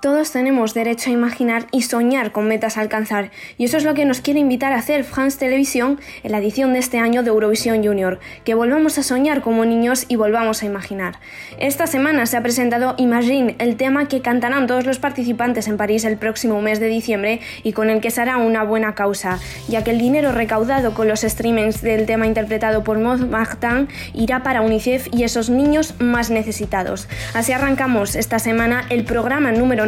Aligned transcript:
Todos 0.00 0.30
tenemos 0.30 0.74
derecho 0.74 1.10
a 1.10 1.12
imaginar 1.12 1.66
y 1.72 1.82
soñar 1.82 2.30
con 2.30 2.46
metas 2.46 2.78
a 2.78 2.82
alcanzar, 2.82 3.32
y 3.56 3.64
eso 3.64 3.76
es 3.76 3.82
lo 3.82 3.94
que 3.94 4.04
nos 4.04 4.20
quiere 4.20 4.38
invitar 4.38 4.72
a 4.72 4.76
hacer 4.76 5.02
France 5.02 5.40
Televisión 5.40 5.98
en 6.22 6.30
la 6.30 6.38
edición 6.38 6.72
de 6.72 6.78
este 6.78 7.00
año 7.00 7.24
de 7.24 7.30
Eurovisión 7.30 7.84
Junior, 7.84 8.20
que 8.44 8.54
volvamos 8.54 8.96
a 8.98 9.02
soñar 9.02 9.42
como 9.42 9.64
niños 9.64 10.04
y 10.06 10.14
volvamos 10.14 10.62
a 10.62 10.66
imaginar. 10.66 11.18
Esta 11.58 11.88
semana 11.88 12.26
se 12.26 12.36
ha 12.36 12.44
presentado 12.44 12.94
Imagine, 12.96 13.56
el 13.58 13.74
tema 13.74 14.06
que 14.06 14.22
cantarán 14.22 14.68
todos 14.68 14.86
los 14.86 15.00
participantes 15.00 15.66
en 15.66 15.76
París 15.76 16.04
el 16.04 16.16
próximo 16.16 16.62
mes 16.62 16.78
de 16.78 16.86
diciembre 16.86 17.40
y 17.64 17.72
con 17.72 17.90
el 17.90 18.00
que 18.00 18.12
se 18.12 18.20
hará 18.20 18.36
una 18.36 18.62
buena 18.62 18.94
causa, 18.94 19.40
ya 19.66 19.82
que 19.82 19.90
el 19.90 19.98
dinero 19.98 20.30
recaudado 20.30 20.94
con 20.94 21.08
los 21.08 21.22
streamings 21.22 21.82
del 21.82 22.06
tema 22.06 22.28
interpretado 22.28 22.84
por 22.84 23.00
Maud 23.00 23.26
Martin 23.26 23.88
irá 24.14 24.44
para 24.44 24.62
UNICEF 24.62 25.08
y 25.12 25.24
esos 25.24 25.50
niños 25.50 25.96
más 25.98 26.30
necesitados. 26.30 27.08
Así 27.34 27.50
arrancamos 27.50 28.14
esta 28.14 28.38
semana 28.38 28.84
el 28.90 29.02
programa 29.02 29.50
número 29.50 29.87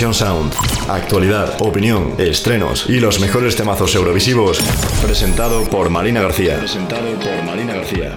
Eurovisión 0.00 0.14
Sound. 0.14 0.54
Actualidad, 0.88 1.60
opinión, 1.60 2.14
estrenos 2.18 2.88
y 2.88 3.00
los 3.00 3.18
mejores 3.18 3.56
temazos 3.56 3.96
eurovisivos. 3.96 4.60
Presentado 5.02 5.64
por 5.64 5.90
Marina 5.90 6.22
García. 6.22 6.56
Presentado 6.56 7.14
por 7.14 7.42
Marina 7.42 7.74
García. 7.74 8.16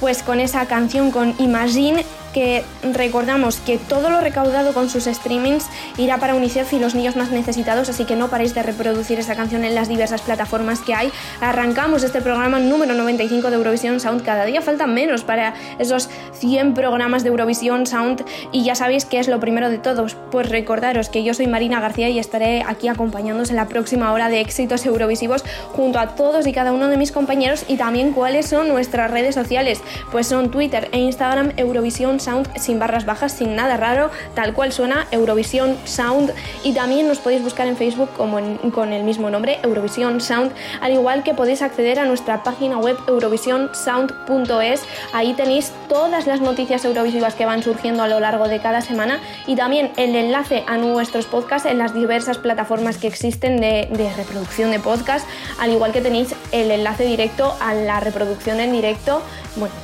Pues 0.00 0.22
con 0.22 0.40
esa 0.40 0.64
canción, 0.66 1.10
con 1.10 1.34
Imagine, 1.38 2.06
que 2.38 2.62
recordamos 2.92 3.56
que 3.56 3.78
todo 3.78 4.10
lo 4.10 4.20
recaudado 4.20 4.72
con 4.72 4.88
sus 4.88 5.06
streamings 5.06 5.66
irá 5.96 6.18
para 6.18 6.36
UNICEF 6.36 6.72
y 6.72 6.78
los 6.78 6.94
niños 6.94 7.16
más 7.16 7.32
necesitados, 7.32 7.88
así 7.88 8.04
que 8.04 8.14
no 8.14 8.28
paréis 8.28 8.54
de 8.54 8.62
reproducir 8.62 9.18
esa 9.18 9.34
canción 9.34 9.64
en 9.64 9.74
las 9.74 9.88
diversas 9.88 10.22
plataformas 10.22 10.78
que 10.78 10.94
hay. 10.94 11.10
Arrancamos 11.40 12.04
este 12.04 12.20
programa 12.20 12.60
número 12.60 12.94
95 12.94 13.50
de 13.50 13.56
Eurovisión 13.56 13.98
Sound. 13.98 14.22
Cada 14.22 14.44
día 14.44 14.62
faltan 14.62 14.94
menos 14.94 15.24
para 15.24 15.54
esos 15.80 16.10
100 16.34 16.74
programas 16.74 17.24
de 17.24 17.30
Eurovisión 17.30 17.88
Sound 17.88 18.24
y 18.52 18.62
ya 18.62 18.76
sabéis 18.76 19.04
que 19.04 19.18
es 19.18 19.26
lo 19.26 19.40
primero 19.40 19.68
de 19.68 19.78
todos. 19.78 20.14
Pues 20.30 20.48
recordaros 20.48 21.08
que 21.08 21.24
yo 21.24 21.34
soy 21.34 21.48
Marina 21.48 21.80
García 21.80 22.08
y 22.08 22.20
estaré 22.20 22.62
aquí 22.62 22.86
acompañándoos 22.86 23.50
en 23.50 23.56
la 23.56 23.66
próxima 23.66 24.12
hora 24.12 24.28
de 24.28 24.40
éxitos 24.40 24.86
eurovisivos 24.86 25.44
junto 25.72 25.98
a 25.98 26.14
todos 26.14 26.46
y 26.46 26.52
cada 26.52 26.70
uno 26.70 26.86
de 26.86 26.98
mis 26.98 27.10
compañeros 27.10 27.64
y 27.66 27.78
también 27.78 28.12
cuáles 28.12 28.46
son 28.46 28.68
nuestras 28.68 29.10
redes 29.10 29.34
sociales. 29.34 29.80
Pues 30.12 30.28
son 30.28 30.52
Twitter 30.52 30.88
e 30.92 30.98
Instagram 31.00 31.50
Eurovisión 31.56 32.20
Sound 32.20 32.27
sin 32.56 32.78
barras 32.78 33.06
bajas, 33.06 33.32
sin 33.32 33.56
nada 33.56 33.76
raro, 33.76 34.10
tal 34.34 34.54
cual 34.54 34.72
suena 34.72 35.06
Eurovisión 35.10 35.76
Sound. 35.84 36.32
Y 36.62 36.72
también 36.72 37.08
nos 37.08 37.18
podéis 37.18 37.42
buscar 37.42 37.66
en 37.66 37.76
Facebook 37.76 38.10
como 38.16 38.38
con 38.72 38.92
el 38.92 39.04
mismo 39.04 39.30
nombre, 39.30 39.58
Eurovisión 39.62 40.20
Sound, 40.20 40.52
al 40.80 40.92
igual 40.92 41.22
que 41.22 41.34
podéis 41.34 41.62
acceder 41.62 41.98
a 41.98 42.04
nuestra 42.04 42.42
página 42.42 42.78
web 42.78 42.96
eurovisionsound.es, 43.06 44.82
ahí 45.12 45.34
tenéis 45.34 45.72
todas 45.88 46.26
las 46.26 46.40
noticias 46.40 46.84
eurovisivas 46.84 47.34
que 47.34 47.46
van 47.46 47.62
surgiendo 47.62 48.02
a 48.02 48.08
lo 48.08 48.20
largo 48.20 48.48
de 48.48 48.60
cada 48.60 48.80
semana 48.80 49.20
y 49.46 49.56
también 49.56 49.92
el 49.96 50.14
enlace 50.14 50.64
a 50.66 50.76
nuestros 50.76 51.26
podcasts 51.26 51.68
en 51.68 51.78
las 51.78 51.94
diversas 51.94 52.38
plataformas 52.38 52.98
que 52.98 53.06
existen 53.06 53.60
de, 53.60 53.88
de 53.90 54.12
reproducción 54.14 54.70
de 54.70 54.80
podcast, 54.80 55.26
al 55.58 55.72
igual 55.72 55.92
que 55.92 56.00
tenéis 56.00 56.34
el 56.52 56.70
enlace 56.70 57.04
directo 57.04 57.54
a 57.60 57.74
la 57.74 58.00
reproducción 58.00 58.60
en 58.60 58.72
directo 58.72 59.22
bueno, 59.56 59.74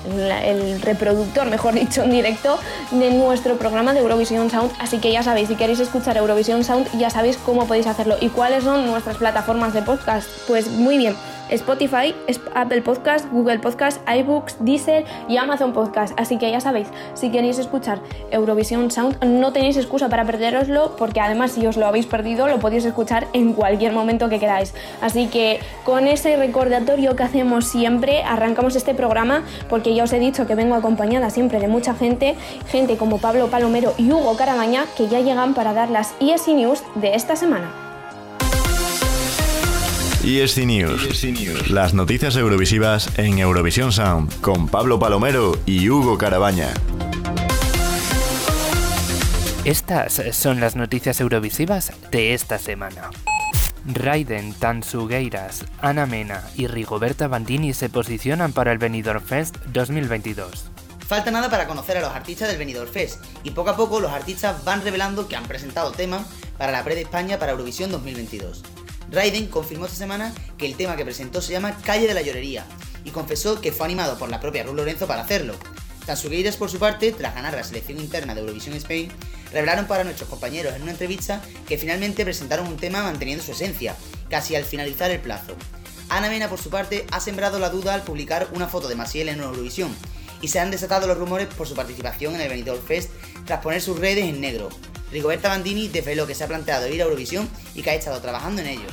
el 0.43 0.81
reproductor, 0.81 1.49
mejor 1.51 1.75
dicho, 1.75 2.03
en 2.03 2.11
directo 2.11 2.59
de 2.91 3.11
nuestro 3.11 3.57
programa 3.57 3.93
de 3.93 4.01
Eurovisión 4.01 4.51
Sound. 4.51 4.73
Así 4.79 4.99
que 4.99 5.13
ya 5.13 5.23
sabéis, 5.23 5.49
si 5.49 5.57
queréis 5.57 5.81
escuchar 5.81 6.17
Eurovisión 6.17 6.65
Sound, 6.65 6.89
ya 6.99 7.11
sabéis 7.11 7.37
cómo 7.39 7.67
podéis 7.67 7.87
hacerlo 7.87 8.17
y 8.21 8.29
cuáles 8.29 8.65
son 8.65 8.87
nuestras 8.87 9.17
plataformas 9.17 9.75
de 9.75 9.83
podcast. 9.83 10.29
Pues 10.47 10.69
muy 10.69 10.99
bien. 10.99 11.17
Spotify, 11.51 12.15
Apple 12.55 12.83
Podcast, 12.83 13.31
Google 13.31 13.59
Podcast, 13.59 14.01
iBooks, 14.09 14.57
Deezer 14.61 15.05
y 15.29 15.37
Amazon 15.37 15.73
Podcast. 15.73 16.19
Así 16.19 16.39
que 16.39 16.51
ya 16.51 16.61
sabéis, 16.61 16.89
si 17.15 17.31
queréis 17.31 17.59
escuchar 17.59 18.01
Eurovisión 18.31 18.91
Sound, 18.91 19.23
no 19.25 19.53
tenéis 19.53 19.77
excusa 19.77 20.09
para 20.09 20.25
perderoslo, 20.25 20.97
porque 20.97 21.21
además 21.21 21.53
si 21.53 21.67
os 21.67 21.77
lo 21.77 21.87
habéis 21.87 22.07
perdido, 22.07 22.49
lo 22.49 22.59
podéis 22.59 22.85
escuchar 22.85 23.27
en 23.33 23.53
cualquier 23.53 23.93
momento 23.93 24.29
que 24.29 24.39
queráis. 24.39 24.75
Así 25.01 25.29
que 25.29 25.61
con 25.85 26.07
ese 26.07 26.37
recordatorio 26.37 27.17
que 27.17 27.23
hacemos 27.23 27.67
siempre, 27.67 28.23
arrancamos 28.23 28.77
este 28.77 28.95
programa, 28.95 29.43
porque 29.69 29.95
ya 29.95 30.05
os 30.05 30.13
he 30.13 30.19
dicho 30.19 30.47
que 30.47 30.55
vengo 30.55 30.75
acompañada 30.75 31.31
siempre 31.31 31.61
de 31.61 31.69
mucha 31.69 31.95
gente, 31.95 32.35
gente 32.69 32.97
como 32.97 33.19
Pablo 33.19 33.49
Palomero 33.49 33.95
y 33.99 34.11
Hugo 34.11 34.37
Carabaña, 34.37 34.85
que 34.97 35.09
ya 35.09 35.21
llegan 35.21 35.55
para 35.55 35.73
dar 35.73 35.91
las 35.91 36.15
ESC 36.21 36.49
News 36.49 36.83
de 36.95 37.15
esta 37.15 37.37
semana. 37.37 37.84
ESC 40.27 40.65
News. 40.65 41.69
Las 41.69 41.93
noticias 41.93 42.35
eurovisivas 42.37 43.11
en 43.19 43.41
Eurovisión 43.41 43.93
Sound 43.93 44.41
con 44.41 44.69
Pablo 44.69 44.99
Palomero 44.99 45.53
y 45.67 45.91
Hugo 45.91 46.17
Carabaña. 46.17 46.73
Estas 49.67 50.23
son 50.33 50.61
las 50.61 50.77
noticias 50.77 51.21
eurovisivas 51.21 51.93
de 52.11 52.33
esta 52.33 52.59
semana. 52.59 53.11
Raiden, 53.85 54.55
Tansugueiras, 54.55 55.67
Ana 55.83 56.07
Mena 56.07 56.43
y 56.57 56.69
Rigoberta 56.69 57.29
Bandini 57.29 57.75
se 57.75 57.91
posicionan 57.91 58.55
para 58.55 58.73
el 58.73 58.79
Benidorm 58.79 59.23
Fest 59.23 59.59
2022. 59.75 60.71
Falta 61.07 61.31
nada 61.33 61.51
para 61.51 61.67
conocer 61.67 61.99
a 61.99 62.01
los 62.01 62.15
artistas 62.15 62.49
del 62.49 62.57
Benidorm 62.57 62.91
Fest 62.91 63.23
y 63.43 63.51
poco 63.51 63.69
a 63.69 63.77
poco 63.77 64.01
los 64.01 64.11
artistas 64.11 64.65
van 64.65 64.83
revelando 64.83 65.29
que 65.29 65.37
han 65.37 65.45
presentado 65.45 65.93
temas 65.93 66.27
para 66.57 66.73
la 66.73 66.83
pre 66.83 66.95
de 66.95 67.03
España 67.03 67.39
para 67.39 67.53
Eurovisión 67.53 67.91
2022. 67.91 68.63
Raiden 69.11 69.47
confirmó 69.47 69.87
esta 69.87 69.99
semana 69.99 70.33
que 70.59 70.67
el 70.67 70.77
tema 70.77 70.97
que 70.97 71.05
presentó 71.05 71.43
se 71.43 71.53
llama 71.53 71.77
Calle 71.83 72.07
de 72.07 72.15
la 72.15 72.23
Llorería 72.23 72.65
y 73.05 73.11
confesó 73.11 73.61
que 73.61 73.73
fue 73.73 73.87
animado 73.87 74.19
por 74.19 74.29
la 74.29 74.41
propia 74.41 74.63
Ruth 74.63 74.77
Lorenzo 74.77 75.07
para 75.07 75.23
hacerlo. 75.23 75.55
Tansugueiras, 76.07 76.57
por 76.57 76.71
su 76.71 76.79
parte, 76.79 77.13
tras 77.13 77.35
ganar 77.35 77.55
la 77.55 77.65
selección 77.65 77.99
interna 77.99 78.35
de 78.35 78.41
Eurovisión 78.41 78.75
Spain, 78.77 79.11
revelaron 79.53 79.87
para 79.87 80.05
nuestros 80.05 80.29
compañeros 80.29 80.75
en 80.75 80.83
una 80.83 80.93
entrevista 80.93 81.41
que 81.67 81.79
finalmente 81.79 82.25
presentaron 82.25 82.67
un 82.67 82.77
tema 82.77 83.03
manteniendo 83.03 83.45
su 83.45 83.53
esencia, 83.53 83.97
casi 84.29 84.55
al 84.55 84.65
finalizar 84.65 85.11
el 85.11 85.21
plazo. 85.21 85.55
Ana 86.11 86.29
Mena, 86.29 86.49
por 86.49 86.61
su 86.61 86.69
parte, 86.69 87.07
ha 87.11 87.21
sembrado 87.21 87.59
la 87.59 87.71
duda 87.71 87.95
al 87.95 88.03
publicar 88.03 88.49
una 88.53 88.69
foto 88.69 88.89
de 88.89 88.97
Maciel 88.97 89.29
en 89.29 89.41
Eurovisión, 89.41 89.95
y 90.43 90.49
se 90.49 90.61
han 90.61 90.71
desatado 90.71 91.07
los 91.07 91.17
rumores 91.17 91.49
por 91.49 91.67
su 91.67 91.75
participación 91.75 92.35
en 92.35 92.43
el 92.43 92.51
Benidorm 92.51 92.83
Fest 92.83 93.11
tras 93.47 93.63
poner 93.63 93.81
sus 93.81 93.99
redes 93.99 94.25
en 94.25 94.43
negro. 94.43 94.69
Rigoberta 95.15 95.49
Bandini 95.49 95.87
desveló 95.87 96.27
que 96.27 96.35
se 96.35 96.43
ha 96.43 96.49
planteado 96.49 96.89
ir 96.89 97.01
a 97.01 97.05
Eurovisión 97.05 97.49
y 97.73 97.83
que 97.83 97.91
ha 97.91 97.95
estado 97.95 98.21
trabajando 98.21 98.63
en 98.63 98.67
ello. 98.67 98.89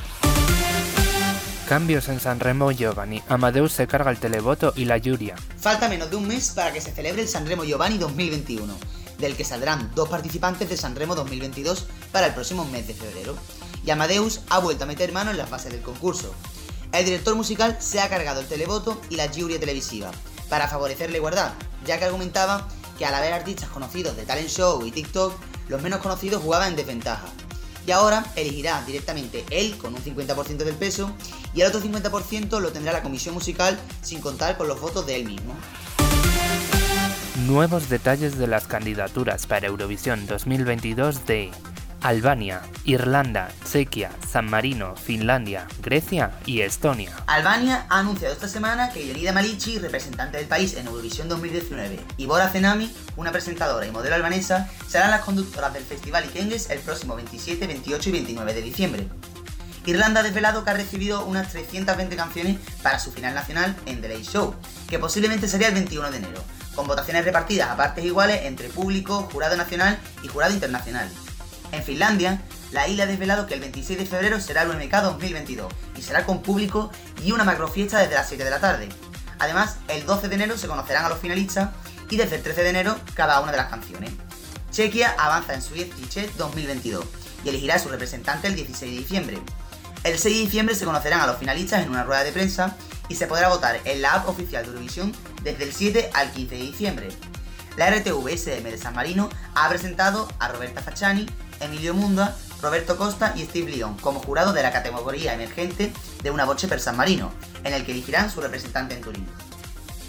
Cambios 1.68 2.08
en 2.08 2.20
Sanremo 2.20 2.70
Giovanni. 2.70 3.20
Amadeus 3.28 3.72
se 3.72 3.88
carga 3.88 4.12
el 4.12 4.20
televoto 4.20 4.72
y 4.76 4.84
la 4.84 4.98
Yuria. 4.98 5.34
Falta 5.58 5.88
menos 5.88 6.10
de 6.10 6.16
un 6.16 6.28
mes 6.28 6.50
para 6.50 6.72
que 6.72 6.80
se 6.80 6.92
celebre 6.92 7.22
el 7.22 7.28
Sanremo 7.28 7.64
Giovanni 7.64 7.98
2021, 7.98 8.72
del 9.18 9.34
que 9.34 9.44
saldrán 9.44 9.90
dos 9.96 10.08
participantes 10.08 10.68
de 10.68 10.76
Sanremo 10.76 11.16
2022 11.16 11.88
para 12.12 12.28
el 12.28 12.34
próximo 12.34 12.64
mes 12.66 12.86
de 12.86 12.94
febrero. 12.94 13.34
Y 13.84 13.90
Amadeus 13.90 14.42
ha 14.48 14.60
vuelto 14.60 14.84
a 14.84 14.86
meter 14.86 15.10
mano 15.10 15.32
en 15.32 15.38
las 15.38 15.50
bases 15.50 15.72
del 15.72 15.82
concurso. 15.82 16.32
El 16.92 17.04
director 17.04 17.34
musical 17.34 17.78
se 17.80 18.00
ha 18.00 18.08
cargado 18.08 18.38
el 18.38 18.46
televoto 18.46 19.00
y 19.10 19.16
la 19.16 19.26
Yuria 19.26 19.58
televisiva, 19.58 20.12
para 20.48 20.68
favorecer 20.68 21.10
la 21.10 21.16
igualdad, 21.16 21.54
ya 21.84 21.98
que 21.98 22.04
argumentaba 22.04 22.68
que 22.96 23.06
al 23.06 23.14
haber 23.14 23.32
artistas 23.32 23.70
conocidos 23.70 24.16
de 24.16 24.24
talent 24.24 24.48
show 24.48 24.86
y 24.86 24.92
TikTok, 24.92 25.32
los 25.72 25.82
menos 25.82 26.00
conocidos 26.00 26.42
jugaban 26.42 26.68
en 26.68 26.76
desventaja. 26.76 27.26
Y 27.84 27.90
ahora 27.90 28.24
elegirá 28.36 28.80
directamente 28.86 29.44
él 29.50 29.76
con 29.76 29.94
un 29.94 30.00
50% 30.00 30.58
del 30.58 30.76
peso 30.76 31.10
y 31.52 31.62
el 31.62 31.66
otro 31.66 31.80
50% 31.80 32.60
lo 32.60 32.70
tendrá 32.70 32.92
la 32.92 33.02
comisión 33.02 33.34
musical 33.34 33.76
sin 34.02 34.20
contar 34.20 34.56
con 34.56 34.68
los 34.68 34.80
votos 34.80 35.04
de 35.06 35.16
él 35.16 35.24
mismo. 35.24 35.54
Nuevos 37.46 37.88
detalles 37.88 38.38
de 38.38 38.46
las 38.46 38.68
candidaturas 38.68 39.46
para 39.46 39.66
Eurovisión 39.66 40.26
2022 40.26 41.26
de 41.26 41.50
Albania, 42.02 42.62
Irlanda, 42.84 43.52
Chequia, 43.64 44.10
San 44.28 44.50
Marino, 44.50 44.96
Finlandia, 44.96 45.68
Grecia 45.80 46.32
y 46.44 46.62
Estonia. 46.62 47.12
Albania 47.26 47.86
ha 47.88 48.00
anunciado 48.00 48.34
esta 48.34 48.48
semana 48.48 48.90
que 48.90 49.06
Yelida 49.06 49.32
Malici, 49.32 49.78
representante 49.78 50.36
del 50.36 50.48
país 50.48 50.74
en 50.74 50.88
Eurovisión 50.88 51.28
2019, 51.28 52.00
y 52.16 52.26
Bora 52.26 52.48
Zenami, 52.48 52.92
una 53.16 53.30
presentadora 53.30 53.86
y 53.86 53.92
modelo 53.92 54.16
albanesa, 54.16 54.68
serán 54.88 55.12
las 55.12 55.20
conductoras 55.20 55.72
del 55.72 55.84
Festival 55.84 56.24
Ikengues 56.24 56.70
el 56.70 56.80
próximo 56.80 57.14
27, 57.14 57.68
28 57.68 58.08
y 58.08 58.12
29 58.12 58.54
de 58.54 58.62
diciembre. 58.62 59.08
Irlanda 59.86 60.20
ha 60.20 60.24
desvelado 60.24 60.64
que 60.64 60.70
ha 60.70 60.74
recibido 60.74 61.24
unas 61.24 61.50
320 61.50 62.16
canciones 62.16 62.58
para 62.82 62.98
su 62.98 63.12
final 63.12 63.34
nacional 63.34 63.76
en 63.86 64.00
The 64.00 64.08
Late 64.08 64.24
Show, 64.24 64.54
que 64.88 64.98
posiblemente 64.98 65.46
sería 65.46 65.68
el 65.68 65.74
21 65.74 66.10
de 66.10 66.16
enero, 66.16 66.42
con 66.74 66.88
votaciones 66.88 67.24
repartidas 67.24 67.70
a 67.70 67.76
partes 67.76 68.04
iguales 68.04 68.40
entre 68.44 68.68
público, 68.68 69.28
jurado 69.32 69.56
nacional 69.56 69.98
y 70.24 70.28
jurado 70.28 70.52
internacional. 70.52 71.08
En 71.72 71.82
Finlandia, 71.82 72.40
la 72.70 72.86
isla 72.86 73.04
ha 73.04 73.06
desvelado 73.06 73.46
que 73.46 73.54
el 73.54 73.60
26 73.60 73.98
de 73.98 74.06
febrero 74.06 74.40
será 74.40 74.62
el 74.62 74.70
UMK 74.70 74.92
2022 74.92 75.72
y 75.96 76.02
será 76.02 76.24
con 76.24 76.42
público 76.42 76.92
y 77.24 77.32
una 77.32 77.44
macrofiesta 77.44 77.98
desde 77.98 78.14
las 78.14 78.28
7 78.28 78.44
de 78.44 78.50
la 78.50 78.60
tarde. 78.60 78.88
Además, 79.38 79.78
el 79.88 80.06
12 80.06 80.28
de 80.28 80.34
enero 80.34 80.56
se 80.56 80.68
conocerán 80.68 81.06
a 81.06 81.08
los 81.08 81.18
finalistas 81.18 81.70
y 82.10 82.16
desde 82.16 82.36
el 82.36 82.42
13 82.42 82.62
de 82.62 82.70
enero 82.70 82.96
cada 83.14 83.40
una 83.40 83.52
de 83.52 83.56
las 83.56 83.70
canciones. 83.70 84.10
Chequia 84.70 85.14
avanza 85.18 85.54
en 85.54 85.62
su 85.62 85.74
Ticket 85.74 86.34
2022 86.36 87.04
y 87.44 87.48
elegirá 87.48 87.76
a 87.76 87.78
su 87.78 87.88
representante 87.88 88.48
el 88.48 88.54
16 88.54 88.92
de 88.92 88.98
diciembre. 88.98 89.38
El 90.04 90.18
6 90.18 90.36
de 90.36 90.42
diciembre 90.42 90.74
se 90.74 90.84
conocerán 90.84 91.20
a 91.20 91.26
los 91.26 91.38
finalistas 91.38 91.82
en 91.82 91.90
una 91.90 92.04
rueda 92.04 92.22
de 92.22 92.32
prensa 92.32 92.76
y 93.08 93.14
se 93.14 93.26
podrá 93.26 93.48
votar 93.48 93.80
en 93.84 94.02
la 94.02 94.14
app 94.14 94.28
oficial 94.28 94.64
de 94.64 94.70
Eurovisión 94.70 95.12
desde 95.42 95.64
el 95.64 95.72
7 95.72 96.10
al 96.12 96.32
15 96.32 96.54
de 96.54 96.62
diciembre. 96.62 97.08
La 97.76 97.90
RTV-SM 97.90 98.70
de 98.70 98.78
San 98.78 98.94
Marino 98.94 99.30
ha 99.54 99.68
presentado 99.68 100.28
a 100.38 100.48
Roberta 100.48 100.82
Facciani, 100.82 101.26
Emilio 101.62 101.94
Munda, 101.94 102.36
Roberto 102.60 102.96
Costa 102.96 103.32
y 103.36 103.44
Steve 103.44 103.70
Lyon 103.70 103.96
como 103.98 104.20
jurado 104.20 104.52
de 104.52 104.62
la 104.62 104.72
categoría 104.72 105.34
emergente 105.34 105.92
de 106.22 106.30
una 106.30 106.44
boche 106.44 106.68
per 106.68 106.80
San 106.80 106.96
Marino, 106.96 107.32
en 107.64 107.74
el 107.74 107.84
que 107.84 107.92
elegirán 107.92 108.30
su 108.30 108.40
representante 108.40 108.94
en 108.94 109.00
Turín. 109.00 109.26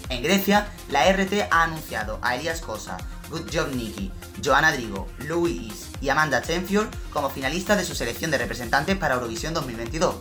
En 0.09 0.21
Grecia, 0.21 0.67
la 0.89 1.11
RT 1.11 1.47
ha 1.49 1.63
anunciado 1.63 2.19
a 2.21 2.35
Elias 2.35 2.61
Cosa, 2.61 2.97
Good 3.29 3.49
Job 3.51 3.73
Nicky, 3.73 4.11
Joanna 4.43 4.71
Drigo, 4.71 5.07
Louis 5.19 5.87
y 6.01 6.09
Amanda 6.09 6.41
Tenfield 6.41 6.89
como 7.11 7.29
finalistas 7.29 7.77
de 7.77 7.85
su 7.85 7.95
selección 7.95 8.29
de 8.29 8.37
representantes 8.37 8.95
para 8.97 9.15
Eurovisión 9.15 9.53
2022. 9.53 10.15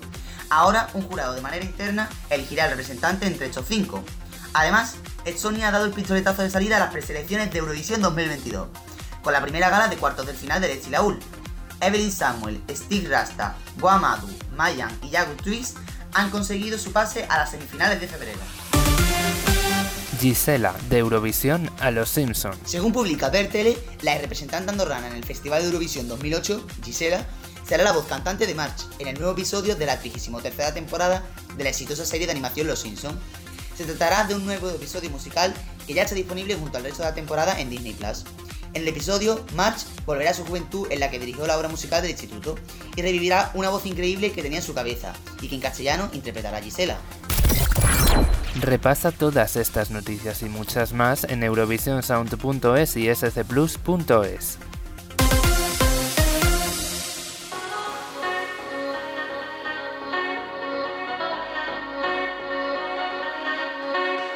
Ahora, 0.48 0.88
un 0.94 1.02
jurado 1.02 1.34
de 1.34 1.40
manera 1.40 1.64
interna 1.64 2.08
elegirá 2.30 2.64
al 2.64 2.70
representante 2.70 3.26
entre 3.26 3.46
estos 3.46 3.66
cinco. 3.68 4.02
Además, 4.54 4.94
Estonia 5.24 5.68
ha 5.68 5.72
dado 5.72 5.86
el 5.86 5.92
pistoletazo 5.92 6.42
de 6.42 6.50
salida 6.50 6.76
a 6.76 6.80
las 6.80 6.92
preselecciones 6.92 7.52
de 7.52 7.58
Eurovisión 7.58 8.00
2022 8.00 8.68
con 9.22 9.32
la 9.32 9.42
primera 9.42 9.70
gala 9.70 9.88
de 9.88 9.96
cuartos 9.96 10.26
del 10.26 10.36
final 10.36 10.60
de 10.60 10.82
Laul. 10.90 11.18
Evelyn 11.80 12.12
Samuel, 12.12 12.62
Stig 12.70 13.08
Rasta, 13.08 13.56
Guamadu, 13.80 14.28
Mayan 14.56 14.96
y 15.02 15.10
Yagu 15.10 15.34
Twist 15.34 15.76
han 16.14 16.30
conseguido 16.30 16.78
su 16.78 16.92
pase 16.92 17.24
a 17.28 17.38
las 17.38 17.50
semifinales 17.50 18.00
de 18.00 18.06
febrero. 18.06 18.38
Gisela, 20.20 20.72
de 20.88 20.98
Eurovisión 20.98 21.68
a 21.80 21.90
Los 21.90 22.10
Simpsons. 22.10 22.56
Según 22.64 22.92
publica 22.92 23.28
Bertele, 23.28 23.76
la 24.02 24.16
representante 24.18 24.70
andorrana 24.70 25.08
en 25.08 25.14
el 25.14 25.24
Festival 25.24 25.62
de 25.62 25.66
Eurovisión 25.66 26.06
2008, 26.06 26.64
Gisela, 26.84 27.26
será 27.66 27.82
la 27.82 27.90
voz 27.90 28.06
cantante 28.06 28.46
de 28.46 28.54
March 28.54 28.86
en 29.00 29.08
el 29.08 29.14
nuevo 29.14 29.32
episodio 29.32 29.74
de 29.74 29.86
la 29.86 29.98
33 29.98 30.74
temporada 30.74 31.24
de 31.56 31.64
la 31.64 31.70
exitosa 31.70 32.06
serie 32.06 32.26
de 32.26 32.32
animación 32.32 32.68
Los 32.68 32.80
Simpsons. 32.82 33.18
Se 33.76 33.84
tratará 33.84 34.24
de 34.24 34.36
un 34.36 34.46
nuevo 34.46 34.70
episodio 34.70 35.10
musical 35.10 35.52
que 35.86 35.94
ya 35.94 36.02
está 36.02 36.14
disponible 36.14 36.54
junto 36.54 36.78
al 36.78 36.84
resto 36.84 37.02
de 37.02 37.08
la 37.08 37.14
temporada 37.14 37.58
en 37.58 37.70
Disney 37.70 37.94
Plus. 37.94 38.24
En 38.74 38.82
el 38.82 38.88
episodio, 38.88 39.44
March 39.54 39.84
volverá 40.06 40.30
a 40.30 40.34
su 40.34 40.44
juventud 40.44 40.86
en 40.90 41.00
la 41.00 41.10
que 41.10 41.18
dirigió 41.18 41.46
la 41.46 41.58
obra 41.58 41.68
musical 41.68 42.00
del 42.00 42.10
instituto 42.10 42.54
y 42.96 43.02
revivirá 43.02 43.50
una 43.54 43.68
voz 43.68 43.84
increíble 43.84 44.32
que 44.32 44.42
tenía 44.42 44.58
en 44.58 44.64
su 44.64 44.72
cabeza 44.72 45.12
y 45.42 45.48
que 45.48 45.56
en 45.56 45.60
castellano 45.60 46.08
interpretará 46.12 46.56
a 46.56 46.62
Gisela. 46.62 46.96
Repasa 48.60 49.12
todas 49.12 49.56
estas 49.56 49.90
noticias 49.90 50.42
y 50.42 50.46
muchas 50.46 50.92
más 50.92 51.24
en 51.24 51.42
eurovisionsound.es 51.42 52.96
y 52.96 53.14
scplus.es. 53.14 54.58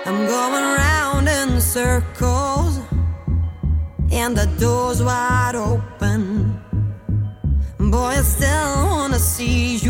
I'm 0.04 0.26
going 0.26 0.62
around 0.62 1.28
in 1.28 1.60
circles. 1.60 2.35
And 4.26 4.36
the 4.36 4.46
door's 4.58 5.00
wide 5.00 5.54
open. 5.54 6.60
Boy, 7.78 8.14
I 8.20 8.22
still 8.22 8.86
wanna 8.90 9.20
see 9.20 9.76
you. 9.76 9.85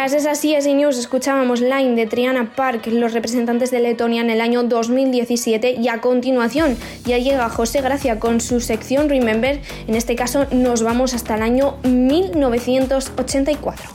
Tras 0.00 0.14
esa 0.14 0.32
CSI 0.32 0.72
News 0.72 0.96
escuchábamos 0.96 1.60
Line 1.60 1.94
de 1.94 2.06
Triana 2.06 2.54
Park, 2.56 2.86
los 2.86 3.12
representantes 3.12 3.70
de 3.70 3.80
Letonia 3.80 4.22
en 4.22 4.30
el 4.30 4.40
año 4.40 4.62
2017 4.62 5.72
y 5.72 5.88
a 5.88 6.00
continuación 6.00 6.78
ya 7.04 7.18
llega 7.18 7.50
José 7.50 7.82
Gracia 7.82 8.18
con 8.18 8.40
su 8.40 8.60
sección 8.60 9.10
Remember, 9.10 9.60
en 9.86 9.94
este 9.94 10.16
caso 10.16 10.46
nos 10.52 10.82
vamos 10.82 11.12
hasta 11.12 11.34
el 11.34 11.42
año 11.42 11.76
1984. 11.82 13.90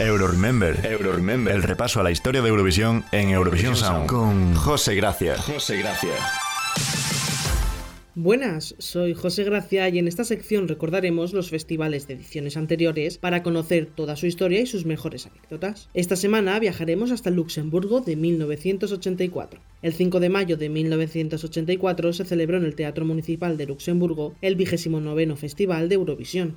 Euro 0.00 0.26
Remember, 0.26 0.84
Euro 0.84 1.12
Remember, 1.12 1.54
el 1.54 1.62
repaso 1.62 2.00
a 2.00 2.02
la 2.02 2.10
historia 2.10 2.42
de 2.42 2.48
Eurovisión 2.48 3.04
en 3.12 3.28
Eurovisión 3.28 3.76
Sound 3.76 4.08
con 4.08 4.56
José 4.56 4.96
Gracia. 4.96 5.36
José 5.38 5.76
Gracia. 5.76 6.14
Buenas, 8.18 8.74
soy 8.78 9.12
José 9.12 9.44
Gracia 9.44 9.86
y 9.90 9.98
en 9.98 10.08
esta 10.08 10.24
sección 10.24 10.68
recordaremos 10.68 11.34
los 11.34 11.50
festivales 11.50 12.08
de 12.08 12.14
ediciones 12.14 12.56
anteriores 12.56 13.18
para 13.18 13.42
conocer 13.42 13.90
toda 13.94 14.16
su 14.16 14.24
historia 14.24 14.58
y 14.58 14.64
sus 14.64 14.86
mejores 14.86 15.26
anécdotas. 15.26 15.90
Esta 15.92 16.16
semana 16.16 16.58
viajaremos 16.58 17.10
hasta 17.10 17.28
Luxemburgo 17.28 18.00
de 18.00 18.16
1984. 18.16 19.60
El 19.82 19.92
5 19.92 20.18
de 20.18 20.30
mayo 20.30 20.56
de 20.56 20.70
1984 20.70 22.14
se 22.14 22.24
celebró 22.24 22.56
en 22.56 22.64
el 22.64 22.74
Teatro 22.74 23.04
Municipal 23.04 23.58
de 23.58 23.66
Luxemburgo 23.66 24.34
el 24.40 24.56
29 24.56 25.36
Festival 25.36 25.90
de 25.90 25.96
Eurovisión. 25.96 26.56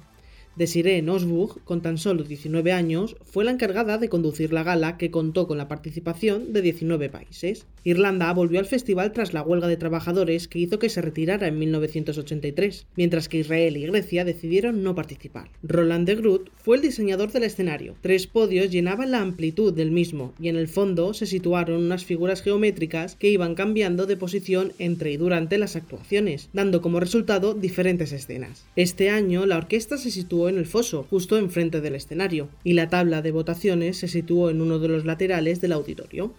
Desiree 0.59 1.01
Nosburg, 1.01 1.63
con 1.63 1.81
tan 1.81 1.97
solo 1.97 2.23
19 2.23 2.73
años, 2.73 3.15
fue 3.23 3.45
la 3.45 3.51
encargada 3.51 3.97
de 3.97 4.09
conducir 4.09 4.51
la 4.51 4.63
gala 4.63 4.97
que 4.97 5.09
contó 5.09 5.47
con 5.47 5.57
la 5.57 5.69
participación 5.69 6.51
de 6.51 6.61
19 6.61 7.09
países. 7.09 7.65
Irlanda 7.85 8.33
volvió 8.33 8.59
al 8.59 8.65
festival 8.65 9.13
tras 9.13 9.33
la 9.33 9.41
huelga 9.41 9.69
de 9.69 9.77
trabajadores 9.77 10.49
que 10.49 10.59
hizo 10.59 10.77
que 10.77 10.89
se 10.89 11.01
retirara 11.01 11.47
en 11.47 11.59
1983, 11.59 12.87
mientras 12.97 13.29
que 13.29 13.37
Israel 13.37 13.77
y 13.77 13.87
Grecia 13.87 14.25
decidieron 14.25 14.83
no 14.83 14.95
participar. 14.95 15.49
Roland 15.63 16.05
de 16.05 16.15
Groot 16.15 16.51
fue 16.57 16.75
el 16.75 16.81
diseñador 16.81 17.31
del 17.31 17.43
escenario. 17.43 17.95
Tres 18.01 18.27
podios 18.27 18.69
llenaban 18.69 19.11
la 19.11 19.21
amplitud 19.21 19.73
del 19.73 19.91
mismo 19.91 20.33
y 20.41 20.49
en 20.49 20.57
el 20.57 20.67
fondo 20.67 21.13
se 21.13 21.25
situaron 21.25 21.83
unas 21.85 22.03
figuras 22.03 22.41
geométricas 22.41 23.15
que 23.15 23.29
iban 23.29 23.55
cambiando 23.55 24.07
de 24.07 24.17
posición 24.17 24.73
entre 24.77 25.13
y 25.13 25.15
durante 25.15 25.57
las 25.57 25.77
actuaciones, 25.77 26.49
dando 26.51 26.81
como 26.81 26.99
resultado 26.99 27.53
diferentes 27.53 28.11
escenas. 28.11 28.65
Este 28.75 29.09
año 29.09 29.45
la 29.45 29.55
orquesta 29.55 29.97
se 29.97 30.11
situó 30.11 30.48
en 30.49 30.57
el 30.57 30.65
foso, 30.65 31.05
justo 31.09 31.37
enfrente 31.37 31.81
del 31.81 31.95
escenario, 31.95 32.49
y 32.63 32.73
la 32.73 32.89
tabla 32.89 33.21
de 33.21 33.31
votaciones 33.31 33.97
se 33.97 34.07
situó 34.07 34.49
en 34.49 34.61
uno 34.61 34.79
de 34.79 34.87
los 34.87 35.05
laterales 35.05 35.61
del 35.61 35.71
auditorio. 35.71 36.33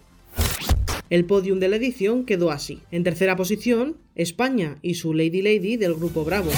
El 1.09 1.25
podium 1.25 1.59
de 1.59 1.67
la 1.67 1.75
edición 1.75 2.25
quedó 2.25 2.51
así. 2.51 2.79
En 2.91 3.03
tercera 3.03 3.35
posición, 3.35 3.97
España 4.15 4.77
y 4.81 4.93
su 4.93 5.13
Lady 5.13 5.41
Lady 5.41 5.75
del 5.75 5.95
grupo 5.95 6.23
Bravo. 6.23 6.51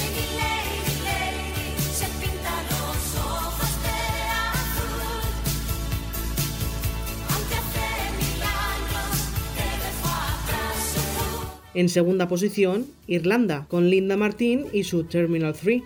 En 11.75 11.89
segunda 11.89 12.27
posición, 12.27 12.85
Irlanda, 13.07 13.65
con 13.67 13.89
Linda 13.89 14.15
Martin 14.15 14.65
y 14.71 14.83
su 14.83 15.05
Terminal 15.05 15.55
3. 15.59 15.81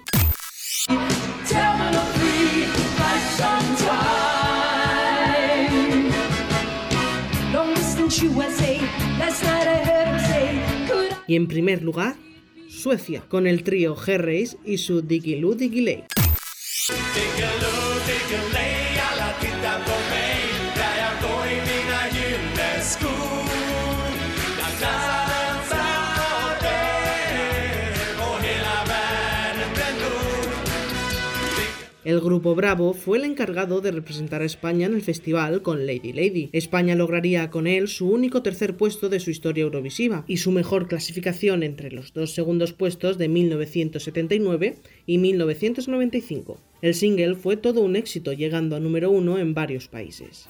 Y 11.27 11.36
en 11.36 11.47
primer 11.47 11.83
lugar, 11.83 12.15
Suecia, 12.69 13.21
con 13.27 13.47
el 13.47 13.63
trío 13.63 13.95
Herreys 14.05 14.57
y 14.65 14.77
su 14.77 15.01
Digiloo 15.01 15.55
Digiley. 15.55 16.05
El 32.08 32.22
grupo 32.22 32.56
Bravo 32.56 32.94
fue 32.94 33.18
el 33.18 33.26
encargado 33.26 33.82
de 33.82 33.92
representar 33.92 34.42
a 34.42 34.46
España 34.46 34.88
en 34.88 34.94
el 34.94 35.02
festival 35.02 35.62
con 35.62 35.86
Lady 35.86 36.14
Lady. 36.14 36.50
España 36.54 36.96
lograría 36.96 37.50
con 37.50 37.68
él 37.68 37.90
su 37.90 38.10
único 38.10 38.42
tercer 38.42 38.78
puesto 38.78 39.10
de 39.10 39.20
su 39.20 39.30
historia 39.30 39.64
eurovisiva 39.64 40.24
y 40.26 40.38
su 40.38 40.52
mejor 40.52 40.88
clasificación 40.88 41.64
entre 41.64 41.92
los 41.92 42.14
dos 42.14 42.34
segundos 42.34 42.72
puestos 42.72 43.18
de 43.18 43.28
1979 43.28 44.78
y 45.06 45.18
1995. 45.18 46.58
El 46.82 46.94
single 46.94 47.36
fue 47.36 47.58
todo 47.58 47.82
un 47.82 47.98
éxito, 47.98 48.32
llegando 48.32 48.78
a 48.78 48.80
número 48.80 49.12
uno 49.12 49.38
en 49.38 49.54
varios 49.54 49.90
países. 49.90 50.48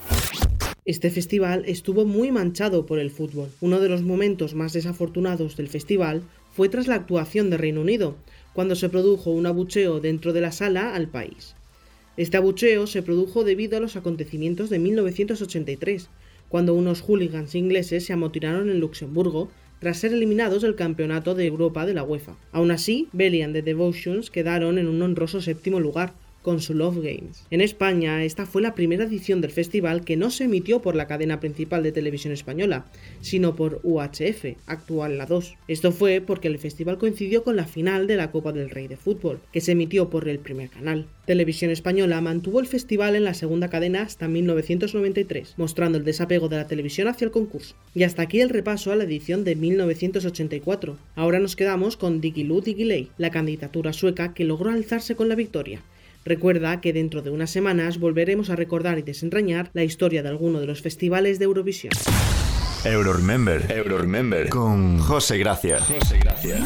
Este 0.86 1.10
festival 1.10 1.64
estuvo 1.66 2.06
muy 2.06 2.32
manchado 2.32 2.86
por 2.86 3.00
el 3.00 3.10
fútbol. 3.10 3.50
Uno 3.62 3.80
de 3.80 3.90
los 3.90 4.04
momentos 4.04 4.54
más 4.54 4.74
desafortunados 4.74 5.58
del 5.58 5.70
festival 5.70 6.22
fue 6.52 6.70
tras 6.70 6.88
la 6.88 6.96
actuación 6.96 7.50
de 7.50 7.58
Reino 7.58 7.82
Unido, 7.82 8.16
cuando 8.58 8.74
se 8.74 8.90
produjo 8.90 9.30
un 9.30 9.46
abucheo 9.46 10.00
dentro 10.00 10.34
de 10.34 10.42
la 10.42 10.52
sala 10.52 10.96
al 10.96 11.08
país. 11.08 11.54
Este 12.18 12.38
abucheo 12.38 12.88
se 12.88 13.04
produjo 13.04 13.44
debido 13.44 13.78
a 13.78 13.80
los 13.80 13.96
acontecimientos 13.96 14.72
de 14.72 14.80
1983, 14.80 16.10
cuando 16.50 16.74
unos 16.74 17.02
hooligans 17.02 17.54
ingleses 17.54 18.08
se 18.08 18.14
amotinaron 18.14 18.72
en 18.72 18.80
Luxemburgo 18.80 19.52
tras 19.80 20.00
ser 20.00 20.12
eliminados 20.12 20.64
del 20.64 20.74
Campeonato 20.74 21.36
de 21.36 21.46
Europa 21.46 21.86
de 21.86 21.94
la 21.94 22.02
UEFA. 22.02 22.36
Aún 22.52 22.72
así, 22.72 23.10
Belly 23.14 23.44
and 23.44 23.54
the 23.54 23.62
Devotions 23.62 24.32
quedaron 24.32 24.80
en 24.80 24.88
un 24.88 25.04
honroso 25.04 25.40
séptimo 25.40 25.80
lugar, 25.80 26.16
con 26.48 26.62
su 26.62 26.74
Love 26.74 27.00
Games. 27.00 27.46
En 27.52 27.60
España, 27.60 28.24
esta 28.24 28.46
fue 28.46 28.62
la 28.62 28.74
primera 28.74 29.04
edición 29.04 29.42
del 29.42 29.52
festival 29.52 30.06
que 30.06 30.16
no 30.16 30.32
se 30.32 30.46
emitió 30.46 30.82
por 30.82 30.96
la 30.96 31.06
cadena 31.06 31.42
principal 31.42 31.84
de 31.84 31.92
televisión 31.92 32.32
española, 32.32 32.86
sino 33.20 33.58
por 33.58 33.82
UHF, 33.84 34.56
actual 34.66 35.18
la 35.18 35.26
2. 35.26 35.56
Esto 35.68 35.92
fue 35.92 36.22
porque 36.26 36.48
el 36.48 36.58
festival 36.58 37.00
coincidió 37.00 37.44
con 37.44 37.58
la 37.58 37.66
final 37.66 38.08
de 38.08 38.16
la 38.16 38.32
Copa 38.32 38.54
del 38.54 38.70
Rey 38.70 38.88
de 38.88 38.96
Fútbol, 38.96 39.42
que 39.52 39.60
se 39.60 39.74
emitió 39.74 40.10
por 40.10 40.30
el 40.30 40.40
primer 40.40 40.70
canal. 40.70 41.08
Televisión 41.26 41.70
Española 41.70 42.22
mantuvo 42.22 42.62
el 42.62 42.68
festival 42.68 43.18
en 43.18 43.26
la 43.26 43.34
segunda 43.34 43.70
cadena 43.70 44.04
hasta 44.04 44.30
1993, 44.30 45.56
mostrando 45.58 45.98
el 45.98 46.06
desapego 46.06 46.48
de 46.48 46.56
la 46.56 46.68
televisión 46.68 47.10
hacia 47.10 47.26
el 47.26 47.32
concurso. 47.32 47.76
Y 47.94 48.04
hasta 48.04 48.22
aquí 48.22 48.40
el 48.40 48.48
repaso 48.48 48.94
a 48.94 48.96
la 48.96 49.04
edición 49.04 49.44
de 49.44 49.58
1984. 49.58 50.98
Ahora 51.16 51.40
nos 51.40 51.58
quedamos 51.58 51.98
con 51.98 52.22
Digiloo 52.22 52.62
Digiley, 52.62 53.10
la 53.18 53.32
candidatura 53.32 53.92
sueca 53.92 54.34
que 54.34 54.46
logró 54.46 54.70
alzarse 54.70 55.18
con 55.18 55.28
la 55.28 55.36
victoria. 55.36 55.82
Recuerda 56.28 56.82
que 56.82 56.92
dentro 56.92 57.22
de 57.22 57.30
unas 57.30 57.50
semanas 57.50 58.00
volveremos 58.00 58.50
a 58.50 58.58
recordar 58.58 59.00
y 59.00 59.02
desentrañar 59.02 59.70
la 59.72 59.86
historia 59.86 60.24
de 60.24 60.28
alguno 60.28 60.60
de 60.60 60.66
los 60.66 60.82
festivales 60.82 61.40
de 61.40 61.46
Eurovisión. 61.46 61.94
Euro 62.84 63.14
Remember, 63.14 63.72
Euro 63.72 63.98
Remember 64.00 64.50
con 64.50 65.00
José 65.00 65.38
Gracia. 65.38 65.80
José 65.80 66.20
Gracia. 66.20 66.58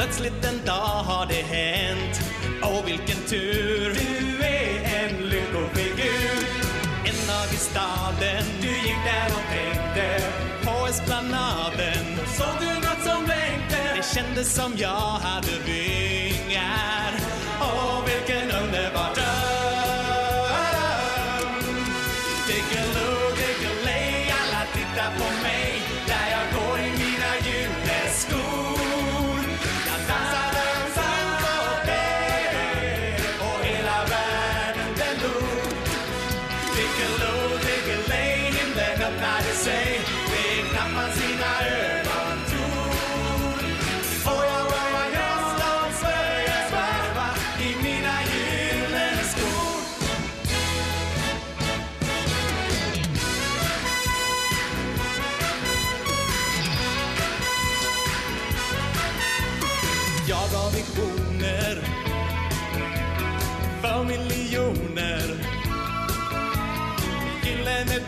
Plötsligt 0.00 0.44
en 0.44 0.66
dag 0.66 1.02
har 1.10 1.26
det 1.26 1.42
hänt. 1.56 2.20
Åh 2.62 2.84
vilken 2.84 3.22
tur. 3.28 3.94
Du 3.94 4.44
är 4.44 5.04
en 5.04 5.16
lyckofigur 5.28 6.46
En 7.04 7.26
dag 7.28 7.48
i 7.52 7.56
staden. 7.56 8.44
Du 8.60 8.68
gick 8.68 9.00
där 9.04 9.26
och 9.26 9.46
tänkte 9.54 10.22
På 10.64 10.86
esplanaden. 10.86 12.04
Såg 12.36 12.54
du 12.60 12.74
något 12.74 13.02
som 13.04 13.24
blänkte? 13.24 13.94
Det 13.96 14.14
kändes 14.14 14.54
som 14.54 14.72
jag 14.76 15.10
hade 15.26 15.52
vill 15.66 16.19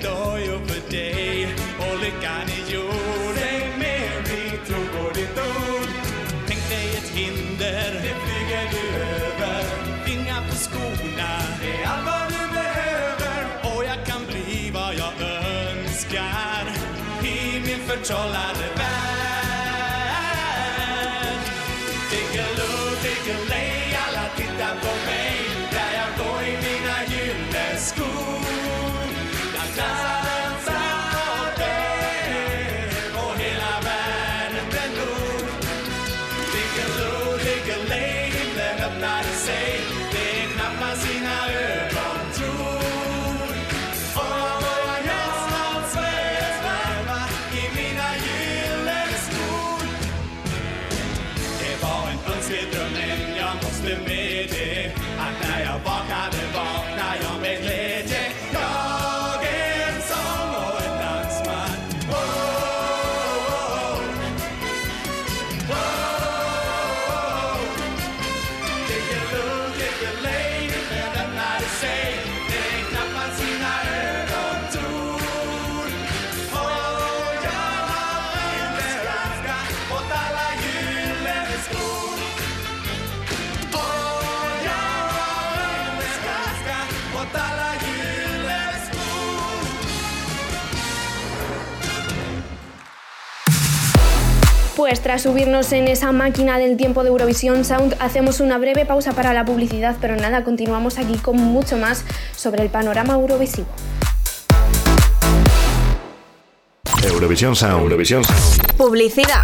en 0.05 0.43
ett 0.43 0.69
för 0.69 0.91
dig 0.91 1.55
och 1.79 2.01
lyckan 2.01 2.47
är 2.57 2.73
gjord. 2.73 3.37
Säg 3.37 3.73
Mary, 3.79 4.59
tro 4.67 4.77
på 4.77 5.11
ditt 5.15 5.39
ord. 5.39 5.89
Tänk 6.47 6.69
dig 6.69 6.97
ett 6.97 7.09
hinder, 7.09 7.93
det 7.93 8.15
flyger 8.25 8.69
du 8.73 9.03
över. 9.03 9.65
Vingar 10.07 10.43
på 10.49 10.55
skorna, 10.55 11.33
det 11.61 11.83
är 11.83 11.87
allt 11.87 12.07
vad 12.07 12.29
du 12.29 12.55
behöver. 12.55 13.47
Och 13.63 13.85
jag 13.85 14.07
kan 14.07 14.27
bli 14.27 14.71
vad 14.75 14.95
jag 14.95 15.13
önskar 15.29 16.65
i 17.25 17.61
min 17.67 17.81
förtrollade 17.89 18.72
Pues 94.93 95.01
tras 95.01 95.23
subirnos 95.23 95.73
en 95.73 95.89
esa 95.89 96.13
máquina 96.13 96.59
del 96.59 96.77
tiempo 96.77 97.03
de 97.03 97.09
Eurovisión 97.09 97.65
Sound, 97.65 97.97
hacemos 97.99 98.41
una 98.41 98.59
breve 98.59 98.85
pausa 98.85 99.15
para 99.15 99.33
la 99.33 99.43
publicidad, 99.43 99.97
pero 100.03 100.17
nada, 100.17 100.45
continuamos 100.45 100.99
aquí 100.99 101.17
con 101.17 101.39
mucho 101.39 101.79
más 101.79 102.05
sobre 102.37 102.63
el 102.63 102.69
panorama 102.69 103.15
eurovisivo. 103.15 103.69
Eurovisión 107.03 107.57
Sound. 107.57 107.85
Eurovisión 107.85 108.23
Sound. 108.23 108.77
Publicidad. 108.77 109.41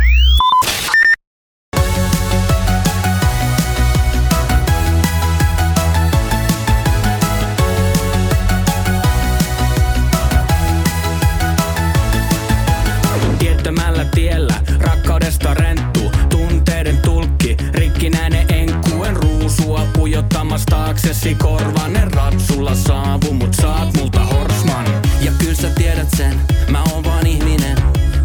Mä 26.71 26.83
oon 26.83 27.05
vaan 27.05 27.27
ihminen 27.27 27.79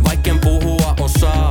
Vaikken 0.04 0.40
puhua 0.40 0.96
osaa. 1.00 1.50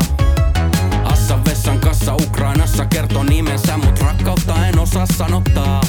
Assan 1.04 1.44
vessan 1.44 1.78
kassa 1.80 2.14
Ukrainassa 2.14 2.86
kertoo 2.86 3.24
nimensä 3.24 3.76
Mut 3.76 3.98
rakkautta 3.98 4.66
en 4.66 4.78
osaa 4.78 5.06
sanottaa 5.18 5.81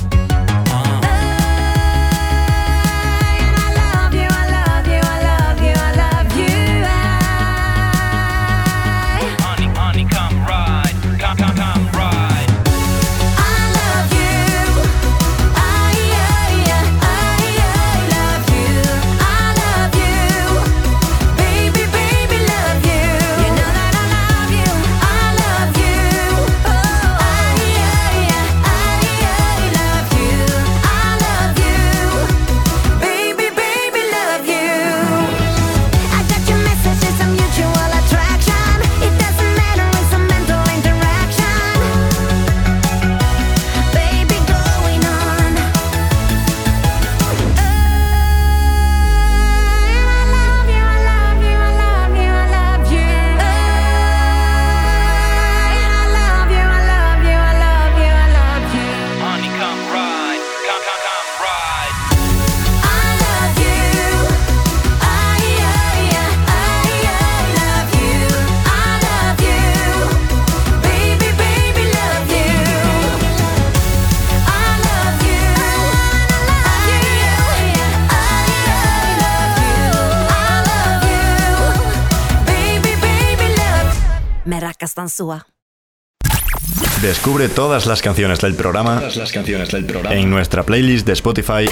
Descubre 87.02 87.50
todas 87.50 87.86
las 87.86 88.02
canciones 88.02 88.40
del 88.40 88.56
programa, 88.56 89.00
Todas 89.00 89.18
las 89.18 89.32
canciones 89.32 89.70
del 89.70 89.86
programa. 89.86 90.16
en 90.16 90.30
nuestra 90.30 90.64
playlist 90.64 91.06
de 91.06 91.14
Spotify. 91.14 91.66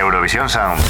Eurovisión 0.00 0.48
Sound. 0.48 0.80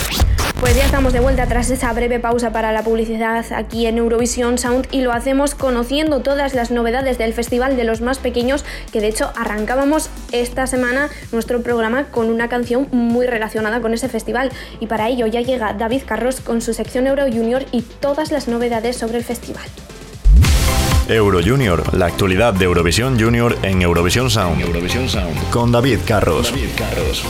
Pues 0.61 0.77
ya 0.77 0.85
estamos 0.87 1.13
de 1.13 1.21
vuelta 1.21 1.47
tras 1.47 1.69
esa 1.69 1.93
breve 1.93 2.21
pausa 2.21 2.51
para 2.51 2.73
la 2.73 2.83
publicidad 2.83 3.45
aquí 3.53 3.87
en 3.87 3.99
Eurovisión 3.99 4.57
Sound 4.57 4.87
y 4.93 5.03
lo 5.03 5.13
hacemos 5.13 5.55
conociendo 5.55 6.21
todas 6.21 6.55
las 6.55 6.71
novedades 6.71 7.19
del 7.19 7.35
Festival 7.35 7.77
de 7.77 7.85
los 7.85 8.01
Más 8.01 8.19
Pequeños, 8.19 8.65
que 8.91 9.01
de 9.01 9.09
hecho 9.09 9.31
arrancábamos 9.37 10.09
esta 10.33 10.67
semana 10.67 11.11
nuestro 11.33 11.61
programa 11.63 12.05
con 12.05 12.31
una 12.31 12.49
canción 12.49 12.89
muy 12.93 13.27
relacionada 13.27 13.81
con 13.81 13.93
ese 13.93 14.09
festival. 14.09 14.51
Y 14.81 14.87
para 14.87 15.09
ello 15.09 15.27
ya 15.27 15.43
llega 15.43 15.75
David 15.75 16.05
Carros 16.07 16.41
con 16.41 16.63
su 16.63 16.73
sección 16.73 17.07
Euro 17.07 17.25
Junior 17.25 17.67
y 17.73 17.83
todas 17.83 18.31
las 18.31 18.49
novedades 18.49 18.97
sobre 18.97 19.19
el 19.19 19.25
festival. 19.25 19.67
Euro 21.09 21.41
Junior, 21.45 21.95
la 21.95 22.07
actualidad 22.07 22.55
de 22.55 22.65
Eurovisión 22.65 23.21
Junior 23.21 23.59
en 23.63 23.83
Eurovisión 23.83 24.31
Sound. 24.31 24.63
Eurovisión 24.63 25.07
Sound. 25.07 25.51
Con 25.51 25.71
David 25.71 25.99
Carros. 26.07 26.51
David 26.51 26.71
Carros. 26.79 27.23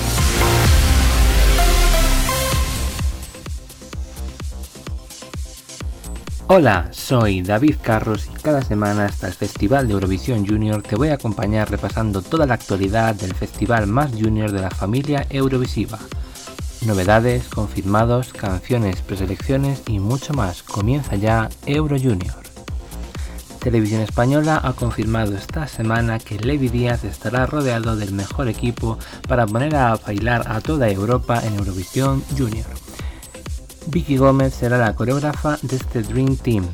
Hola, 6.47 6.89
soy 6.93 7.43
David 7.43 7.75
Carros 7.83 8.31
y 8.33 8.41
cada 8.41 8.63
semana 8.63 9.07
hasta 9.07 9.27
el 9.27 9.33
Festival 9.33 9.89
de 9.89 9.95
Eurovisión 9.95 10.47
Junior 10.47 10.81
te 10.81 10.95
voy 10.95 11.09
a 11.09 11.15
acompañar 11.15 11.69
repasando 11.69 12.23
toda 12.23 12.47
la 12.47 12.55
actualidad 12.55 13.17
del 13.17 13.35
festival 13.35 13.89
más 13.89 14.13
junior 14.13 14.53
de 14.53 14.61
la 14.61 14.71
familia 14.71 15.27
Eurovisiva. 15.31 15.99
Novedades, 16.87 17.49
confirmados, 17.49 18.33
canciones, 18.33 19.03
preselecciones 19.03 19.83
y 19.89 19.99
mucho 19.99 20.33
más. 20.33 20.63
Comienza 20.63 21.17
ya 21.17 21.49
Euro 21.67 21.97
Junior. 21.99 22.44
Televisión 23.65 24.03
Española 24.03 24.61
ha 24.63 24.75
confirmado 24.75 25.35
esta 25.35 25.67
semana 25.67 26.19
que 26.19 26.39
Levi 26.39 26.69
Díaz 26.69 27.03
estará 27.03 27.47
rodeado 27.47 27.97
del 27.97 28.13
mejor 28.13 28.49
equipo 28.49 28.99
para 29.27 29.47
poner 29.47 29.75
a 29.75 29.97
bailar 29.97 30.45
a 30.53 30.61
toda 30.61 30.91
Europa 30.91 31.41
en 31.43 31.55
Eurovisión 31.55 32.23
Junior. 32.37 32.67
Vicky 33.87 34.19
Gómez 34.19 34.53
será 34.53 34.77
la 34.77 34.95
coreógrafa 34.95 35.59
de 35.63 35.77
este 35.77 36.03
Dream 36.03 36.37
Team. 36.37 36.67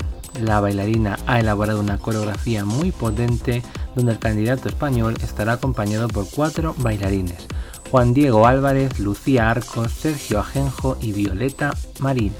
La 0.43 0.59
bailarina 0.59 1.17
ha 1.29 1.39
elaborado 1.39 1.79
una 1.79 1.99
coreografía 1.99 2.65
muy 2.65 2.91
potente 2.91 3.63
donde 3.95 4.11
el 4.11 4.19
candidato 4.19 4.69
español 4.69 5.15
estará 5.23 5.53
acompañado 5.53 6.09
por 6.09 6.29
cuatro 6.29 6.75
bailarines. 6.79 7.47
Juan 7.93 8.15
Diego 8.15 8.49
Álvarez, 8.49 8.99
Lucía 8.99 9.49
Arcos, 9.49 9.93
Sergio 9.93 10.41
Ajenjo 10.41 10.99
y 11.01 11.13
Violeta 11.13 11.73
Marín. 12.01 12.33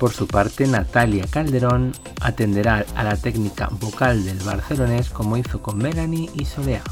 Por 0.00 0.14
su 0.14 0.26
parte, 0.26 0.66
Natalia 0.66 1.26
Calderón 1.28 1.92
atenderá 2.22 2.86
a 2.96 3.04
la 3.04 3.18
técnica 3.18 3.68
vocal 3.70 4.24
del 4.24 4.38
barcelonés 4.38 5.10
como 5.10 5.36
hizo 5.36 5.60
con 5.60 5.76
Melanie 5.76 6.30
y 6.34 6.46
Solea. 6.46 6.82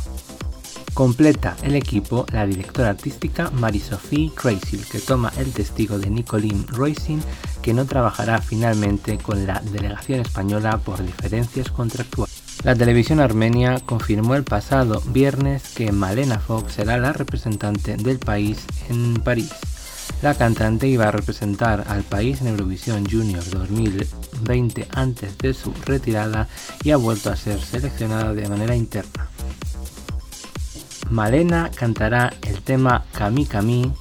Completa 0.93 1.57
el 1.63 1.75
equipo 1.75 2.27
la 2.33 2.45
directora 2.45 2.91
artística 2.91 3.51
Marie-Sophie 3.51 4.33
Crasil, 4.35 4.85
que 4.93 4.99
toma 4.99 5.33
el 5.39 5.55
testigo 5.55 5.99
de 5.99 6.11
Nicolene 6.11 6.67
Roisin, 6.67 7.23
que 7.63 7.73
no 7.73 7.87
trabajará 7.87 8.43
finalmente 8.43 9.17
con 9.17 9.47
la 9.47 9.63
delegación 9.73 10.21
española 10.21 10.77
por 10.77 11.03
diferencias 11.03 11.71
contractuales. 11.71 12.43
La 12.63 12.75
televisión 12.75 13.21
armenia 13.21 13.81
confirmó 13.87 14.35
el 14.35 14.45
pasado 14.45 15.01
viernes 15.07 15.63
que 15.75 15.93
Malena 15.93 16.41
Fox 16.41 16.75
será 16.75 16.99
la 16.99 17.15
representante 17.15 17.97
del 17.97 18.19
país 18.19 18.59
en 18.91 19.15
París. 19.15 19.55
La 20.23 20.35
cantante 20.35 20.89
iba 20.89 21.09
a 21.09 21.13
representar 21.13 21.85
al 21.89 22.03
país 22.03 22.41
en 22.41 22.49
Eurovisión 22.49 23.07
Junior 23.09 23.45
2020 23.49 24.89
antes 24.93 25.39
de 25.39 25.55
su 25.55 25.73
retirada 25.87 26.49
y 26.83 26.91
ha 26.91 26.97
vuelto 26.97 27.31
a 27.31 27.37
ser 27.37 27.61
seleccionada 27.61 28.35
de 28.35 28.49
manera 28.49 28.75
interna. 28.75 29.29
Malena 31.11 31.71
cantará 31.75 32.35
el 32.43 32.63
tema 32.63 33.05
Kami 33.13 33.47
Kami, 33.47 33.93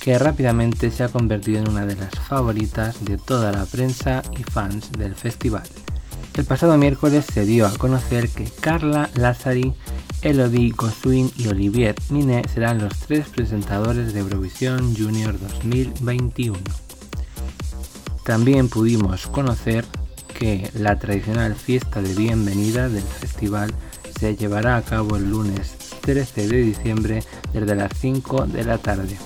que 0.00 0.18
rápidamente 0.18 0.90
se 0.90 1.04
ha 1.04 1.08
convertido 1.08 1.58
en 1.58 1.68
una 1.68 1.84
de 1.84 1.96
las 1.96 2.14
favoritas 2.14 3.04
de 3.04 3.18
toda 3.18 3.52
la 3.52 3.66
prensa 3.66 4.22
y 4.38 4.42
fans 4.44 4.92
del 4.92 5.14
festival. 5.14 5.64
El 6.36 6.44
pasado 6.44 6.76
miércoles 6.76 7.24
se 7.32 7.44
dio 7.44 7.66
a 7.66 7.76
conocer 7.76 8.28
que 8.28 8.44
Carla 8.44 9.10
Lazzari, 9.14 9.74
Elodie 10.22 10.70
Gossuin 10.70 11.30
y 11.36 11.48
Olivier 11.48 11.94
Minet 12.10 12.48
serán 12.48 12.78
los 12.78 12.96
tres 12.98 13.28
presentadores 13.28 14.14
de 14.14 14.20
Eurovisión 14.20 14.94
Junior 14.96 15.38
2021. 15.38 16.58
También 18.24 18.68
pudimos 18.68 19.26
conocer 19.26 19.84
que 20.38 20.70
la 20.74 20.98
tradicional 20.98 21.54
fiesta 21.54 22.02
de 22.02 22.14
bienvenida 22.14 22.88
del 22.88 23.02
festival 23.02 23.72
se 24.18 24.36
llevará 24.36 24.76
a 24.76 24.82
cabo 24.82 25.16
el 25.16 25.30
lunes 25.30 25.76
13 26.00 26.48
de 26.48 26.62
diciembre 26.62 27.22
desde 27.52 27.74
las 27.74 27.92
5 27.98 28.46
de 28.46 28.64
la 28.64 28.78
tarde. 28.78 29.16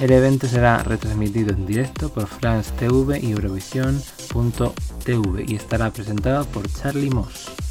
El 0.00 0.12
evento 0.12 0.46
será 0.46 0.82
retransmitido 0.82 1.50
en 1.50 1.66
directo 1.66 2.08
por 2.10 2.26
France 2.26 2.70
TV 2.78 3.20
y 3.20 3.32
Eurovisión.tv 3.32 5.44
y 5.48 5.56
estará 5.56 5.90
presentado 5.90 6.44
por 6.46 6.70
Charlie 6.70 7.10
Moss. 7.10 7.65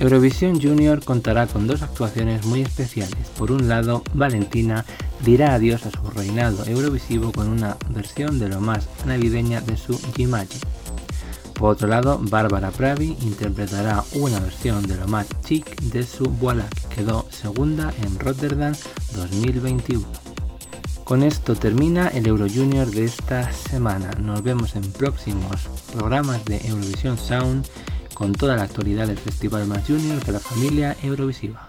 Eurovisión 0.00 0.60
Junior 0.60 1.04
contará 1.04 1.48
con 1.48 1.66
dos 1.66 1.82
actuaciones 1.82 2.46
muy 2.46 2.62
especiales. 2.62 3.16
Por 3.36 3.50
un 3.50 3.68
lado, 3.68 4.04
Valentina 4.14 4.84
dirá 5.24 5.54
adiós 5.54 5.86
a 5.86 5.90
su 5.90 6.10
reinado 6.10 6.64
eurovisivo 6.66 7.32
con 7.32 7.48
una 7.48 7.76
versión 7.90 8.38
de 8.38 8.48
lo 8.48 8.60
más 8.60 8.88
navideña 9.06 9.60
de 9.60 9.76
su 9.76 9.98
Gimagic. 10.14 10.64
Por 11.54 11.70
otro 11.70 11.88
lado, 11.88 12.20
Bárbara 12.22 12.70
Pravi 12.70 13.16
interpretará 13.22 14.04
una 14.14 14.38
versión 14.38 14.86
de 14.86 14.94
lo 14.94 15.08
más 15.08 15.26
chic 15.44 15.80
de 15.80 16.04
su 16.04 16.26
Voilà, 16.26 16.68
que 16.90 17.02
quedó 17.02 17.26
segunda 17.30 17.92
en 18.00 18.16
Rotterdam 18.20 18.74
2021. 19.16 20.06
Con 21.02 21.24
esto 21.24 21.56
termina 21.56 22.06
el 22.08 22.28
Euro 22.28 22.46
Junior 22.48 22.86
de 22.86 23.06
esta 23.06 23.50
semana. 23.50 24.10
Nos 24.20 24.42
vemos 24.42 24.76
en 24.76 24.82
próximos 24.92 25.68
programas 25.92 26.44
de 26.44 26.58
Eurovisión 26.68 27.18
Sound 27.18 27.66
con 28.18 28.32
toda 28.32 28.56
la 28.56 28.64
actualidad 28.64 29.06
del 29.06 29.16
festival 29.16 29.64
más 29.66 29.86
junior 29.86 30.22
de 30.24 30.32
la 30.32 30.40
familia 30.40 30.96
Eurovisiva. 31.04 31.68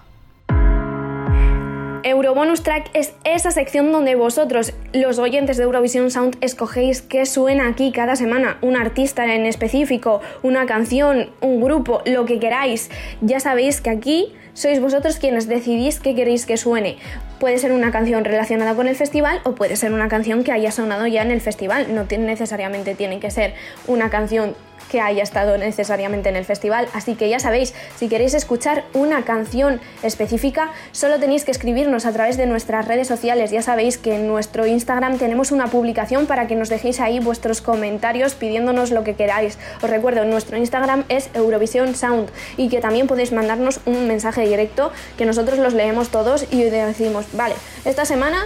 Eurobonus 2.02 2.64
Track 2.64 2.90
es 2.94 3.14
esa 3.24 3.52
sección 3.52 3.92
donde 3.92 4.16
vosotros, 4.16 4.74
los 4.92 5.20
oyentes 5.20 5.58
de 5.58 5.64
Eurovision 5.64 6.10
Sound, 6.10 6.38
escogéis 6.42 7.04
qué 7.04 7.28
suena 7.28 7.68
aquí 7.68 7.92
cada 7.92 8.16
semana. 8.16 8.58
Un 8.62 8.78
artista 8.78 9.36
en 9.36 9.46
específico, 9.46 10.22
una 10.42 10.66
canción, 10.66 11.30
un 11.42 11.62
grupo, 11.62 12.02
lo 12.06 12.26
que 12.26 12.40
queráis. 12.40 12.90
Ya 13.22 13.40
sabéis 13.40 13.80
que 13.80 13.92
aquí 13.92 14.34
sois 14.54 14.82
vosotros 14.82 15.18
quienes 15.18 15.48
decidís 15.48 16.00
qué 16.00 16.16
queréis 16.16 16.48
que 16.48 16.58
suene. 16.58 16.98
Puede 17.40 17.60
ser 17.60 17.74
una 17.74 17.92
canción 17.92 18.26
relacionada 18.26 18.74
con 18.74 18.88
el 18.88 18.96
festival 18.96 19.40
o 19.44 19.54
puede 19.54 19.76
ser 19.76 19.94
una 19.94 20.08
canción 20.08 20.44
que 20.44 20.52
haya 20.52 20.72
sonado 20.72 21.06
ya 21.06 21.22
en 21.22 21.30
el 21.30 21.42
festival. 21.42 21.94
No 21.94 22.06
necesariamente 22.18 22.96
tiene 22.96 23.20
que 23.20 23.30
ser 23.30 23.54
una 23.88 24.10
canción 24.10 24.56
que 24.90 25.02
haya 25.02 25.24
estado 25.24 25.58
necesariamente 25.58 26.30
en 26.30 26.36
el 26.36 26.46
festival. 26.46 26.88
Así 26.94 27.16
que 27.16 27.30
ya 27.30 27.40
sabéis, 27.40 27.74
si 27.98 28.10
queréis 28.10 28.34
escuchar 28.34 28.86
una 28.94 29.24
canción 29.24 29.80
específica, 30.04 30.72
solo 30.92 31.20
tenéis 31.20 31.46
que 31.46 31.52
escribirnos 31.52 32.06
a 32.06 32.12
través 32.12 32.38
de 32.38 32.46
nuestras 32.46 32.88
redes 32.88 33.08
sociales. 33.08 33.52
Ya 33.52 33.62
sabéis 33.62 33.98
que 33.98 34.16
en 34.16 34.28
nuestro 34.28 34.66
Instagram 34.66 35.18
tenemos 35.18 35.52
una 35.52 35.68
publicación 35.68 36.26
para 36.26 36.48
que 36.48 36.56
nos 36.56 36.70
dejéis 36.70 37.00
ahí 37.00 37.20
vuestros 37.20 37.62
comentarios 37.62 38.36
pidiéndonos 38.36 38.92
lo 38.92 39.04
que 39.04 39.16
queráis. 39.16 39.58
Os 39.82 39.90
recuerdo, 39.90 40.26
nuestro 40.26 40.58
Instagram 40.58 41.06
es 41.10 41.30
Eurovisión 41.34 41.96
Sound 41.96 42.30
y 42.58 42.70
que 42.70 42.80
también 42.80 43.08
podéis 43.08 43.32
mandarnos 43.32 43.80
un 43.86 44.08
mensaje 44.08 44.42
directo 44.42 44.92
que 45.18 45.26
nosotros 45.26 45.60
los 45.60 45.74
leemos 45.74 46.10
todos 46.10 46.46
y 46.52 46.64
decimos, 46.64 47.26
vale, 47.34 47.56
esta 47.86 48.06
semana 48.06 48.46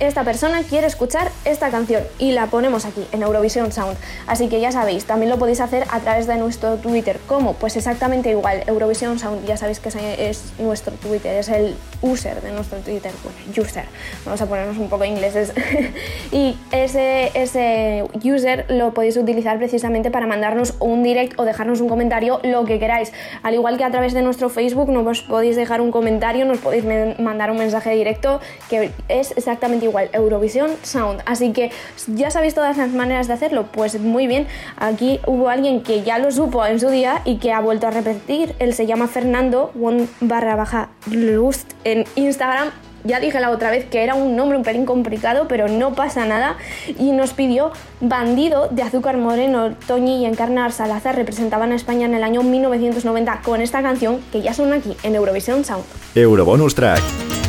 esta 0.00 0.24
persona 0.24 0.62
quiere 0.62 0.86
escuchar 0.86 1.30
esta 1.44 1.70
canción 1.70 2.02
y 2.18 2.32
la 2.32 2.46
ponemos 2.46 2.84
aquí 2.84 3.06
en 3.12 3.22
Eurovisión 3.22 3.72
Sound. 3.72 3.96
Así 4.26 4.48
que 4.48 4.60
ya 4.60 4.72
sabéis, 4.72 5.04
también 5.04 5.30
lo 5.30 5.38
podéis 5.38 5.60
hacer 5.60 5.86
a 5.90 6.00
través 6.00 6.26
de 6.26 6.36
nuestro 6.36 6.76
Twitter. 6.76 7.20
¿Cómo? 7.26 7.54
Pues 7.54 7.76
exactamente 7.76 8.30
igual. 8.30 8.64
Eurovisión 8.66 9.18
Sound, 9.18 9.46
ya 9.46 9.56
sabéis 9.56 9.80
que 9.80 9.90
es 10.28 10.52
nuestro 10.58 10.94
Twitter, 10.94 11.36
es 11.36 11.48
el 11.48 11.76
user 12.02 12.40
de 12.42 12.52
nuestro 12.52 12.78
Twitter. 12.78 13.12
Bueno, 13.22 13.38
user. 13.56 13.84
Vamos 14.24 14.40
a 14.40 14.46
ponernos 14.46 14.78
un 14.78 14.88
poco 14.88 15.04
ingleses. 15.04 15.52
y 16.32 16.56
ese, 16.72 17.30
ese 17.34 18.04
user 18.24 18.66
lo 18.68 18.94
podéis 18.94 19.16
utilizar 19.16 19.58
precisamente 19.58 20.10
para 20.10 20.26
mandarnos 20.26 20.74
un 20.80 21.02
direct 21.02 21.38
o 21.38 21.44
dejarnos 21.44 21.80
un 21.80 21.88
comentario, 21.88 22.40
lo 22.42 22.64
que 22.64 22.78
queráis. 22.78 23.12
Al 23.42 23.54
igual 23.54 23.76
que 23.76 23.84
a 23.84 23.90
través 23.90 24.12
de 24.12 24.22
nuestro 24.22 24.48
Facebook 24.48 24.90
nos 24.90 25.22
podéis 25.22 25.56
dejar 25.56 25.80
un 25.80 25.90
comentario, 25.90 26.44
nos 26.44 26.58
podéis 26.58 26.84
mandar 27.18 27.50
un 27.50 27.58
mensaje 27.58 27.90
directo, 27.90 28.40
que 28.68 28.90
es 29.08 29.32
exactamente 29.36 29.83
igual, 29.84 30.10
Eurovisión 30.12 30.70
Sound. 30.82 31.20
Así 31.26 31.52
que 31.52 31.70
ya 32.06 32.30
sabéis 32.30 32.54
todas 32.54 32.76
las 32.76 32.90
maneras 32.90 33.28
de 33.28 33.34
hacerlo, 33.34 33.66
pues 33.72 34.00
muy 34.00 34.26
bien. 34.26 34.46
Aquí 34.76 35.20
hubo 35.26 35.48
alguien 35.48 35.82
que 35.82 36.02
ya 36.02 36.18
lo 36.18 36.30
supo 36.30 36.64
en 36.66 36.80
su 36.80 36.88
día 36.88 37.22
y 37.24 37.36
que 37.36 37.52
ha 37.52 37.60
vuelto 37.60 37.86
a 37.86 37.90
repetir. 37.90 38.54
Él 38.58 38.74
se 38.74 38.86
llama 38.86 39.08
Fernando, 39.08 39.72
one 39.80 40.08
barra 40.20 40.56
baja 40.56 40.90
Lust 41.10 41.72
en 41.84 42.04
Instagram. 42.16 42.70
Ya 43.04 43.20
dije 43.20 43.38
la 43.38 43.50
otra 43.50 43.70
vez 43.70 43.84
que 43.84 44.02
era 44.02 44.14
un 44.14 44.34
nombre 44.34 44.56
un 44.56 44.64
pelín 44.64 44.86
complicado, 44.86 45.46
pero 45.46 45.68
no 45.68 45.94
pasa 45.94 46.24
nada. 46.24 46.56
Y 46.98 47.12
nos 47.12 47.34
pidió 47.34 47.70
Bandido 48.00 48.68
de 48.68 48.82
Azúcar 48.82 49.18
Moreno, 49.18 49.74
Toñi 49.86 50.22
y 50.22 50.24
Encarna 50.24 50.70
Salazar 50.70 51.14
representaban 51.14 51.72
a 51.72 51.74
España 51.74 52.06
en 52.06 52.14
el 52.14 52.24
año 52.24 52.42
1990 52.42 53.42
con 53.42 53.60
esta 53.60 53.82
canción 53.82 54.20
que 54.32 54.40
ya 54.40 54.54
son 54.54 54.72
aquí 54.72 54.96
en 55.02 55.14
Eurovisión 55.14 55.64
Sound. 55.64 55.84
Eurobonus 56.14 56.74
Track. 56.74 57.43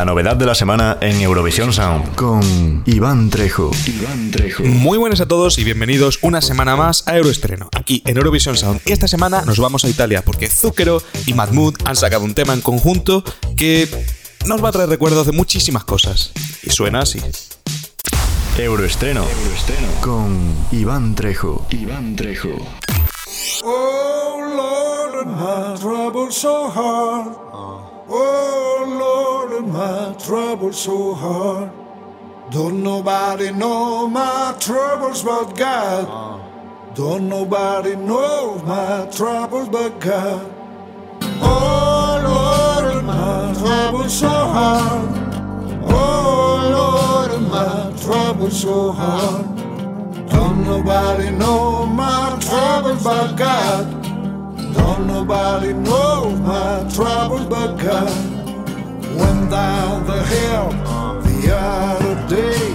La 0.00 0.06
novedad 0.06 0.34
de 0.34 0.46
la 0.46 0.54
semana 0.54 0.96
en 1.02 1.20
Eurovisión 1.20 1.74
Sound 1.74 2.14
con 2.14 2.82
Iván 2.86 3.28
Trejo. 3.28 3.70
Iván 3.86 4.30
Trejo. 4.30 4.62
Muy 4.62 4.96
buenas 4.96 5.20
a 5.20 5.28
todos 5.28 5.58
y 5.58 5.64
bienvenidos 5.64 6.20
una 6.22 6.40
semana 6.40 6.74
más 6.74 7.06
a 7.06 7.18
Euroestreno, 7.18 7.68
aquí 7.76 8.02
en 8.06 8.16
Eurovision 8.16 8.56
Sound. 8.56 8.80
Esta 8.86 9.06
semana 9.06 9.42
nos 9.42 9.58
vamos 9.58 9.84
a 9.84 9.90
Italia 9.90 10.22
porque 10.24 10.48
Zucchero 10.48 11.02
y 11.26 11.34
Mahmoud 11.34 11.74
han 11.84 11.96
sacado 11.96 12.24
un 12.24 12.32
tema 12.32 12.54
en 12.54 12.62
conjunto 12.62 13.22
que 13.58 13.90
nos 14.46 14.64
va 14.64 14.70
a 14.70 14.72
traer 14.72 14.88
recuerdos 14.88 15.26
de 15.26 15.32
muchísimas 15.32 15.84
cosas. 15.84 16.32
Y 16.62 16.70
suena 16.70 17.00
así. 17.00 17.20
Euroestreno. 18.56 19.26
Euroestreno. 19.28 19.88
Con 20.00 20.54
Iván 20.72 21.14
Trejo. 21.14 21.66
Iván 21.68 22.16
Trejo. 22.16 22.48
Oh 23.64 24.40
Lord, 24.56 25.78
trouble 25.78 26.32
so 26.32 26.70
hard. 26.70 27.36
Oh 28.08 28.69
my 29.72 30.14
troubles 30.18 30.80
so 30.82 31.14
hard. 31.14 31.70
Don't 32.50 32.82
nobody 32.82 33.52
know 33.52 34.08
my 34.08 34.56
troubles 34.58 35.22
but 35.22 35.56
God. 35.56 36.40
Don't 36.94 37.28
nobody 37.28 37.94
know 37.94 38.60
my 38.66 39.06
troubles 39.12 39.68
but 39.68 40.00
God. 40.00 40.52
Oh 41.40 42.20
Lord, 42.26 43.04
my 43.04 43.54
trouble 43.54 44.08
so 44.08 44.28
hard. 44.28 45.08
Oh 45.84 47.28
Lord, 47.30 47.42
my 47.48 47.96
trouble 48.02 48.50
so 48.50 48.90
hard. 48.90 49.46
Don't 50.30 50.64
nobody 50.64 51.30
know 51.30 51.86
my 51.86 52.36
troubles 52.40 53.04
but 53.04 53.36
God. 53.36 54.02
Don't 54.74 55.06
nobody 55.06 55.72
know 55.72 56.30
my 56.42 56.90
troubles 56.92 57.46
but 57.46 57.76
God. 57.76 58.39
Went 59.16 59.50
down 59.50 60.06
the 60.06 60.22
hill 60.24 60.70
the 61.22 61.54
other 61.54 62.14
day. 62.28 62.74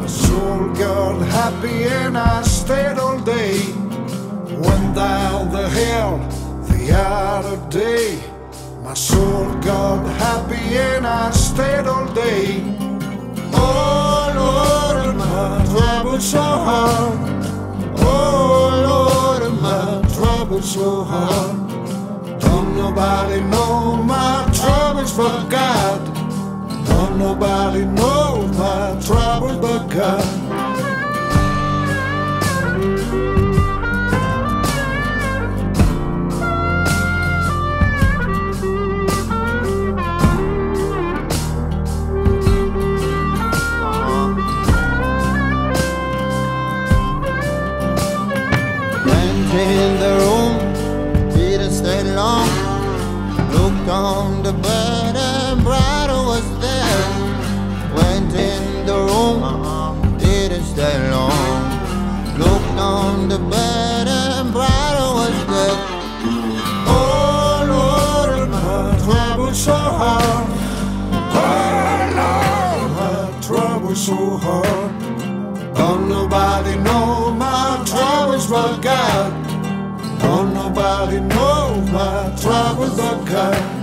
My 0.00 0.06
soul 0.06 0.68
got 0.74 1.20
happy 1.26 1.84
and 1.84 2.16
I 2.16 2.42
stayed 2.42 2.98
all 2.98 3.18
day. 3.20 3.58
Went 4.66 4.94
down 4.94 5.50
the 5.50 5.68
hill 5.68 6.18
the 6.68 6.92
other 6.92 7.56
day. 7.70 8.20
My 8.82 8.94
soul 8.94 9.52
got 9.60 10.06
happy 10.18 10.78
and 10.78 11.06
I 11.06 11.30
stayed 11.32 11.86
all 11.86 12.06
day. 12.14 12.62
Oh 13.52 14.32
Lord, 14.42 15.16
my 15.16 15.64
trouble 15.72 16.20
so 16.20 16.40
hard. 16.40 17.18
Oh 17.98 18.70
Lord, 18.88 19.52
my 19.60 20.02
trouble 20.14 20.62
so 20.62 21.02
hard. 21.02 21.75
Nobody 22.76 23.40
know 23.40 23.96
my 23.96 24.48
troubles 24.52 25.16
but 25.16 25.48
God. 25.48 26.14
Don't 26.86 27.18
nobody 27.18 27.86
know 27.86 28.46
my 28.48 29.00
troubles 29.00 29.56
but 29.56 29.88
God. 29.88 30.45
On 53.88 54.42
the 54.42 54.52
bed 54.52 55.14
and 55.14 55.62
brother 55.62 56.20
was 56.26 56.44
there. 56.58 57.06
Went 57.94 58.34
in 58.34 58.84
the 58.84 58.98
room, 58.98 60.18
didn't 60.18 60.64
stay 60.64 61.08
long. 61.08 61.70
Looked 62.36 62.78
on 62.80 63.28
the 63.28 63.38
bed 63.38 64.08
and 64.08 64.52
brother 64.52 65.14
was 65.14 65.46
there. 65.46 65.78
Oh 66.88 67.62
Lord, 67.70 68.48
my 68.50 68.98
trouble 69.04 69.54
so 69.54 69.72
hard. 69.72 70.48
Oh 71.32 71.54
Lord, 72.18 72.90
my 72.98 73.40
trouble 73.40 73.94
so 73.94 74.36
hard. 74.36 75.74
Don't 75.76 76.08
nobody 76.08 76.76
know 76.78 77.30
my 77.30 77.84
troubles 77.86 78.48
but 78.48 78.80
God. 78.80 79.32
Don't 80.18 80.54
nobody 80.54 81.20
know 81.20 81.80
my 81.92 82.34
troubles 82.36 82.96
but 82.96 83.24
God. 83.26 83.75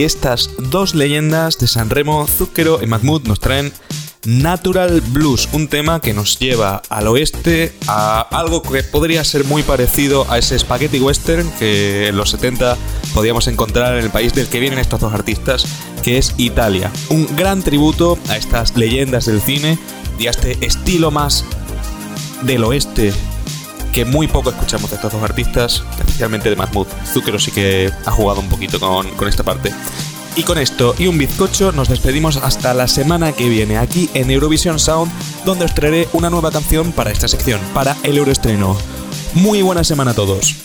Y 0.00 0.04
estas 0.04 0.48
dos 0.56 0.94
leyendas 0.94 1.58
de 1.58 1.66
Sanremo, 1.66 2.26
Zucchero 2.26 2.82
y 2.82 2.86
Mahmoud 2.86 3.26
nos 3.26 3.38
traen 3.38 3.70
Natural 4.24 5.02
Blues, 5.02 5.46
un 5.52 5.68
tema 5.68 6.00
que 6.00 6.14
nos 6.14 6.38
lleva 6.38 6.80
al 6.88 7.06
oeste 7.06 7.74
a 7.86 8.22
algo 8.22 8.62
que 8.62 8.82
podría 8.82 9.22
ser 9.24 9.44
muy 9.44 9.62
parecido 9.62 10.24
a 10.30 10.38
ese 10.38 10.58
spaghetti 10.58 11.00
western 11.00 11.50
que 11.58 12.08
en 12.08 12.16
los 12.16 12.30
70 12.30 12.78
podíamos 13.12 13.46
encontrar 13.46 13.98
en 13.98 14.04
el 14.04 14.10
país 14.10 14.32
del 14.32 14.46
que 14.46 14.58
vienen 14.58 14.78
estos 14.78 15.00
dos 15.00 15.12
artistas, 15.12 15.66
que 16.02 16.16
es 16.16 16.32
Italia. 16.38 16.90
Un 17.10 17.36
gran 17.36 17.62
tributo 17.62 18.18
a 18.30 18.38
estas 18.38 18.78
leyendas 18.78 19.26
del 19.26 19.42
cine 19.42 19.78
y 20.18 20.28
a 20.28 20.30
este 20.30 20.56
estilo 20.64 21.10
más 21.10 21.44
del 22.40 22.64
oeste 22.64 23.12
que 23.92 24.04
muy 24.04 24.28
poco 24.28 24.50
escuchamos 24.50 24.90
de 24.90 24.96
estos 24.96 25.12
dos 25.12 25.22
artistas, 25.22 25.82
especialmente 25.98 26.50
de 26.50 26.56
Mahmoud. 26.56 26.86
Zucchero 27.06 27.38
sí 27.38 27.50
que 27.50 27.90
ha 28.06 28.10
jugado 28.10 28.40
un 28.40 28.48
poquito 28.48 28.78
con, 28.80 29.08
con 29.10 29.28
esta 29.28 29.42
parte. 29.42 29.72
Y 30.36 30.44
con 30.44 30.58
esto 30.58 30.94
y 30.98 31.06
un 31.06 31.18
bizcocho 31.18 31.72
nos 31.72 31.88
despedimos 31.88 32.36
hasta 32.36 32.72
la 32.72 32.86
semana 32.86 33.32
que 33.32 33.48
viene 33.48 33.78
aquí 33.78 34.08
en 34.14 34.30
Eurovision 34.30 34.78
Sound, 34.78 35.10
donde 35.44 35.64
os 35.64 35.74
traeré 35.74 36.08
una 36.12 36.30
nueva 36.30 36.52
canción 36.52 36.92
para 36.92 37.10
esta 37.10 37.28
sección, 37.28 37.60
para 37.74 37.96
el 38.04 38.16
Euroestreno. 38.16 38.76
Muy 39.34 39.62
buena 39.62 39.84
semana 39.84 40.12
a 40.12 40.14
todos. 40.14 40.56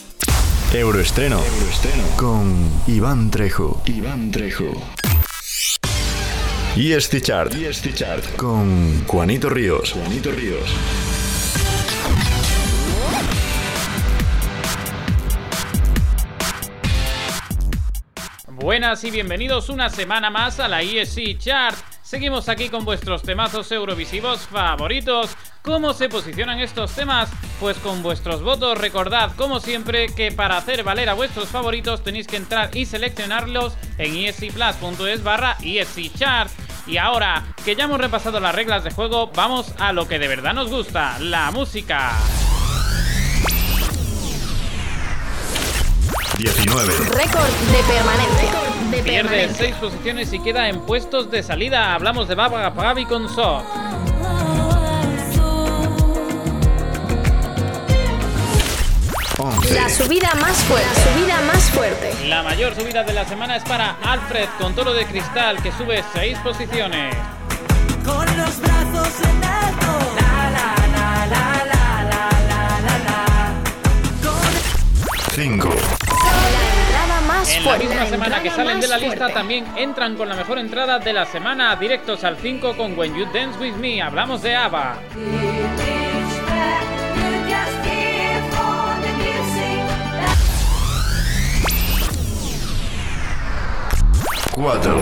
Euroestreno. 0.74 1.40
Euroestreno. 1.40 2.04
Con 2.18 2.70
Iván 2.88 3.32
Trejo. 3.32 3.82
Iván 3.86 4.32
Trejo. 4.32 4.66
Y 6.76 6.92
este 6.92 7.22
chart. 7.22 7.56
Y 7.56 7.66
este 7.66 7.94
chart. 7.94 8.36
Con 8.36 9.06
Juanito 9.08 9.50
Ríos. 9.50 9.94
Juanito 9.94 10.32
Ríos. 10.32 10.70
Buenas 18.66 19.04
y 19.04 19.12
bienvenidos 19.12 19.70
una 19.70 19.92
semana 19.92 20.32
más 20.32 20.60
a 20.60 20.68
la 20.68 20.82
ESC 20.82 21.38
Chart. 21.38 21.78
Seguimos 22.02 22.50
aquí 22.50 22.70
con 22.70 22.84
vuestros 22.84 23.22
temazos 23.22 23.72
eurovisivos 23.72 24.40
favoritos. 24.48 25.38
¿Cómo 25.62 25.94
se 25.94 26.10
posicionan 26.10 26.60
estos 26.60 26.96
temas? 26.96 27.30
Pues 27.60 27.78
con 27.78 28.02
vuestros 28.02 28.42
votos 28.42 28.76
recordad 28.76 29.36
como 29.36 29.60
siempre 29.60 30.08
que 30.08 30.32
para 30.32 30.58
hacer 30.58 30.84
valer 30.84 31.10
a 31.10 31.14
vuestros 31.14 31.50
favoritos 31.50 32.04
tenéis 32.04 32.26
que 32.26 32.38
entrar 32.38 32.76
y 32.76 32.88
seleccionarlos 32.88 33.78
en 34.00 34.16
escplus.es 34.16 35.24
barra 35.24 35.58
Chart. 36.18 36.50
Y 36.88 36.98
ahora 36.98 37.44
que 37.64 37.76
ya 37.76 37.84
hemos 37.84 38.02
repasado 38.02 38.40
las 38.40 38.56
reglas 38.56 38.84
de 38.84 38.90
juego, 38.90 39.28
vamos 39.36 39.76
a 39.78 39.94
lo 39.94 40.08
que 40.08 40.18
de 40.18 40.28
verdad 40.28 40.56
nos 40.56 40.72
gusta, 40.72 41.20
la 41.20 41.52
música. 41.52 42.14
19. 46.38 46.94
Récord 47.14 47.50
de 47.72 47.84
permanencia. 47.88 48.52
De 48.92 49.04
Pierde 49.04 49.50
6 49.54 49.76
posiciones 49.76 50.34
y 50.34 50.40
queda 50.40 50.70
en 50.70 50.82
puestos 50.82 51.32
de 51.32 51.44
salida. 51.44 51.94
Hablamos 51.94 52.28
de 52.28 52.36
Baba 52.36 52.70
Gavi 52.70 53.06
con 53.06 53.28
Soft. 53.30 53.66
La 59.72 59.90
subida 59.90 60.34
más 60.36 60.56
fuerte. 60.64 60.88
La 60.88 61.04
subida 61.04 61.42
más 61.42 61.64
fuerte. 61.72 62.28
La 62.28 62.44
mayor 62.44 62.74
subida 62.76 63.04
de 63.04 63.14
la 63.14 63.26
semana 63.26 63.56
es 63.58 63.64
para 63.64 63.98
Alfred 64.04 64.48
con 64.60 64.74
toro 64.74 64.94
de 64.94 65.06
cristal 65.06 65.62
que 65.62 65.72
sube 65.72 66.04
6 66.14 66.38
posiciones. 66.40 67.16
Con 68.04 68.26
los 68.38 68.60
brazos 68.60 69.10
en 69.22 69.44
alto. 69.44 70.00
La, 70.16 70.50
la, 70.52 70.76
la, 70.88 71.26
la, 71.28 71.66
la, 71.66 72.04
la, 72.04 72.30
la, 72.48 72.82
la, 72.82 72.98
la. 73.00 73.54
5. 75.34 75.70
En 77.56 77.66
la 77.66 77.78
misma 77.78 78.06
semana 78.06 78.44
que 78.44 78.50
salen 78.50 78.80
de 78.80 78.88
la 78.88 78.98
lista 78.98 79.18
fuerte. 79.18 79.34
también 79.34 79.66
entran 79.78 80.16
con 80.16 80.28
la 80.28 80.36
mejor 80.36 80.60
entrada 80.60 81.00
de 81.00 81.14
la 81.14 81.26
semana 81.26 81.76
directos 81.76 82.24
al 82.24 82.38
5 82.38 82.76
con 82.76 82.98
When 82.98 83.16
You 83.16 83.26
Dance 83.34 83.58
With 83.60 83.76
Me. 83.76 84.02
Hablamos 84.02 84.42
de 84.42 84.56
ABBA. 84.56 84.98
4. 94.56 95.02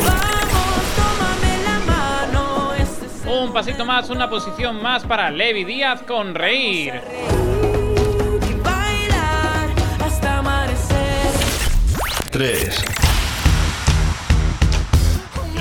Un 3.26 3.54
pasito 3.54 3.86
más, 3.86 4.10
una 4.10 4.30
posición 4.30 4.82
más 4.82 5.04
para 5.04 5.30
Levi 5.30 5.64
Díaz 5.64 6.02
con 6.04 6.34
Reír. 6.34 7.02
3. 12.34 12.84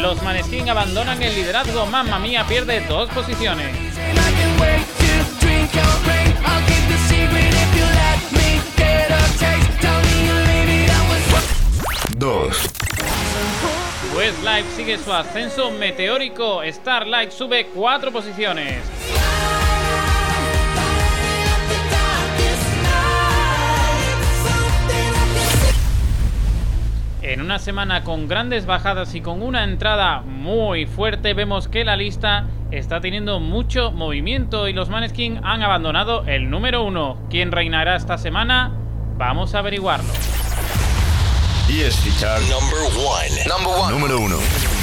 Los 0.00 0.22
Maneskin 0.22 0.70
abandonan 0.70 1.22
el 1.22 1.34
liderazgo. 1.34 1.84
Mamma 1.84 2.18
Mía 2.18 2.46
pierde 2.48 2.80
dos 2.88 3.10
posiciones. 3.10 3.76
2. 12.16 12.56
Westlife 14.16 14.74
sigue 14.74 14.96
su 14.96 15.12
ascenso 15.12 15.70
meteórico. 15.72 16.62
Starlight 16.64 17.32
sube 17.32 17.66
cuatro 17.66 18.10
posiciones. 18.10 18.78
En 27.22 27.40
una 27.40 27.60
semana 27.60 28.02
con 28.02 28.26
grandes 28.26 28.66
bajadas 28.66 29.14
y 29.14 29.20
con 29.20 29.42
una 29.42 29.62
entrada 29.62 30.22
muy 30.22 30.86
fuerte, 30.86 31.34
vemos 31.34 31.68
que 31.68 31.84
la 31.84 31.94
lista 31.96 32.46
está 32.72 33.00
teniendo 33.00 33.38
mucho 33.38 33.92
movimiento 33.92 34.66
y 34.66 34.72
los 34.72 34.88
Maneskin 34.88 35.38
han 35.44 35.62
abandonado 35.62 36.24
el 36.26 36.50
número 36.50 36.82
uno. 36.82 37.16
¿Quién 37.30 37.52
reinará 37.52 37.94
esta 37.94 38.18
semana? 38.18 38.72
Vamos 39.18 39.54
a 39.54 39.60
averiguarlo. 39.60 40.12
ESC 41.68 42.18
Chart 42.18 42.42
Number 42.50 42.80
one. 43.06 43.44
Number 43.46 43.72
one. 43.80 43.92
número 43.92 44.18
1. 44.18 44.81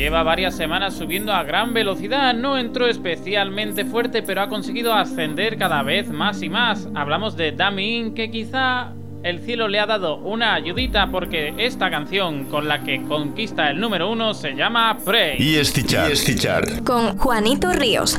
Lleva 0.00 0.22
varias 0.22 0.56
semanas 0.56 0.94
subiendo 0.94 1.30
a 1.30 1.42
gran 1.42 1.74
velocidad, 1.74 2.32
no 2.32 2.56
entró 2.56 2.86
especialmente 2.86 3.84
fuerte, 3.84 4.22
pero 4.22 4.40
ha 4.40 4.48
conseguido 4.48 4.94
ascender 4.94 5.58
cada 5.58 5.82
vez 5.82 6.08
más 6.08 6.42
y 6.42 6.48
más. 6.48 6.88
Hablamos 6.94 7.36
de 7.36 7.52
Damin, 7.52 8.14
que 8.14 8.30
quizá 8.30 8.94
el 9.22 9.40
cielo 9.40 9.68
le 9.68 9.78
ha 9.78 9.84
dado 9.84 10.16
una 10.16 10.54
ayudita 10.54 11.10
porque 11.10 11.52
esta 11.58 11.90
canción 11.90 12.46
con 12.46 12.66
la 12.66 12.82
que 12.82 13.02
conquista 13.02 13.68
el 13.68 13.78
número 13.78 14.10
uno 14.10 14.32
se 14.32 14.52
llama 14.52 14.96
Pray. 15.04 15.36
ESC 15.36 15.84
Chart. 15.84 16.10
ESC 16.10 16.34
Chart. 16.34 16.82
Con 16.82 17.18
Juanito 17.18 17.70
Ríos. 17.70 18.18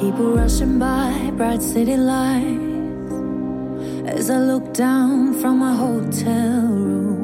People 0.00 0.40
rushing 0.40 0.78
by, 0.78 1.32
bright 1.32 1.60
city 1.60 1.96
lights. 1.96 2.62
As 4.06 4.30
I 4.30 4.38
look 4.38 4.72
down 4.72 5.34
from 5.34 5.58
my 5.58 5.74
hotel 5.74 6.68
room, 6.68 7.15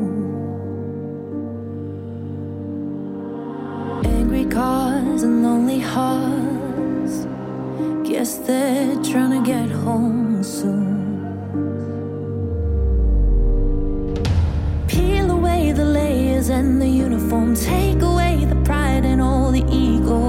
cars 4.53 5.23
and 5.23 5.43
lonely 5.43 5.81
hearts. 5.81 7.27
Guess 8.07 8.37
they're 8.47 9.03
trying 9.03 9.43
to 9.43 9.43
get 9.51 9.71
home 9.71 10.45
soon. 10.45 10.93
Peel 14.89 15.31
away 15.31 15.73
the 15.73 15.87
layers 15.87 16.51
and 16.51 16.83
the 16.83 16.87
uniform, 16.87 17.55
take 17.55 18.03
away 18.03 18.45
the 18.45 18.57
pride 18.57 19.07
and 19.07 19.23
all 19.23 19.51
the 19.51 19.65
ego. 19.71 20.21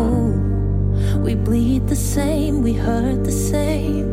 We 1.19 1.35
bleed 1.35 1.89
the 1.89 1.97
same, 1.97 2.63
we 2.63 2.71
hurt 2.71 3.25
the 3.25 3.31
same. 3.31 4.07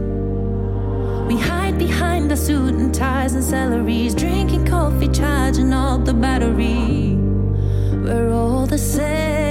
We 1.29 1.37
hide 1.39 1.79
behind 1.79 2.29
the 2.33 2.37
suit 2.37 2.75
and 2.75 2.93
ties 2.93 3.35
and 3.35 3.45
salaries, 3.45 4.17
drinking 4.17 4.67
coffee, 4.67 5.09
charging 5.09 5.73
up 5.73 6.05
the 6.05 6.15
battery. 6.15 7.15
We're 8.05 8.33
all 8.33 8.67
the 8.67 8.79
same. 8.79 9.50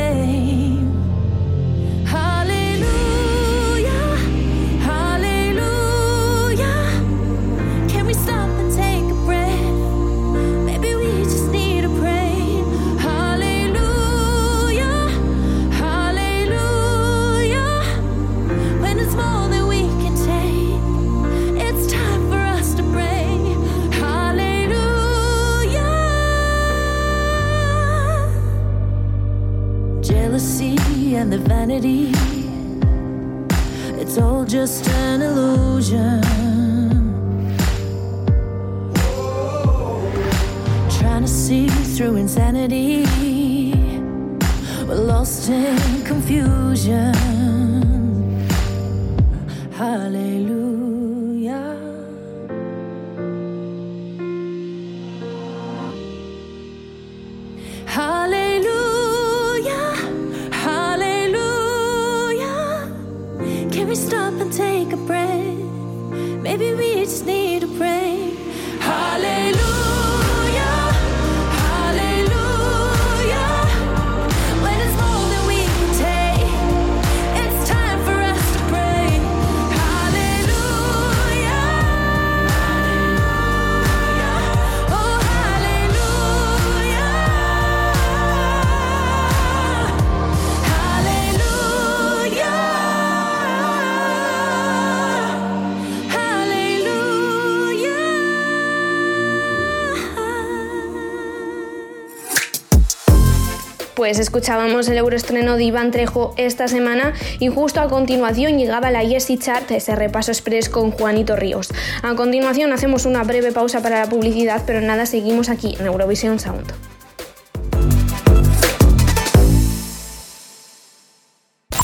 Pues 104.10 104.18
escuchábamos 104.18 104.88
el 104.88 104.98
euroestreno 104.98 105.56
de 105.56 105.66
Iván 105.66 105.92
Trejo 105.92 106.34
esta 106.36 106.68
semana 106.68 107.14
y 107.38 107.50
justo 107.50 107.80
a 107.80 107.88
continuación 107.90 108.58
llegaba 108.58 108.90
la 108.90 109.04
Yesi 109.04 109.38
Chart, 109.38 109.70
ese 109.70 109.96
repaso 109.96 110.32
express 110.32 110.68
con 110.68 110.90
Juanito 110.90 111.36
Ríos. 111.36 111.70
A 112.02 112.16
continuación 112.16 112.74
hacemos 112.74 113.06
una 113.06 113.24
breve 113.24 113.52
pausa 113.52 113.84
para 113.84 114.00
la 114.00 114.10
publicidad, 114.10 114.64
pero 114.66 114.82
nada, 114.82 115.06
seguimos 115.06 115.48
aquí 115.48 115.76
en 115.80 115.86
Eurovisión 115.86 116.40
Sound. 116.40 116.74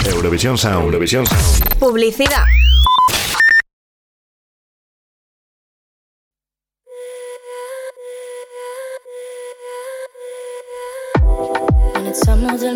Eurovisión 0.08 0.58
Sound. 0.58 0.86
Eurovisión 0.86 1.28
Sound. 1.28 1.78
Publicidad. 1.78 2.42
Pensamos 12.18 12.62
del 12.62 12.74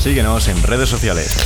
Síguenos 0.00 0.48
en 0.48 0.62
redes 0.62 0.88
sociales. 0.88 1.36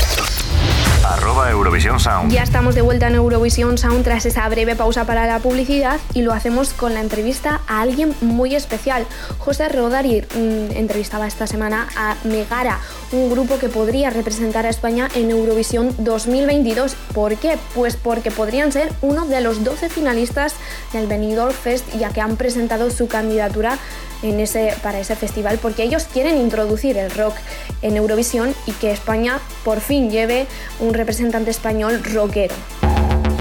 Arroba 1.04 1.50
Sound. 1.98 2.32
Ya 2.32 2.44
estamos 2.44 2.76
de 2.76 2.82
vuelta 2.82 3.08
en 3.08 3.16
Eurovisión 3.16 3.78
Sound 3.78 4.04
tras 4.04 4.26
esa 4.26 4.48
breve 4.48 4.76
pausa 4.76 5.04
para 5.04 5.26
la 5.26 5.40
publicidad 5.40 5.98
y 6.14 6.22
lo 6.22 6.32
hacemos 6.32 6.72
con 6.72 6.94
la 6.94 7.00
entrevista 7.00 7.62
a 7.66 7.80
alguien 7.80 8.14
muy 8.20 8.54
especial. 8.54 9.06
José 9.38 9.68
Rodari 9.68 10.22
mm, 10.22 10.76
entrevistaba 10.76 11.26
esta 11.26 11.46
semana 11.46 11.88
a 11.96 12.16
Megara, 12.24 12.80
un 13.12 13.30
grupo 13.30 13.58
que 13.58 13.68
podría 13.68 14.10
representar 14.10 14.66
a 14.66 14.70
España 14.70 15.08
en 15.14 15.30
Eurovisión 15.30 15.94
2022. 15.98 16.94
¿Por 17.12 17.36
qué? 17.36 17.58
Pues 17.74 17.96
porque 17.96 18.30
podrían 18.30 18.72
ser 18.72 18.92
uno 19.02 19.26
de 19.26 19.40
los 19.40 19.64
12 19.64 19.88
finalistas 19.88 20.54
del 20.92 21.06
Benidorm 21.06 21.52
Fest 21.52 21.86
ya 21.98 22.10
que 22.10 22.20
han 22.20 22.36
presentado 22.36 22.90
su 22.90 23.08
candidatura 23.08 23.78
en 24.22 24.40
ese, 24.40 24.74
para 24.82 24.98
ese 24.98 25.16
festival 25.16 25.58
porque 25.60 25.82
ellos 25.82 26.04
quieren 26.04 26.38
introducir 26.38 26.96
el 26.96 27.10
rock 27.10 27.34
en 27.82 27.96
Eurovisión 27.96 28.54
y 28.66 28.72
que 28.72 28.90
España 28.90 29.40
por 29.64 29.80
fin 29.80 30.10
lleve 30.10 30.46
un 30.80 30.94
representante 30.94 31.50
español 31.50 32.02
rockero. 32.02 32.54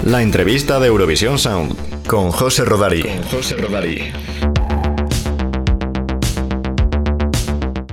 La 0.05 0.21
entrevista 0.21 0.81
de 0.81 0.87
Eurovisión 0.87 1.39
Sound 1.39 2.05
con 2.07 2.29
José 2.31 2.65
Rodari. 2.65 3.03
José 3.31 3.55
Rodari. 3.55 4.11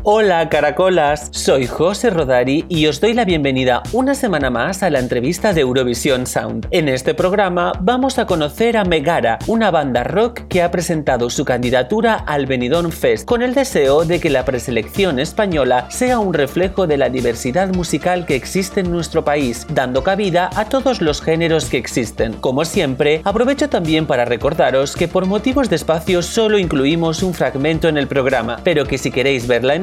Hola 0.02 0.48
caracolas, 0.48 1.28
soy 1.30 1.66
José 1.66 2.08
Rodari 2.08 2.64
y 2.70 2.86
os 2.86 3.02
doy 3.02 3.12
la 3.12 3.26
bienvenida 3.26 3.82
una 3.92 4.14
semana 4.14 4.48
más 4.48 4.82
a 4.82 4.88
la 4.88 4.98
entrevista 4.98 5.52
de 5.52 5.60
Eurovisión 5.60 6.26
Sound. 6.26 6.68
En 6.70 6.88
este 6.88 7.12
programa 7.12 7.72
vamos 7.82 8.18
a 8.18 8.24
conocer 8.24 8.78
a 8.78 8.84
Megara, 8.84 9.38
una 9.46 9.70
banda 9.70 10.02
rock 10.02 10.48
que 10.48 10.62
ha 10.62 10.70
presentado 10.70 11.28
su 11.28 11.44
candidatura 11.44 12.14
al 12.14 12.46
Benidorm 12.46 12.92
Fest 12.92 13.26
con 13.26 13.42
el 13.42 13.52
deseo 13.52 14.06
de 14.06 14.20
que 14.20 14.30
la 14.30 14.46
preselección 14.46 15.18
española 15.18 15.90
sea 15.90 16.18
un 16.18 16.32
reflejo 16.32 16.86
de 16.86 16.96
la 16.96 17.10
diversidad 17.10 17.68
musical 17.74 18.24
que 18.24 18.36
existe 18.36 18.80
en 18.80 18.90
nuestro 18.90 19.22
país, 19.22 19.66
dando 19.68 20.02
cabida 20.02 20.48
a 20.56 20.64
todos 20.64 21.02
los 21.02 21.20
géneros 21.20 21.66
que 21.66 21.76
existen. 21.76 22.32
Como 22.40 22.64
siempre, 22.64 23.20
aprovecho 23.22 23.68
también 23.68 24.06
para 24.06 24.24
recordaros 24.24 24.96
que 24.96 25.08
por 25.08 25.26
motivos 25.26 25.68
de 25.68 25.76
espacio 25.76 26.22
solo 26.22 26.58
incluimos 26.58 27.22
un 27.22 27.34
fragmento 27.34 27.86
en 27.86 27.98
el 27.98 28.06
programa, 28.06 28.60
pero 28.64 28.86
que 28.86 28.96
si 28.96 29.10
queréis 29.10 29.46
verla 29.46 29.74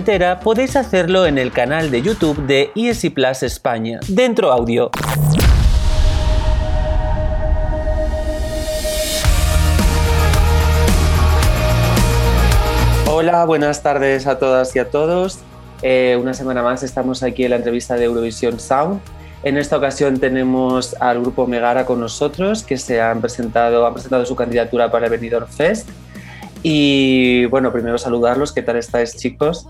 podéis 0.41 0.77
hacerlo 0.77 1.25
en 1.25 1.37
el 1.37 1.51
canal 1.51 1.91
de 1.91 2.01
YouTube 2.01 2.37
de 2.47 2.71
ESI 2.75 3.09
Plus 3.09 3.43
España. 3.43 3.99
Dentro 4.07 4.53
audio. 4.53 4.89
Hola, 13.11 13.43
buenas 13.43 13.83
tardes 13.83 14.27
a 14.27 14.39
todas 14.39 14.73
y 14.77 14.79
a 14.79 14.89
todos. 14.89 15.39
Eh, 15.81 16.17
una 16.21 16.33
semana 16.33 16.63
más 16.63 16.83
estamos 16.83 17.21
aquí 17.21 17.43
en 17.43 17.49
la 17.49 17.57
entrevista 17.57 17.95
de 17.95 18.05
Eurovisión 18.05 18.61
Sound. 18.61 19.01
En 19.43 19.57
esta 19.57 19.75
ocasión 19.75 20.21
tenemos 20.21 20.95
al 21.01 21.19
grupo 21.19 21.47
Megara 21.47 21.85
con 21.85 21.99
nosotros, 21.99 22.63
que 22.63 22.77
se 22.77 23.01
han 23.01 23.19
presentado, 23.19 23.85
han 23.85 23.93
presentado 23.93 24.25
su 24.25 24.37
candidatura 24.37 24.89
para 24.89 25.07
el 25.07 25.11
Benidorm 25.11 25.47
Fest. 25.47 25.89
Y 26.69 27.45
bueno, 27.45 27.71
primero 27.71 27.97
saludarlos. 27.97 28.51
¿Qué 28.51 28.61
tal 28.61 28.75
estáis, 28.75 29.15
chicos? 29.15 29.69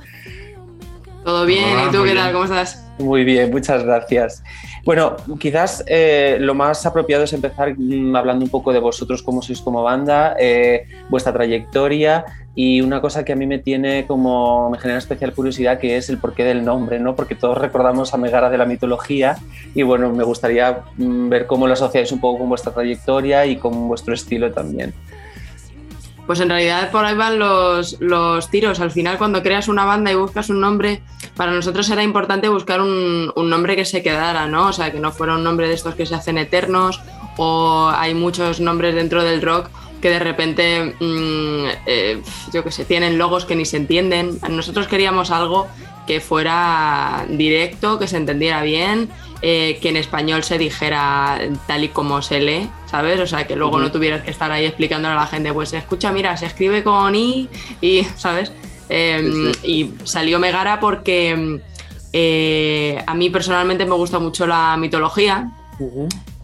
Todo 1.23 1.45
bien, 1.45 1.77
¿y 1.87 1.91
tú 1.91 1.99
muy 1.99 2.07
qué 2.07 2.13
bien. 2.13 2.25
tal? 2.25 2.33
¿Cómo 2.33 2.45
estás? 2.45 2.83
Muy 2.97 3.23
bien, 3.23 3.51
muchas 3.51 3.83
gracias. 3.83 4.43
Bueno, 4.83 5.15
quizás 5.39 5.83
eh, 5.85 6.37
lo 6.39 6.55
más 6.55 6.87
apropiado 6.87 7.25
es 7.25 7.33
empezar 7.33 7.75
mm, 7.77 8.15
hablando 8.15 8.45
un 8.45 8.49
poco 8.49 8.73
de 8.73 8.79
vosotros, 8.79 9.21
cómo 9.21 9.43
sois 9.43 9.61
como 9.61 9.83
banda, 9.83 10.35
eh, 10.39 10.87
vuestra 11.07 11.31
trayectoria 11.31 12.25
y 12.55 12.81
una 12.81 12.99
cosa 12.99 13.23
que 13.23 13.33
a 13.33 13.35
mí 13.35 13.45
me 13.45 13.59
tiene 13.59 14.07
como, 14.07 14.71
me 14.71 14.79
genera 14.79 14.97
especial 14.97 15.35
curiosidad, 15.35 15.77
que 15.77 15.97
es 15.97 16.09
el 16.09 16.17
porqué 16.17 16.45
del 16.45 16.65
nombre, 16.65 16.99
¿no? 16.99 17.15
Porque 17.15 17.35
todos 17.35 17.59
recordamos 17.59 18.15
a 18.15 18.17
Megara 18.17 18.49
de 18.49 18.57
la 18.57 18.65
mitología 18.65 19.37
y 19.75 19.83
bueno, 19.83 20.11
me 20.11 20.23
gustaría 20.23 20.79
mm, 20.97 21.29
ver 21.29 21.45
cómo 21.45 21.67
lo 21.67 21.73
asociáis 21.73 22.11
un 22.11 22.19
poco 22.19 22.39
con 22.39 22.49
vuestra 22.49 22.73
trayectoria 22.73 23.45
y 23.45 23.57
con 23.57 23.87
vuestro 23.87 24.15
estilo 24.15 24.51
también. 24.51 24.95
Pues 26.27 26.41
en 26.41 26.49
realidad 26.49 26.91
por 26.91 27.05
ahí 27.05 27.15
van 27.15 27.39
los, 27.39 27.99
los 27.99 28.51
tiros. 28.51 28.79
Al 28.79 28.91
final, 28.91 29.17
cuando 29.17 29.41
creas 29.41 29.67
una 29.69 29.85
banda 29.85 30.11
y 30.11 30.15
buscas 30.15 30.49
un 30.49 30.59
nombre, 30.59 31.01
para 31.37 31.51
nosotros 31.51 31.89
era 31.89 32.03
importante 32.03 32.49
buscar 32.49 32.81
un, 32.81 33.31
nombre 33.35 33.75
que 33.75 33.85
se 33.85 34.03
quedara, 34.03 34.47
¿no? 34.47 34.67
O 34.67 34.73
sea, 34.73 34.91
que 34.91 34.99
no 34.99 35.11
fuera 35.11 35.35
un 35.35 35.43
nombre 35.43 35.67
de 35.67 35.75
estos 35.75 35.95
que 35.95 36.05
se 36.05 36.15
hacen 36.15 36.37
eternos 36.37 36.99
o 37.37 37.89
hay 37.95 38.13
muchos 38.13 38.59
nombres 38.59 38.95
dentro 38.95 39.23
del 39.23 39.41
rock 39.41 39.69
que 40.01 40.09
de 40.09 40.19
repente, 40.19 40.95
mm, 40.99 41.65
eh, 41.85 42.21
yo 42.53 42.63
qué 42.63 42.71
sé, 42.71 42.85
tienen 42.85 43.17
logos 43.17 43.45
que 43.45 43.55
ni 43.55 43.65
se 43.65 43.77
entienden. 43.77 44.39
Nosotros 44.49 44.87
queríamos 44.87 45.31
algo 45.31 45.67
que 46.05 46.19
fuera 46.19 47.25
directo, 47.29 47.99
que 47.99 48.07
se 48.07 48.17
entendiera 48.17 48.61
bien, 48.63 49.09
eh, 49.41 49.77
que 49.81 49.89
en 49.89 49.97
español 49.97 50.43
se 50.43 50.57
dijera 50.57 51.39
tal 51.67 51.83
y 51.83 51.89
como 51.89 52.21
se 52.21 52.39
lee, 52.39 52.69
¿sabes? 52.89 53.19
O 53.19 53.27
sea, 53.27 53.45
que 53.45 53.55
luego 53.55 53.79
no 53.79 53.91
tuvieras 53.91 54.23
que 54.23 54.31
estar 54.31 54.51
ahí 54.51 54.65
explicándole 54.65 55.13
a 55.13 55.17
la 55.17 55.27
gente, 55.27 55.53
pues 55.53 55.73
escucha, 55.73 56.11
mira, 56.11 56.35
se 56.37 56.47
escribe 56.47 56.83
con 56.83 57.13
I 57.15 57.49
y, 57.81 58.03
¿sabes? 58.15 58.51
Eh, 58.89 59.51
Y 59.63 59.91
salió 60.05 60.39
Megara 60.39 60.79
porque 60.79 61.59
eh, 62.13 63.03
a 63.05 63.13
mí 63.13 63.29
personalmente 63.29 63.85
me 63.85 63.95
gusta 63.95 64.17
mucho 64.19 64.47
la 64.47 64.75
mitología 64.77 65.51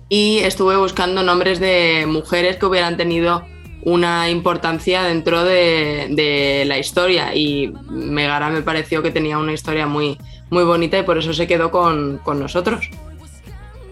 y 0.10 0.39
estuve 0.39 0.78
buscando 0.78 1.24
nombres 1.24 1.60
de 1.60 2.06
mujeres 2.08 2.58
que 2.58 2.66
hubieran 2.66 2.98
tenido 2.98 3.44
una 3.86 4.30
importancia 4.30 5.04
dentro 5.04 5.44
de, 5.44 6.64
la 6.66 6.78
historia 6.78 7.36
y 7.36 7.74
Megara 7.90 8.50
me 8.50 8.62
pareció 8.62 9.04
que 9.04 9.12
tenía 9.12 9.38
una 9.38 9.54
historia 9.54 9.88
muy, 9.88 10.18
muy 10.50 10.64
bonita 10.64 10.98
y 10.98 11.04
por 11.04 11.18
eso 11.18 11.34
se 11.34 11.48
quedó 11.48 11.72
con, 11.72 12.20
con 12.24 12.40
nosotros. 12.40 12.90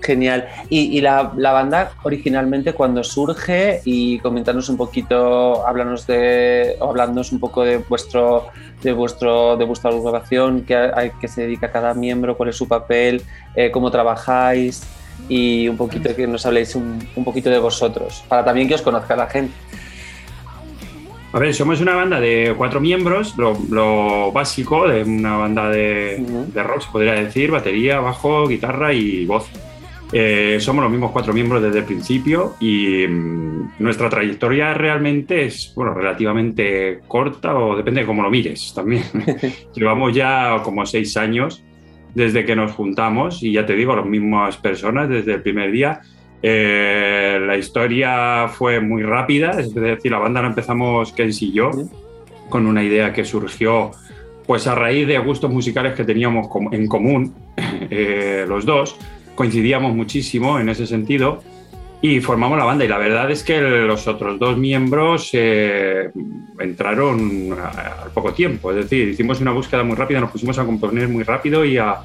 Genial. 0.01 0.47
Y, 0.69 0.99
la, 1.01 1.31
la 1.37 1.51
banda 1.51 1.91
originalmente 2.03 2.73
cuando 2.73 3.03
surge 3.03 3.81
y 3.85 4.17
comentarnos 4.19 4.67
un 4.69 4.77
poquito, 4.77 5.67
hablarnos 5.67 6.07
de, 6.07 6.75
o 6.79 6.91
un 6.91 7.39
poco 7.39 7.63
de 7.63 7.77
vuestro, 7.77 8.47
de 8.81 8.93
vuestro, 8.93 9.57
de 9.57 9.65
vuestra 9.65 9.91
agrupación, 9.91 10.61
qué, 10.61 10.75
a 10.75 11.11
qué 11.19 11.27
se 11.27 11.41
dedica 11.41 11.71
cada 11.71 11.93
miembro, 11.93 12.35
cuál 12.35 12.49
es 12.49 12.55
su 12.55 12.67
papel, 12.67 13.21
eh, 13.55 13.69
cómo 13.69 13.91
trabajáis 13.91 14.81
y 15.29 15.67
un 15.67 15.77
poquito 15.77 16.15
que 16.15 16.25
nos 16.25 16.45
habléis 16.47 16.73
un, 16.75 17.07
un 17.15 17.23
poquito 17.23 17.51
de 17.51 17.59
vosotros, 17.59 18.23
para 18.27 18.43
también 18.43 18.67
que 18.67 18.73
os 18.73 18.81
conozca 18.81 19.15
la 19.15 19.27
gente. 19.27 19.53
A 21.33 21.39
ver, 21.39 21.53
somos 21.53 21.79
una 21.79 21.95
banda 21.95 22.19
de 22.19 22.53
cuatro 22.57 22.81
miembros, 22.81 23.37
lo, 23.37 23.57
lo 23.69 24.31
básico 24.33 24.87
de 24.87 25.03
una 25.03 25.37
banda 25.37 25.69
de, 25.69 26.17
de 26.53 26.63
rock, 26.63 26.81
se 26.81 26.91
podría 26.91 27.13
decir, 27.13 27.51
batería, 27.51 28.01
bajo, 28.01 28.47
guitarra 28.47 28.93
y 28.93 29.25
voz. 29.25 29.49
Eh, 30.13 30.57
somos 30.59 30.83
los 30.83 30.91
mismos 30.91 31.11
cuatro 31.11 31.31
miembros 31.31 31.63
desde 31.63 31.79
el 31.79 31.85
principio 31.85 32.55
y 32.59 33.07
mm, 33.07 33.75
nuestra 33.79 34.09
trayectoria 34.09 34.73
realmente 34.73 35.45
es 35.45 35.71
bueno, 35.73 35.93
relativamente 35.93 36.99
corta 37.07 37.55
o 37.55 37.77
depende 37.77 38.01
de 38.01 38.07
cómo 38.07 38.21
lo 38.21 38.29
mires 38.29 38.73
también. 38.75 39.03
Llevamos 39.73 40.13
ya 40.13 40.61
como 40.63 40.85
seis 40.85 41.15
años 41.15 41.63
desde 42.13 42.43
que 42.43 42.57
nos 42.57 42.73
juntamos 42.73 43.41
y 43.41 43.53
ya 43.53 43.65
te 43.65 43.73
digo, 43.73 43.95
las 43.95 44.05
mismas 44.05 44.57
personas 44.57 45.07
desde 45.07 45.35
el 45.35 45.41
primer 45.41 45.71
día. 45.71 46.01
Eh, 46.43 47.39
la 47.45 47.57
historia 47.57 48.47
fue 48.47 48.79
muy 48.79 49.03
rápida, 49.03 49.59
es 49.59 49.73
decir, 49.73 50.11
la 50.11 50.19
banda 50.19 50.41
la 50.41 50.47
empezamos 50.47 51.11
Kensi 51.13 51.49
y 51.49 51.53
yo 51.53 51.71
con 52.49 52.65
una 52.65 52.83
idea 52.83 53.13
que 53.13 53.23
surgió 53.23 53.91
pues 54.47 54.65
a 54.67 54.75
raíz 54.75 55.07
de 55.07 55.17
gustos 55.19 55.51
musicales 55.51 55.93
que 55.93 56.03
teníamos 56.03 56.47
en 56.71 56.87
común 56.87 57.33
eh, 57.89 58.45
los 58.47 58.65
dos, 58.65 58.97
coincidíamos 59.35 59.95
muchísimo 59.95 60.59
en 60.59 60.67
ese 60.69 60.87
sentido 60.87 61.41
y 62.01 62.19
formamos 62.19 62.57
la 62.57 62.65
banda. 62.65 62.83
Y 62.83 62.87
la 62.87 62.97
verdad 62.97 63.29
es 63.29 63.43
que 63.43 63.61
los 63.61 64.07
otros 64.07 64.39
dos 64.39 64.57
miembros 64.57 65.29
eh, 65.33 66.09
entraron 66.59 67.53
a- 67.53 68.03
al 68.03 68.09
poco 68.11 68.33
tiempo, 68.33 68.71
es 68.71 68.77
decir, 68.77 69.07
hicimos 69.09 69.39
una 69.39 69.51
búsqueda 69.51 69.83
muy 69.83 69.95
rápida, 69.95 70.19
nos 70.19 70.31
pusimos 70.31 70.57
a 70.57 70.65
componer 70.65 71.07
muy 71.07 71.23
rápido 71.23 71.63
y 71.63 71.77
a, 71.77 71.97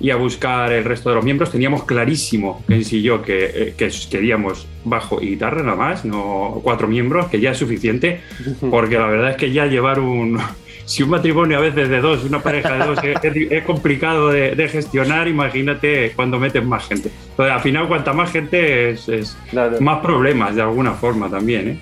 y 0.00 0.10
a 0.10 0.16
buscar 0.16 0.72
el 0.72 0.84
resto 0.84 1.10
de 1.10 1.16
los 1.16 1.24
miembros. 1.24 1.52
Teníamos 1.52 1.84
clarísimo, 1.84 2.64
Kensi 2.66 2.98
y 2.98 3.02
yo, 3.02 3.22
que, 3.22 3.44
eh, 3.54 3.74
que 3.76 3.90
queríamos 4.10 4.66
bajo 4.84 5.20
y 5.20 5.28
guitarra 5.30 5.62
nada 5.62 5.76
más, 5.76 6.04
no 6.04 6.60
cuatro 6.64 6.88
miembros, 6.88 7.26
que 7.28 7.38
ya 7.40 7.50
es 7.50 7.58
suficiente, 7.58 8.20
porque 8.70 8.98
la 8.98 9.06
verdad 9.06 9.30
es 9.30 9.36
que 9.36 9.52
ya 9.52 9.66
llevar 9.66 10.00
un... 10.00 10.38
Si 10.86 11.04
un 11.04 11.10
matrimonio 11.10 11.58
a 11.58 11.60
veces 11.60 11.88
de 11.88 12.00
dos, 12.00 12.24
una 12.24 12.40
pareja 12.40 12.72
de 12.76 12.84
dos, 12.84 12.98
es, 13.04 13.52
es- 13.52 13.62
complicado 13.62 14.30
de, 14.30 14.56
de 14.56 14.68
gestionar, 14.68 15.28
imagínate 15.28 16.10
cuando 16.16 16.40
metes 16.40 16.64
más 16.64 16.88
gente. 16.88 17.10
Entonces, 17.30 17.54
al 17.54 17.60
final, 17.60 17.86
cuanta 17.86 18.12
más 18.12 18.32
gente, 18.32 18.90
es, 18.90 19.08
es 19.08 19.38
más 19.78 20.00
problemas 20.00 20.56
de 20.56 20.62
alguna 20.62 20.94
forma 20.94 21.30
también, 21.30 21.68
¿eh? 21.68 21.78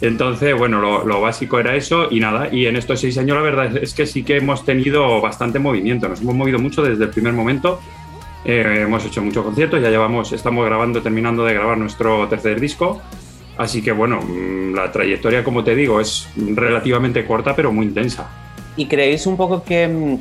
Entonces, 0.00 0.56
bueno, 0.56 0.80
lo, 0.80 1.20
básico 1.20 1.58
era 1.58 1.76
eso 1.76 2.08
y 2.10 2.20
nada. 2.20 2.48
Y 2.52 2.66
en 2.66 2.76
estos 2.76 3.00
seis 3.00 3.16
años 3.18 3.36
la 3.36 3.42
verdad 3.42 3.76
es 3.76 3.94
que 3.94 4.06
sí 4.06 4.22
que 4.22 4.36
hemos 4.36 4.64
tenido 4.64 5.20
bastante 5.20 5.58
movimiento. 5.58 6.08
Nos 6.08 6.20
hemos 6.20 6.34
movido 6.34 6.58
mucho 6.58 6.82
desde 6.82 7.04
el 7.04 7.10
primer 7.10 7.32
momento. 7.32 7.80
Eh, 8.44 8.82
hemos 8.82 9.04
hecho 9.06 9.22
muchos 9.22 9.42
conciertos, 9.42 9.80
ya 9.80 9.88
llevamos, 9.88 10.32
estamos 10.32 10.66
grabando, 10.66 11.00
terminando 11.00 11.44
de 11.44 11.54
grabar 11.54 11.78
nuestro 11.78 12.28
tercer 12.28 12.60
disco. 12.60 13.00
Así 13.56 13.82
que 13.82 13.92
bueno, 13.92 14.20
mm, 14.20 14.74
la 14.74 14.90
trayectoria, 14.92 15.44
como 15.44 15.64
te 15.64 15.74
digo, 15.74 16.00
es 16.00 16.28
relativamente 16.36 17.24
corta 17.24 17.54
pero 17.56 17.72
muy 17.72 17.86
intensa. 17.86 18.28
¿Y 18.76 18.86
creéis 18.86 19.26
un 19.26 19.36
poco 19.36 19.62
que 19.62 19.88
mm, 19.88 20.18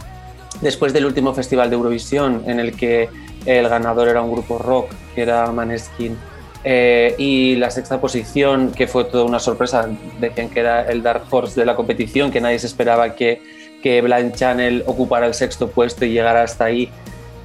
después 0.62 0.94
del 0.94 1.06
último 1.06 1.34
festival 1.34 1.70
de 1.70 1.76
Eurovisión, 1.76 2.44
en 2.46 2.60
el 2.60 2.74
que 2.76 3.10
el 3.46 3.68
ganador 3.68 4.08
era 4.08 4.22
un 4.22 4.32
grupo 4.32 4.58
rock, 4.58 4.92
que 5.16 5.22
era 5.24 5.52
Maneskin, 5.52 6.16
eh, 6.64 7.16
y 7.18 7.56
la 7.56 7.70
sexta 7.70 8.00
posición, 8.00 8.72
que 8.72 8.88
fue 8.88 9.06
toda 9.06 9.24
una 9.24 9.40
sorpresa, 9.40 9.90
decían 10.20 10.50
que 10.50 10.62
era 10.62 10.84
el 10.84 11.04
Dark 11.04 11.24
Horse 11.30 11.60
de 11.60 11.66
la 11.66 11.76
competición, 11.76 12.32
que 12.32 12.40
nadie 12.40 12.60
se 12.60 12.68
esperaba 12.68 13.16
que, 13.16 13.42
que 13.82 14.02
Blind 14.02 14.34
Channel 14.36 14.84
ocupara 14.86 15.28
el 15.28 15.34
sexto 15.34 15.70
puesto 15.70 16.06
y 16.06 16.14
llegara 16.14 16.44
hasta 16.44 16.66
ahí. 16.66 16.90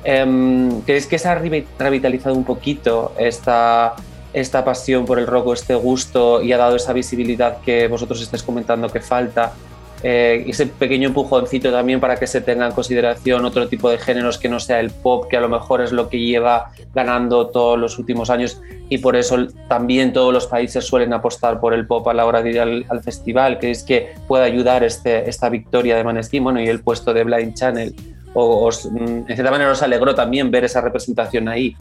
¿Creéis 0.05 1.07
que 1.07 1.19
se 1.19 1.29
ha 1.29 1.39
revi- 1.39 1.66
revitalizado 1.79 2.35
un 2.35 2.45
poquito 2.45 3.12
esta, 3.19 3.95
esta 4.33 4.64
pasión 4.64 5.05
por 5.05 5.19
el 5.19 5.27
rock 5.27 5.49
o 5.49 5.53
este 5.53 5.75
gusto 5.75 6.41
y 6.41 6.53
ha 6.53 6.57
dado 6.57 6.77
esa 6.77 6.93
visibilidad 6.93 7.59
que 7.61 7.89
vosotros 7.89 8.23
estáis 8.23 8.43
comentando 8.43 8.89
que 8.89 9.01
falta? 9.01 9.53
Eh, 10.01 10.45
ese 10.47 10.66
pequeño 10.66 11.09
empujoncito 11.09 11.73
también 11.73 11.99
para 11.99 12.14
que 12.14 12.29
se 12.29 12.41
tenga 12.41 12.64
en 12.66 12.73
consideración 12.73 13.45
otro 13.45 13.66
tipo 13.66 13.91
de 13.91 13.99
géneros 13.99 14.39
que 14.39 14.49
no 14.49 14.61
sea 14.61 14.79
el 14.79 14.91
pop, 14.93 15.27
que 15.29 15.37
a 15.37 15.41
lo 15.41 15.49
mejor 15.49 15.81
es 15.81 15.91
lo 15.91 16.09
que 16.09 16.21
lleva 16.21 16.71
ganando 16.95 17.49
todos 17.49 17.77
los 17.77 17.99
últimos 17.99 18.31
años 18.31 18.61
y 18.89 18.99
por 18.99 19.16
eso 19.16 19.47
también 19.68 20.12
todos 20.12 20.32
los 20.32 20.47
países 20.47 20.84
suelen 20.86 21.12
apostar 21.12 21.61
por 21.61 21.74
el 21.74 21.86
pop 21.86 22.07
a 22.09 22.14
la 22.14 22.24
hora 22.26 22.43
de 22.43 22.51
ir 22.51 22.61
al, 22.61 22.86
al 22.89 23.03
festival. 23.03 23.59
¿Creéis 23.59 23.82
que 23.82 24.14
puede 24.26 24.45
ayudar 24.45 24.82
este, 24.82 25.28
esta 25.28 25.49
victoria 25.49 25.97
de 25.97 26.05
Maneskin 26.05 26.43
bueno, 26.43 26.61
y 26.61 26.68
el 26.68 26.80
puesto 26.80 27.12
de 27.12 27.24
Blind 27.24 27.55
Channel? 27.55 27.95
O, 28.34 28.66
os, 28.66 28.86
mm, 28.86 28.97
en 28.97 29.26
cierta 29.26 29.51
manera 29.51 29.70
os 29.70 29.82
alegró 29.82 30.14
también 30.14 30.51
ver 30.51 30.64
esa 30.64 30.80
representación 30.80 31.49
ahí. 31.49 31.76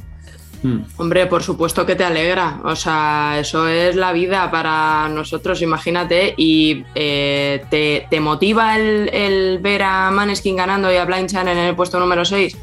Hombre, 0.97 1.27
por 1.27 1.43
supuesto 1.43 1.85
que 1.85 1.95
te 1.95 2.03
alegra. 2.03 2.59
O 2.63 2.75
sea, 2.75 3.37
eso 3.39 3.67
es 3.67 3.95
la 3.95 4.11
vida 4.11 4.49
para 4.49 5.07
nosotros, 5.07 5.61
imagínate. 5.61 6.33
Y 6.35 6.83
eh, 6.95 7.63
te, 7.69 8.07
te 8.09 8.19
motiva 8.19 8.75
el, 8.75 9.09
el 9.13 9.59
ver 9.59 9.83
a 9.83 10.09
Maneskin 10.11 10.55
ganando 10.55 10.91
y 10.91 10.95
a 10.95 11.05
Blind 11.05 11.29
Channel 11.29 11.57
en 11.57 11.65
el 11.65 11.75
puesto 11.75 11.99
número 11.99 12.25
6. 12.25 12.57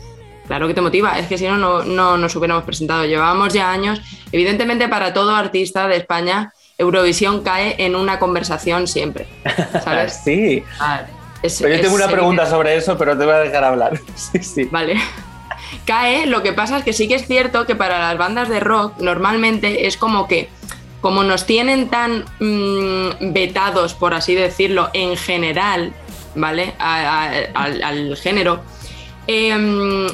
Claro 0.47 0.67
que 0.69 0.75
te 0.75 0.81
motiva, 0.83 1.19
es 1.19 1.27
que 1.27 1.39
si 1.39 1.47
no, 1.47 1.57
no, 1.57 1.83
no 1.85 2.19
nos 2.19 2.37
hubiéramos 2.37 2.65
presentado. 2.65 3.05
Llevábamos 3.07 3.53
ya 3.55 3.71
años. 3.71 4.01
Evidentemente, 4.31 4.89
para 4.89 5.15
todo 5.15 5.35
artista 5.35 5.89
de 5.89 5.97
España, 5.97 6.53
Eurovisión 6.77 7.43
cae 7.43 7.77
en 7.79 7.97
una 7.97 8.19
conversación 8.19 8.87
siempre. 8.87 9.27
¿Sabes? 9.85 10.21
sí. 10.25 10.63
Es- 11.43 11.61
Pero 11.63 11.75
yo 11.77 11.81
tengo 11.83 11.95
una 11.97 12.09
pregunta 12.09 12.47
sobre 12.47 12.77
eso, 12.77 12.97
pero 12.99 13.17
te 13.17 13.25
voy 13.25 13.35
a 13.35 13.39
dejar 13.39 13.65
hablar. 13.65 13.99
Sí, 14.17 14.43
sí. 14.43 14.65
Vale. 14.71 15.01
Cae, 15.87 16.27
lo 16.27 16.43
que 16.43 16.53
pasa 16.53 16.79
es 16.79 16.85
que 16.85 16.93
sí 16.93 17.09
que 17.09 17.15
es 17.17 17.27
cierto 17.27 17.67
que 17.67 17.75
para 17.75 17.99
las 17.99 18.17
bandas 18.19 18.49
de 18.49 18.61
rock 18.61 18.99
normalmente 19.01 19.87
es 19.87 19.97
como 19.97 20.29
que, 20.29 20.49
como 21.01 21.25
nos 21.25 21.47
tienen 21.47 21.89
tan 21.89 22.25
mm, 22.41 23.33
vetados, 23.33 23.95
por 23.95 24.15
así 24.15 24.35
decirlo, 24.35 24.91
en 24.93 25.17
general, 25.17 25.93
¿vale? 26.35 26.75
A- 26.79 27.25
a- 27.25 27.31
al, 27.55 27.83
al 27.83 28.17
género, 28.17 28.63
em, 29.27 30.07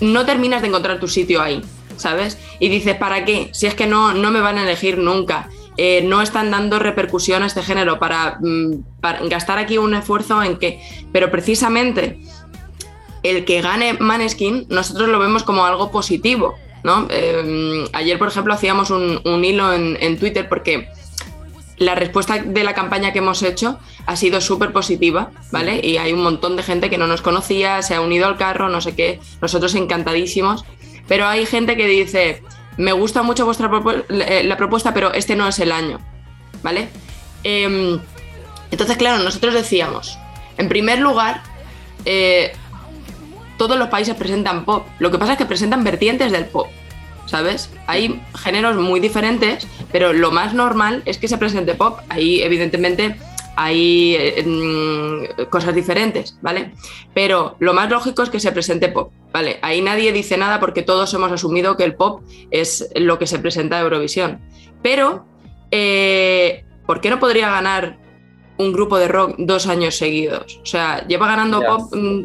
no 0.00 0.26
terminas 0.26 0.62
de 0.62 0.68
encontrar 0.68 1.00
tu 1.00 1.08
sitio 1.08 1.42
ahí, 1.42 1.62
¿sabes? 1.96 2.38
Y 2.60 2.68
dices, 2.68 2.96
¿para 2.96 3.24
qué? 3.24 3.50
Si 3.52 3.66
es 3.66 3.74
que 3.74 3.86
no, 3.86 4.14
no 4.14 4.30
me 4.30 4.40
van 4.40 4.58
a 4.58 4.62
elegir 4.62 4.98
nunca. 4.98 5.48
Eh, 5.76 6.02
no 6.04 6.22
están 6.22 6.50
dando 6.50 6.78
repercusión 6.78 7.42
a 7.42 7.46
este 7.46 7.62
género 7.62 7.98
para, 7.98 8.38
mm, 8.40 9.28
gastar 9.28 9.58
aquí 9.58 9.76
un 9.76 9.94
esfuerzo 9.94 10.42
en 10.42 10.56
que, 10.56 10.80
pero 11.12 11.30
precisamente 11.30 12.20
el 13.24 13.44
que 13.44 13.60
gane 13.60 13.94
Maneskin, 13.94 14.66
nosotros 14.68 15.08
lo 15.08 15.18
vemos 15.18 15.42
como 15.42 15.64
algo 15.64 15.90
positivo. 15.90 16.54
¿no? 16.84 17.06
Eh, 17.08 17.86
ayer, 17.94 18.18
por 18.18 18.28
ejemplo, 18.28 18.52
hacíamos 18.52 18.90
un, 18.90 19.20
un 19.24 19.44
hilo 19.44 19.72
en 19.72 20.18
Twitter 20.18 20.48
porque 20.48 20.90
la 21.76 21.94
respuesta 21.94 22.38
de 22.38 22.64
la 22.64 22.74
campaña 22.74 23.12
que 23.12 23.18
hemos 23.18 23.42
hecho 23.42 23.78
ha 24.06 24.16
sido 24.16 24.40
súper 24.40 24.72
positiva, 24.72 25.30
¿vale? 25.50 25.80
Y 25.82 25.96
hay 25.96 26.12
un 26.12 26.22
montón 26.22 26.56
de 26.56 26.62
gente 26.62 26.88
que 26.90 26.98
no 26.98 27.06
nos 27.06 27.20
conocía, 27.22 27.82
se 27.82 27.94
ha 27.94 28.00
unido 28.00 28.26
al 28.26 28.36
carro, 28.36 28.68
no 28.68 28.80
sé 28.80 28.94
qué, 28.94 29.20
nosotros 29.42 29.74
encantadísimos. 29.74 30.64
Pero 31.08 31.26
hay 31.26 31.46
gente 31.46 31.76
que 31.76 31.86
dice, 31.86 32.42
me 32.76 32.92
gusta 32.92 33.22
mucho 33.22 33.44
vuestra 33.44 33.68
propu- 33.70 34.04
eh, 34.08 34.42
la 34.44 34.56
propuesta, 34.56 34.94
pero 34.94 35.12
este 35.12 35.36
no 35.36 35.48
es 35.48 35.58
el 35.58 35.72
año, 35.72 36.00
¿vale? 36.62 36.88
Em, 37.42 37.98
entonces, 38.70 38.96
claro, 38.96 39.22
nosotros 39.22 39.52
decíamos, 39.54 40.18
en 40.56 40.68
primer 40.68 41.00
lugar, 41.00 41.42
eh, 42.04 42.52
todos 43.58 43.78
los 43.78 43.88
países 43.88 44.14
presentan 44.14 44.64
pop. 44.64 44.86
Lo 44.98 45.10
que 45.10 45.18
pasa 45.18 45.32
es 45.32 45.38
que 45.38 45.46
presentan 45.46 45.84
vertientes 45.84 46.32
del 46.32 46.46
pop, 46.46 46.68
¿sabes? 47.26 47.70
Hay 47.86 48.20
géneros 48.36 48.76
muy 48.76 49.00
diferentes, 49.00 49.66
pero 49.92 50.12
lo 50.12 50.30
más 50.30 50.54
normal 50.54 51.02
es 51.04 51.18
que 51.18 51.28
se 51.28 51.38
presente 51.38 51.74
pop. 51.74 51.98
Ahí, 52.08 52.42
evidentemente, 52.42 53.16
hay 53.56 54.16
eh, 54.18 54.42
mm, 54.44 55.44
cosas 55.50 55.74
diferentes, 55.74 56.36
¿vale? 56.42 56.72
Pero 57.14 57.56
lo 57.60 57.74
más 57.74 57.90
lógico 57.90 58.22
es 58.22 58.30
que 58.30 58.40
se 58.40 58.52
presente 58.52 58.88
pop, 58.88 59.12
¿vale? 59.32 59.58
Ahí 59.62 59.80
nadie 59.80 60.12
dice 60.12 60.36
nada 60.36 60.60
porque 60.60 60.82
todos 60.82 61.12
hemos 61.14 61.30
asumido 61.30 61.76
que 61.76 61.84
el 61.84 61.94
pop 61.94 62.22
es 62.50 62.88
lo 62.96 63.18
que 63.18 63.26
se 63.26 63.38
presenta 63.38 63.78
a 63.78 63.80
Eurovisión. 63.82 64.40
Pero, 64.82 65.24
eh, 65.70 66.64
¿por 66.86 67.00
qué 67.00 67.10
no 67.10 67.20
podría 67.20 67.50
ganar 67.50 67.98
un 68.56 68.72
grupo 68.72 68.98
de 68.98 69.08
rock 69.08 69.36
dos 69.38 69.66
años 69.66 69.96
seguidos? 69.96 70.60
O 70.62 70.66
sea, 70.66 71.06
lleva 71.06 71.26
ganando 71.28 71.60
Ya. 71.60 71.68
pop 71.68 71.94
mm, 71.94 72.22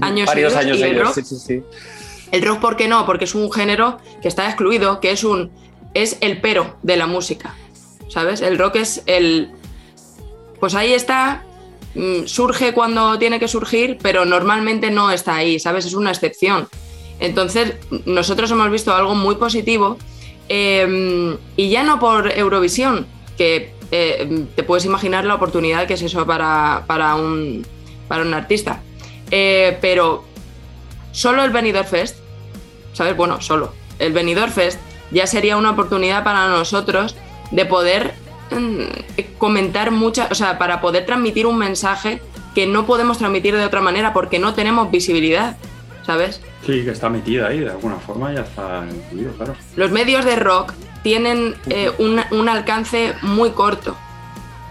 años 0.00 0.26
Varios 0.26 0.52
seguidos 0.52 0.56
años 0.56 0.78
y 0.78 0.82
el 0.82 0.88
seguidos, 0.88 1.06
rock 1.06 1.14
sí, 1.14 1.22
sí, 1.22 1.36
sí. 1.36 1.62
El 2.32 2.42
rock, 2.42 2.60
¿por 2.60 2.76
qué 2.76 2.88
no? 2.88 3.06
Porque 3.06 3.24
es 3.24 3.34
un 3.34 3.52
género 3.52 3.98
que 4.20 4.28
está 4.28 4.46
excluido, 4.46 4.98
que 5.00 5.12
es 5.12 5.22
un 5.22 5.50
es 5.94 6.16
el 6.20 6.40
pero 6.40 6.76
de 6.82 6.96
la 6.96 7.06
música, 7.06 7.54
¿sabes? 8.08 8.40
El 8.40 8.58
rock 8.58 8.76
es 8.76 9.02
el 9.06 9.50
pues 10.58 10.74
ahí 10.74 10.92
está, 10.92 11.44
mm, 11.94 12.24
surge 12.26 12.72
cuando 12.72 13.18
tiene 13.18 13.38
que 13.38 13.48
surgir, 13.48 13.98
pero 14.00 14.24
normalmente 14.24 14.90
no 14.90 15.10
está 15.10 15.36
ahí, 15.36 15.58
¿sabes? 15.58 15.84
Es 15.86 15.94
una 15.94 16.10
excepción. 16.10 16.68
Entonces, 17.20 17.74
nosotros 18.06 18.50
hemos 18.50 18.70
visto 18.70 18.94
algo 18.94 19.14
muy 19.14 19.36
positivo 19.36 19.98
eh, 20.48 21.36
y 21.56 21.68
ya 21.68 21.82
no 21.82 21.98
por 21.98 22.30
Eurovisión, 22.36 23.06
que 23.36 23.74
eh, 23.90 24.46
te 24.54 24.62
puedes 24.62 24.84
imaginar 24.84 25.24
la 25.24 25.34
oportunidad 25.34 25.86
que 25.86 25.94
es 25.94 26.02
eso 26.02 26.26
para, 26.26 26.84
para, 26.86 27.14
un, 27.14 27.66
para 28.08 28.22
un 28.22 28.34
artista, 28.34 28.82
Eh, 29.34 29.78
pero 29.80 30.24
solo 31.12 31.42
el 31.42 31.50
Benidorm 31.50 31.86
Fest, 31.86 32.18
¿sabes? 32.92 33.16
Bueno, 33.16 33.40
solo. 33.40 33.72
El 33.98 34.12
Benidorm 34.12 34.52
Fest 34.52 34.80
ya 35.10 35.26
sería 35.26 35.56
una 35.56 35.70
oportunidad 35.70 36.24
para 36.24 36.48
nosotros 36.48 37.16
de 37.50 37.64
poder 37.66 38.14
mm, 38.50 39.18
comentar 39.38 39.90
muchas, 39.90 40.30
o 40.30 40.34
sea, 40.34 40.58
para 40.58 40.80
poder 40.80 41.06
transmitir 41.06 41.46
un 41.46 41.58
mensaje 41.58 42.22
que 42.54 42.66
no 42.66 42.86
podemos 42.86 43.18
transmitir 43.18 43.56
de 43.56 43.64
otra 43.64 43.80
manera 43.80 44.12
porque 44.12 44.38
no 44.38 44.54
tenemos 44.54 44.90
visibilidad, 44.90 45.56
¿sabes? 46.06 46.40
Sí, 46.66 46.84
que 46.84 46.90
está 46.90 47.08
metida 47.08 47.48
ahí, 47.48 47.60
de 47.60 47.70
alguna 47.70 47.96
forma 47.96 48.32
ya 48.32 48.40
está 48.42 48.84
incluido, 48.90 49.32
claro. 49.32 49.54
Los 49.76 49.90
medios 49.90 50.24
de 50.24 50.36
rock 50.36 50.72
tienen 51.02 51.54
eh, 51.68 51.90
un, 51.98 52.20
un 52.30 52.48
alcance 52.48 53.14
muy 53.22 53.50
corto, 53.50 53.96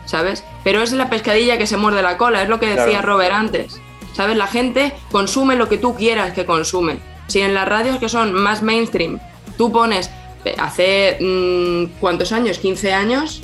¿sabes? 0.05 0.43
Pero 0.63 0.81
es 0.81 0.91
la 0.93 1.09
pescadilla 1.09 1.57
que 1.57 1.67
se 1.67 1.77
muerde 1.77 2.01
la 2.01 2.17
cola, 2.17 2.43
es 2.43 2.49
lo 2.49 2.59
que 2.59 2.67
decía 2.67 2.85
Claro. 2.99 3.07
Robert 3.13 3.33
antes, 3.33 3.81
¿sabes? 4.13 4.37
La 4.37 4.47
gente 4.47 4.93
consume 5.11 5.55
lo 5.55 5.67
que 5.67 5.77
tú 5.77 5.95
quieras 5.95 6.33
que 6.33 6.45
consume. 6.45 6.99
Si 7.31 7.39
en 7.41 7.53
las 7.53 7.65
radios 7.67 7.97
que 7.97 8.09
son 8.09 8.33
más 8.33 8.61
mainstream 8.61 9.19
tú 9.57 9.71
pones, 9.71 10.09
eh, 10.43 10.53
hace 10.57 11.17
mm, 11.21 11.99
¿cuántos 12.01 12.31
años? 12.33 12.57
15 12.59 12.91
años, 12.93 13.41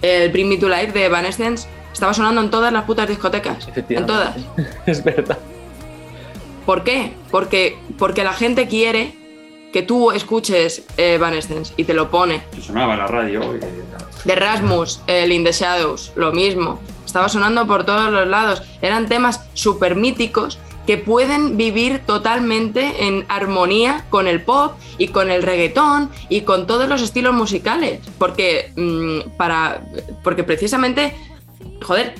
el 0.00 0.30
Bring 0.30 0.48
Me 0.48 0.56
to 0.56 0.68
Life 0.68 0.92
de 0.92 1.04
Evanescence 1.06 1.68
estaba 1.92 2.14
sonando 2.14 2.40
en 2.40 2.50
todas 2.50 2.72
las 2.72 2.84
putas 2.84 3.06
discotecas, 3.08 3.68
en 3.88 4.06
todas. 4.06 4.34
Es 4.86 5.04
verdad. 5.04 5.36
¿Por 6.64 6.84
qué? 6.84 7.12
Porque, 7.30 7.78
porque 7.98 8.24
la 8.24 8.32
gente 8.32 8.66
quiere 8.68 9.14
que 9.72 9.82
tú 9.82 10.10
escuches 10.12 10.84
eh, 10.96 11.14
Evanescence 11.14 11.74
y 11.76 11.84
te 11.84 11.92
lo 11.94 12.10
pone. 12.10 12.42
Que 12.54 12.62
sonaba 12.62 12.94
en 12.94 12.98
la 13.00 13.06
radio. 13.06 13.42
y- 13.56 13.60
De 14.28 14.34
Rasmus, 14.34 15.00
el 15.06 15.32
In 15.32 15.44
the 15.44 15.52
Shadows, 15.52 16.12
lo 16.16 16.32
mismo. 16.32 16.80
Estaba 17.04 17.28
sonando 17.28 17.66
por 17.66 17.84
todos 17.84 18.10
los 18.10 18.26
lados. 18.26 18.62
Eran 18.82 19.06
temas 19.06 19.44
súper 19.54 19.96
míticos 19.96 20.58
que 20.88 20.96
pueden 20.96 21.58
vivir 21.58 21.98
totalmente 22.06 23.06
en 23.06 23.26
armonía 23.28 24.06
con 24.08 24.26
el 24.26 24.40
pop 24.40 24.72
y 24.96 25.08
con 25.08 25.30
el 25.30 25.42
reggaetón 25.42 26.08
y 26.30 26.40
con 26.40 26.66
todos 26.66 26.88
los 26.88 27.02
estilos 27.02 27.34
musicales. 27.34 28.00
Porque, 28.16 28.72
mm, 28.74 29.36
para, 29.36 29.82
porque 30.24 30.44
precisamente, 30.44 31.14
joder, 31.82 32.14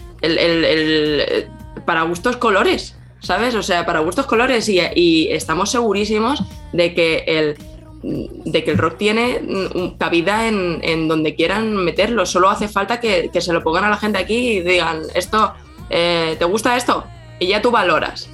para 1.87 2.03
gustos 2.03 2.37
colores, 2.37 2.95
¿sabes? 3.21 3.55
O 3.55 3.63
sea, 3.63 3.87
para 3.87 4.01
gustos 4.01 4.27
colores 4.27 4.69
y, 4.69 5.29
estamos 5.31 5.71
segurísimos 5.71 6.43
de 6.75 6.93
que 6.93 7.25
el, 7.27 7.57
de 8.03 8.65
que 8.65 8.71
el 8.71 8.77
rock 8.77 8.99
tiene 8.99 9.41
mm, 9.41 9.97
cabida 9.97 10.47
en, 10.47 11.09
donde 11.09 11.35
quieran 11.35 11.75
meterlo. 11.75 12.27
Solo 12.27 12.51
hace 12.51 12.69
falta 12.69 13.01
que, 13.01 13.31
que 13.33 13.41
se 13.41 13.55
lo 13.55 13.63
pongan 13.63 13.85
a 13.85 13.89
la 13.89 13.97
gente 13.97 14.19
aquí 14.19 14.59
y 14.59 14.61
digan, 14.61 15.05
esto, 15.15 15.55
eh, 15.89 16.37
¿te 16.39 16.45
gusta 16.45 16.77
esto? 16.77 17.07
Y 17.41 17.47
ya 17.47 17.63
tú 17.63 17.71
valoras, 17.71 18.29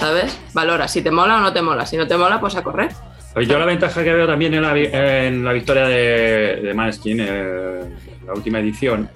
¿sabes? 0.00 0.36
Valoras 0.54 0.90
si 0.90 1.02
te 1.02 1.10
mola 1.10 1.36
o 1.36 1.40
no 1.40 1.52
te 1.52 1.60
mola. 1.60 1.84
Si 1.84 1.96
no 1.96 2.06
te 2.06 2.16
mola, 2.16 2.40
pues 2.40 2.56
a 2.56 2.62
correr. 2.62 2.90
Yo 3.46 3.58
la 3.58 3.66
ventaja 3.66 4.02
que 4.02 4.12
veo 4.12 4.26
también 4.26 4.54
en 4.54 4.62
la, 4.62 4.76
en 4.76 5.44
la 5.44 5.52
victoria 5.52 5.86
de, 5.86 6.60
de 6.62 6.74
Maneskin, 6.74 7.18
eh, 7.20 7.80
la 8.26 8.32
última 8.32 8.58
edición, 8.58 9.08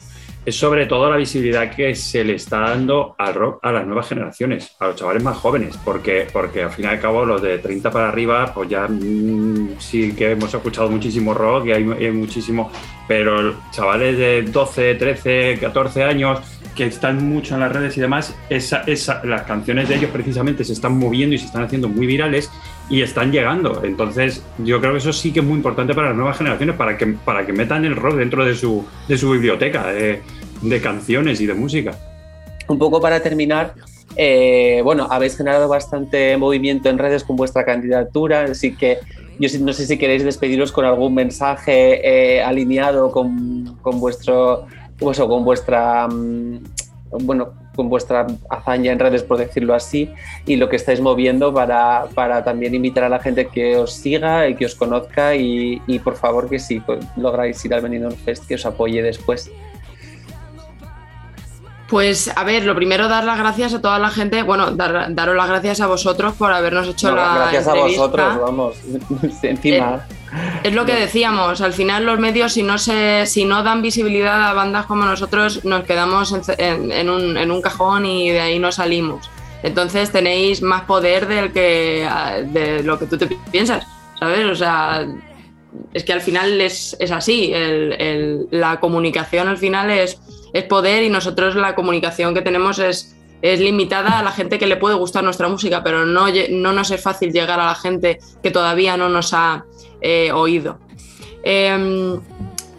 es 0.45 0.55
sobre 0.57 0.87
todo 0.87 1.11
la 1.11 1.17
visibilidad 1.17 1.75
que 1.75 1.95
se 1.95 2.23
le 2.25 2.35
está 2.35 2.61
dando 2.61 3.15
al 3.19 3.35
rock 3.35 3.61
a 3.63 3.73
las 3.73 3.87
nuevas 3.87 4.09
generaciones, 4.09 4.75
a 4.79 4.89
los 4.89 4.97
chavales 4.97 5.23
más 5.23 5.37
jóvenes, 5.39 5.79
porque, 5.85 6.27
porque 6.33 6.63
al 6.65 6.71
fin 6.71 6.85
y 6.85 6.89
al 6.89 7.01
cabo 7.01 7.25
los 7.25 7.41
de 7.41 7.59
30 7.59 7.91
para 7.91 8.09
arriba, 8.09 8.53
pues 8.55 8.69
ya 8.69 8.87
mm, 8.89 9.77
sí 9.79 10.13
que 10.15 10.33
hemos 10.33 10.53
escuchado 10.53 10.89
muchísimo 10.91 11.33
rock 11.35 11.67
y 11.67 11.73
hay, 11.73 11.91
hay 11.91 12.11
muchísimo, 12.13 12.71
pero 13.09 13.55
chavales 13.71 14.19
de 14.19 14.43
12, 14.43 14.95
13, 14.97 15.59
14 15.61 16.05
años 16.05 16.41
que 16.75 16.87
están 16.87 17.29
mucho 17.29 17.55
en 17.55 17.61
las 17.61 17.73
redes 17.73 17.97
y 17.97 18.01
demás, 18.01 18.35
esa, 18.51 18.83
esa- 18.87 19.25
las 19.25 19.43
canciones 19.43 19.89
de 19.89 19.95
ellos 19.95 20.11
precisamente 20.13 20.65
se 20.65 20.73
están 20.73 20.99
moviendo 20.99 21.35
y 21.35 21.39
se 21.39 21.47
están 21.47 21.63
haciendo 21.63 21.89
muy 21.89 22.07
virales 22.07 22.51
y 22.89 23.03
están 23.03 23.33
llegando. 23.33 23.83
Entonces, 23.85 24.43
yo 24.59 24.81
creo 24.81 24.93
que 24.93 24.99
eso 24.99 25.13
sí 25.13 25.33
que 25.33 25.41
es 25.41 25.47
muy 25.47 25.57
importante 25.57 25.95
para 25.95 26.09
las 26.09 26.17
nuevas 26.17 26.37
generaciones, 26.37 26.77
para 26.77 26.97
que, 26.97 27.07
para 27.07 27.47
que 27.47 27.53
metan 27.53 27.85
el 27.85 27.97
rock 27.97 28.17
dentro 28.17 28.45
de 28.45 28.55
su, 28.55 28.85
de 29.09 29.17
su 29.17 29.31
biblioteca 29.31 29.87
de, 29.89 30.21
canciones 30.83 31.41
y 31.41 31.47
de 31.47 31.55
música. 31.55 31.95
Un 32.69 32.79
poco 32.79 33.01
para 33.01 33.21
terminar, 33.21 33.75
eh, 34.17 34.81
bueno, 34.83 35.07
habéis 35.11 35.37
generado 35.37 35.69
bastante 35.69 36.37
movimiento 36.37 36.89
en 36.89 36.99
redes 36.99 37.23
con 37.23 37.37
vuestra 37.37 37.65
candidatura, 37.65 38.45
así 38.45 38.75
que 38.75 38.99
yo 39.39 39.49
no 39.61 39.73
sé 39.73 39.87
si 39.87 39.99
queréis 39.99 40.25
despediros 40.25 40.73
con 40.73 40.85
algún 40.85 41.15
mensaje 41.15 42.37
eh, 42.37 42.43
alineado 42.43 43.11
con, 43.11 43.77
con 43.83 44.01
vuestro, 44.01 44.67
pues, 44.99 45.21
o 45.21 45.29
con 45.29 45.45
vuestra, 45.45 46.09
mm, 46.09 46.61
bueno, 47.21 47.53
con 47.75 47.89
vuestra 47.89 48.27
hazaña 48.51 48.93
en 48.93 48.99
redes, 48.99 49.23
por 49.23 49.39
decirlo 49.39 49.75
así, 49.75 50.11
y 50.47 50.57
lo 50.57 50.69
que 50.69 50.77
estáis 50.77 51.01
moviendo 51.01 51.53
para, 51.53 52.05
para 52.15 52.45
también 52.45 52.75
invitar 52.75 53.05
a 53.05 53.09
la 53.09 53.19
gente 53.19 53.47
que 53.49 53.77
os 53.77 53.93
siga 53.93 54.49
y 54.49 54.55
que 54.55 54.67
os 54.67 54.75
conozca 54.75 55.35
y, 55.35 55.81
y 55.87 55.99
por 55.99 56.17
favor 56.17 56.49
que 56.49 56.59
si 56.59 56.83
lográis 57.17 57.65
ir 57.65 57.75
al 57.75 57.81
Benidorm 57.83 58.17
Fest, 58.17 58.47
que 58.47 58.55
os 58.57 58.65
apoye 58.67 59.03
después. 59.03 59.51
Pues 61.89 62.33
a 62.35 62.45
ver, 62.45 62.65
lo 62.65 62.75
primero 62.75 63.09
dar 63.09 63.25
las 63.25 63.39
gracias 63.39 63.75
a 63.75 63.81
toda 63.81 63.99
la 63.99 64.09
gente, 64.09 64.43
bueno, 64.43 64.71
dar- 64.71 65.15
daros 65.15 65.37
las 65.37 65.49
gracias 65.49 65.81
a 65.83 65.87
vosotros 65.87 66.33
por 66.35 66.51
habernos 66.51 66.89
hecho 66.89 67.11
No, 67.11 67.17
la 67.17 67.35
gracias 67.37 67.69
a 67.69 67.73
entrevista. 67.73 68.01
vosotros, 68.03 68.41
vamos, 68.41 68.77
encima. 69.43 70.07
Es 70.63 70.73
lo 70.73 70.85
que 70.85 70.95
decíamos, 70.95 71.61
al 71.61 71.73
final 71.73 72.07
los 72.07 72.19
medios 72.19 72.55
si 72.55 72.63
no 72.63 72.79
se, 72.79 73.27
si 73.27 73.45
no 73.45 73.63
dan 73.63 73.83
visibilidad 73.83 74.43
a 74.49 74.53
bandas 74.53 74.87
como 74.87 75.05
nosotros, 75.05 75.65
nos 75.65 75.85
quedamos 75.85 76.35
en, 76.59 77.11
un, 77.11 77.37
en 77.37 77.51
un 77.51 77.63
cajón 77.63 78.07
y 78.07 78.31
de 78.31 78.41
ahí 78.41 78.59
no 78.59 78.73
salimos. 78.73 79.31
Entonces 79.63 80.13
tenéis 80.13 80.63
más 80.63 80.83
poder 80.83 81.27
del 81.27 81.53
que 81.53 82.09
de 82.47 82.83
lo 82.83 82.99
que 82.99 83.07
tú 83.07 83.17
te 83.17 83.27
piensas, 83.51 83.87
¿sabes? 84.19 84.45
O 84.47 84.55
sea, 84.55 85.07
es 85.93 86.05
que 86.05 86.13
al 86.13 86.21
final 86.21 86.61
es, 86.61 86.97
es 87.01 87.11
así, 87.11 87.53
la 88.51 88.81
comunicación 88.81 89.49
al 89.49 89.57
final 89.57 89.91
es, 89.91 90.21
es 90.53 90.65
poder 90.65 91.03
y 91.03 91.09
nosotros 91.09 91.57
la 91.57 91.75
comunicación 91.75 92.35
que 92.35 92.43
tenemos 92.43 92.79
es, 92.79 93.17
es 93.43 93.61
limitada 93.61 94.19
a 94.19 94.23
la 94.23 94.33
gente 94.33 94.59
que 94.59 94.67
le 94.67 94.77
puede 94.77 94.97
gustar 94.97 95.25
nuestra 95.25 95.49
música, 95.49 95.83
pero 95.83 96.05
no, 96.05 96.27
no 96.51 96.73
nos 96.73 96.91
es 96.91 97.03
fácil 97.03 97.33
llegar 97.33 97.61
a 97.61 97.67
la 97.67 97.75
gente 97.75 98.19
que 98.43 98.51
todavía 98.51 98.97
no 98.97 99.09
nos 99.09 99.33
ha 99.35 99.65
eh, 100.07 100.31
oído. 100.33 100.79
Em, 101.43 102.21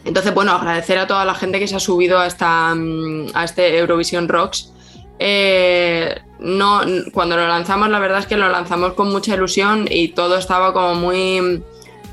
entonces, 0.05 0.31
bueno, 0.35 0.51
agradecer 0.51 0.99
a 0.99 1.07
toda 1.07 1.25
la 1.25 1.33
gente 1.33 1.59
que 1.59 1.67
se 1.67 1.75
ha 1.75 1.79
subido 1.79 2.19
a, 2.19 2.75
mm, 2.75 3.29
a 3.33 3.43
este 3.43 3.79
Eurovision 3.79 4.29
Rocks. 4.29 4.71
Eh, 5.17 6.21
no, 6.37 6.81
cuando 7.13 7.35
lo 7.35 7.47
lanzamos, 7.47 7.89
la 7.89 7.97
verdad 7.97 8.19
es 8.19 8.27
que 8.27 8.37
lo 8.37 8.47
lanzamos 8.47 8.93
con 8.93 9.09
mucha 9.11 9.33
ilusión 9.33 9.87
y 9.89 10.09
todo 10.09 10.37
estaba 10.37 10.71
como 10.71 10.93
muy, 10.93 11.63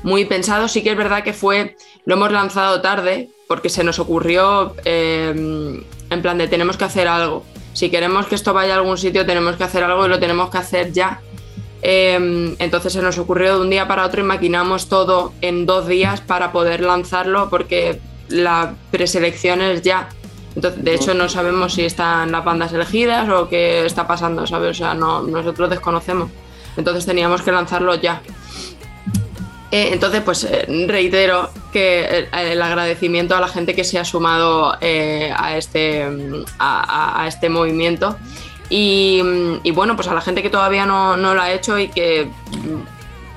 muy 0.01 0.25
pensado. 0.25 0.67
Sí 0.67 0.81
que 0.81 0.91
es 0.91 0.97
verdad 0.97 1.23
que 1.23 1.33
fue, 1.33 1.75
lo 2.05 2.15
hemos 2.15 2.31
lanzado 2.31 2.81
tarde 2.81 3.29
porque 3.47 3.69
se 3.69 3.83
nos 3.83 3.99
ocurrió 3.99 4.75
eh, 4.83 5.83
en 6.09 6.21
plan 6.23 6.39
de 6.39 6.47
tenemos 6.47 6.75
que 6.75 6.85
hacer 6.85 7.07
algo. 7.07 7.45
Si 7.73 7.91
queremos 7.91 8.25
que 8.25 8.33
esto 8.33 8.51
vaya 8.51 8.73
a 8.73 8.77
algún 8.77 8.97
sitio, 8.97 9.27
tenemos 9.27 9.57
que 9.57 9.63
hacer 9.63 9.83
algo 9.83 10.07
y 10.07 10.09
lo 10.09 10.19
tenemos 10.19 10.49
que 10.49 10.57
hacer 10.57 10.91
ya. 10.91 11.21
Eh, 11.85 12.55
entonces 12.59 12.93
se 12.93 13.01
nos 13.01 13.17
ocurrió 13.17 13.55
de 13.55 13.61
un 13.61 13.69
día 13.69 13.87
para 13.87 14.05
otro 14.05 14.21
y 14.21 14.23
maquinamos 14.23 14.87
todo 14.87 15.33
en 15.41 15.65
dos 15.65 15.85
días 15.87 16.21
para 16.21 16.53
poder 16.53 16.79
lanzarlo 16.81 17.49
porque 17.49 17.99
la 18.29 18.73
preselección 18.89 19.61
es 19.61 19.81
ya. 19.81 20.07
Entonces, 20.55 20.83
de 20.83 20.93
hecho, 20.95 21.13
no 21.13 21.27
sabemos 21.27 21.73
si 21.73 21.83
están 21.83 22.31
las 22.31 22.45
bandas 22.45 22.71
elegidas 22.71 23.27
o 23.29 23.49
qué 23.49 23.85
está 23.85 24.07
pasando, 24.07 24.47
¿sabes? 24.47 24.71
O 24.71 24.73
sea, 24.75 24.93
no, 24.93 25.23
nosotros 25.23 25.69
desconocemos. 25.69 26.29
Entonces 26.77 27.05
teníamos 27.05 27.41
que 27.41 27.51
lanzarlo 27.51 27.95
ya. 27.95 28.21
Eh, 29.71 29.89
entonces, 29.91 30.21
pues 30.21 30.43
eh, 30.43 30.67
reitero 30.87 31.49
que 31.71 32.27
el, 32.31 32.39
el 32.47 32.61
agradecimiento 32.61 33.35
a 33.35 33.39
la 33.41 33.47
gente 33.47 33.73
que 33.75 33.83
se 33.83 33.97
ha 33.97 34.05
sumado 34.05 34.77
eh, 34.79 35.33
a, 35.35 35.57
este, 35.57 36.07
mm, 36.07 36.45
a, 36.59 37.17
a- 37.19 37.23
a 37.23 37.27
este 37.27 37.49
movimiento. 37.49 38.15
Y, 38.75 39.21
y 39.61 39.69
bueno, 39.69 39.95
pues 39.95 40.07
a 40.07 40.15
la 40.15 40.21
gente 40.21 40.41
que 40.41 40.49
todavía 40.49 40.87
no, 40.87 41.15
no 41.15 41.35
lo 41.35 41.41
ha 41.43 41.51
hecho 41.51 41.77
y 41.77 41.89
que, 41.89 42.27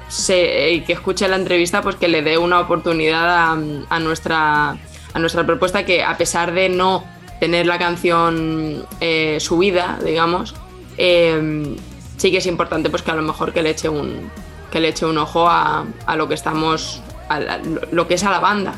se, 0.09 0.70
y 0.72 0.80
que 0.80 0.95
escuche 0.95 1.28
la 1.28 1.37
entrevista, 1.37 1.82
pues 1.82 1.97
que 1.97 2.09
le 2.09 2.22
dé 2.22 2.39
una 2.39 2.59
oportunidad 2.61 3.28
a, 3.28 3.59
a 3.91 4.01
nuestra, 4.01 4.70
a 5.12 5.18
nuestra 5.18 5.45
propuesta, 5.45 5.84
que 5.84 6.03
a 6.03 6.16
pesar 6.16 6.53
de 6.53 6.70
no 6.70 7.05
tener 7.39 7.66
la 7.66 7.78
canción 7.78 8.87
eh, 9.01 9.37
subida, 9.39 9.99
digamos, 10.03 10.55
eh, 10.97 11.76
sí 12.16 12.30
que 12.30 12.39
es 12.39 12.47
importante 12.47 12.89
pues 12.89 13.03
que 13.03 13.11
a 13.11 13.14
lo 13.14 13.20
mejor 13.22 13.53
que 13.53 13.61
le 13.61 13.70
eche 13.70 13.91
un, 13.91 14.30
que 14.70 14.80
le 14.80 14.89
eche 14.89 15.05
un 15.05 15.18
ojo 15.18 15.51
a, 15.51 15.84
a 16.07 16.16
lo 16.16 16.28
que 16.28 16.34
estamos, 16.34 17.03
a 17.28 17.41
la- 17.41 17.61
lo 17.93 18.09
que 18.09 18.14
es 18.14 18.24
a 18.24 18.30
la 18.30 18.39
banda, 18.41 18.72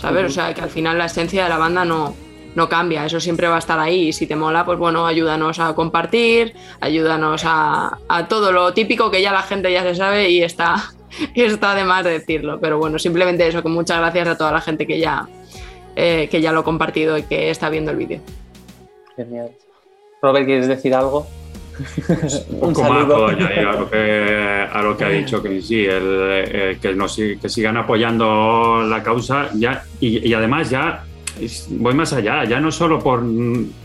¿sabes? 0.00 0.24
O 0.26 0.30
sea, 0.30 0.54
que 0.54 0.60
al 0.60 0.70
final 0.70 0.98
la 0.98 1.04
esencia 1.04 1.44
de 1.44 1.50
la 1.50 1.58
banda 1.58 1.84
no, 1.84 2.16
no 2.54 2.68
cambia, 2.68 3.04
eso 3.06 3.20
siempre 3.20 3.48
va 3.48 3.56
a 3.56 3.58
estar 3.58 3.78
ahí 3.78 4.08
y 4.08 4.12
si 4.12 4.26
te 4.26 4.36
mola, 4.36 4.64
pues 4.64 4.78
bueno, 4.78 5.06
ayúdanos 5.06 5.58
a 5.58 5.74
compartir, 5.74 6.54
ayúdanos 6.80 7.42
a, 7.44 7.98
a 8.08 8.28
todo 8.28 8.52
lo 8.52 8.72
típico 8.72 9.10
que 9.10 9.22
ya 9.22 9.32
la 9.32 9.42
gente 9.42 9.72
ya 9.72 9.82
se 9.82 9.94
sabe 9.94 10.30
y 10.30 10.42
está, 10.42 10.76
y 11.34 11.42
está 11.42 11.74
de 11.74 11.84
más 11.84 12.04
decirlo, 12.04 12.58
pero 12.60 12.78
bueno, 12.78 12.98
simplemente 12.98 13.46
eso, 13.46 13.62
que 13.62 13.68
muchas 13.68 13.98
gracias 13.98 14.28
a 14.28 14.38
toda 14.38 14.52
la 14.52 14.60
gente 14.60 14.86
que 14.86 14.98
ya, 14.98 15.28
eh, 15.96 16.28
que 16.30 16.40
ya 16.40 16.52
lo 16.52 16.60
ha 16.60 16.64
compartido 16.64 17.16
y 17.18 17.22
que 17.22 17.50
está 17.50 17.68
viendo 17.70 17.90
el 17.90 17.96
vídeo. 17.96 18.20
Genial. 19.16 19.50
Robert, 20.22 20.46
¿quieres 20.46 20.68
decir 20.68 20.94
algo? 20.94 21.26
Un 22.60 22.74
poco 22.74 22.92
más 22.92 23.06
puedo 23.06 23.28
añadir 23.28 23.60
a 23.60 23.72
lo 23.72 23.90
que, 23.90 24.68
a 24.70 24.82
lo 24.82 24.96
que 24.96 25.04
ha 25.04 25.08
dicho 25.08 25.42
que 25.42 25.62
sí, 25.62 25.86
el, 25.86 26.18
eh, 26.44 26.78
que, 26.80 26.94
nos, 26.94 27.16
que 27.16 27.48
sigan 27.48 27.78
apoyando 27.78 28.82
la 28.82 29.02
causa 29.02 29.48
ya, 29.54 29.82
y, 29.98 30.28
y 30.28 30.34
además 30.34 30.68
ya 30.68 31.04
voy 31.70 31.94
más 31.94 32.12
allá, 32.12 32.44
ya 32.44 32.60
no 32.60 32.70
solo 32.72 32.98
por, 32.98 33.22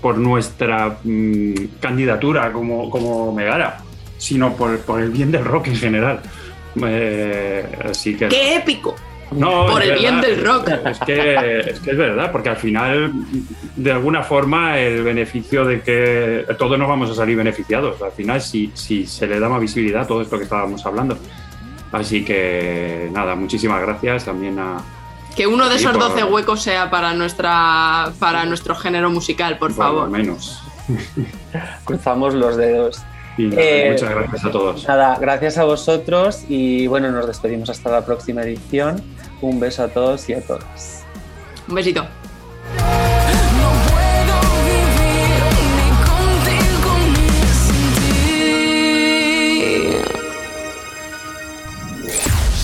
por 0.02 0.18
nuestra 0.18 0.98
mm, 1.04 1.54
candidatura 1.80 2.52
como, 2.52 2.90
como 2.90 3.34
Megara, 3.34 3.80
sino 4.18 4.54
por, 4.56 4.80
por 4.80 5.02
el 5.02 5.12
bien 5.12 5.32
del 5.32 5.46
rock 5.46 5.68
en 5.68 5.76
general. 5.76 6.20
Eh, 6.86 7.66
así 7.90 8.16
que 8.16 8.28
¡Qué 8.28 8.56
épico! 8.56 8.96
no, 9.32 9.66
Por 9.68 9.82
el 9.82 9.98
bien 9.98 10.22
del 10.22 10.46
rock. 10.46 10.70
Es 10.86 11.00
que, 11.00 11.60
es 11.60 11.80
que 11.80 11.92
es 11.92 11.98
verdad, 11.98 12.32
porque 12.32 12.50
al 12.50 12.58
final, 12.58 13.12
de 13.76 13.92
alguna 13.92 14.24
forma, 14.24 14.80
el 14.80 15.04
beneficio 15.04 15.66
de 15.66 15.82
que 15.82 16.46
todos 16.58 16.78
nos 16.78 16.88
vamos 16.88 17.10
a 17.10 17.16
salir 17.16 17.36
beneficiados. 17.36 18.02
Al 18.02 18.12
final, 18.12 18.42
si, 18.42 18.72
si 18.74 19.06
se 19.06 19.28
le 19.28 19.40
da 19.40 19.50
más 19.50 19.62
visibilidad 19.62 20.04
a 20.04 20.08
todo 20.08 20.22
esto 20.22 20.38
que 20.38 20.44
estábamos 20.44 20.86
hablando. 20.86 21.18
Así 21.92 22.24
que, 22.24 23.10
nada, 23.12 23.36
muchísimas 23.36 23.82
gracias 23.82 24.26
también 24.26 24.60
a. 24.60 24.78
Que 25.36 25.48
uno 25.48 25.68
de 25.70 25.78
Sí, 25.78 25.84
esos 25.84 25.98
por- 25.98 26.10
12 26.10 26.24
huecos 26.24 26.62
sea 26.64 26.90
para, 26.90 27.14
nuestra, 27.14 28.12
para 28.20 28.46
nuestro 28.46 28.74
género 28.76 29.10
musical, 29.10 29.58
por 29.58 29.76
Por 29.76 29.86
lo 29.86 29.92
favor. 29.94 30.10
menos. 30.10 30.62
Cruzamos 31.84 32.34
los 32.34 32.56
dedos. 32.56 33.02
Y 33.38 33.48
nada, 33.48 33.62
Eh, 33.62 33.90
muchas 33.92 34.10
gracias 34.12 34.46
a 34.46 34.52
todos. 34.52 34.88
Nada, 34.88 35.18
gracias 35.20 35.58
a 35.58 35.66
vosotros 35.66 36.46
y 36.48 36.88
bueno, 36.88 37.12
nos 37.12 37.28
despedimos 37.28 37.70
hasta 37.70 37.90
la 37.92 38.06
próxima 38.06 38.44
edición. 38.44 39.02
Un 39.42 39.60
beso 39.60 39.84
a 39.84 39.88
todos 39.90 40.30
y 40.30 40.34
a 40.34 40.42
todas. 40.42 41.04
Un 41.68 41.76
besito. 41.76 42.06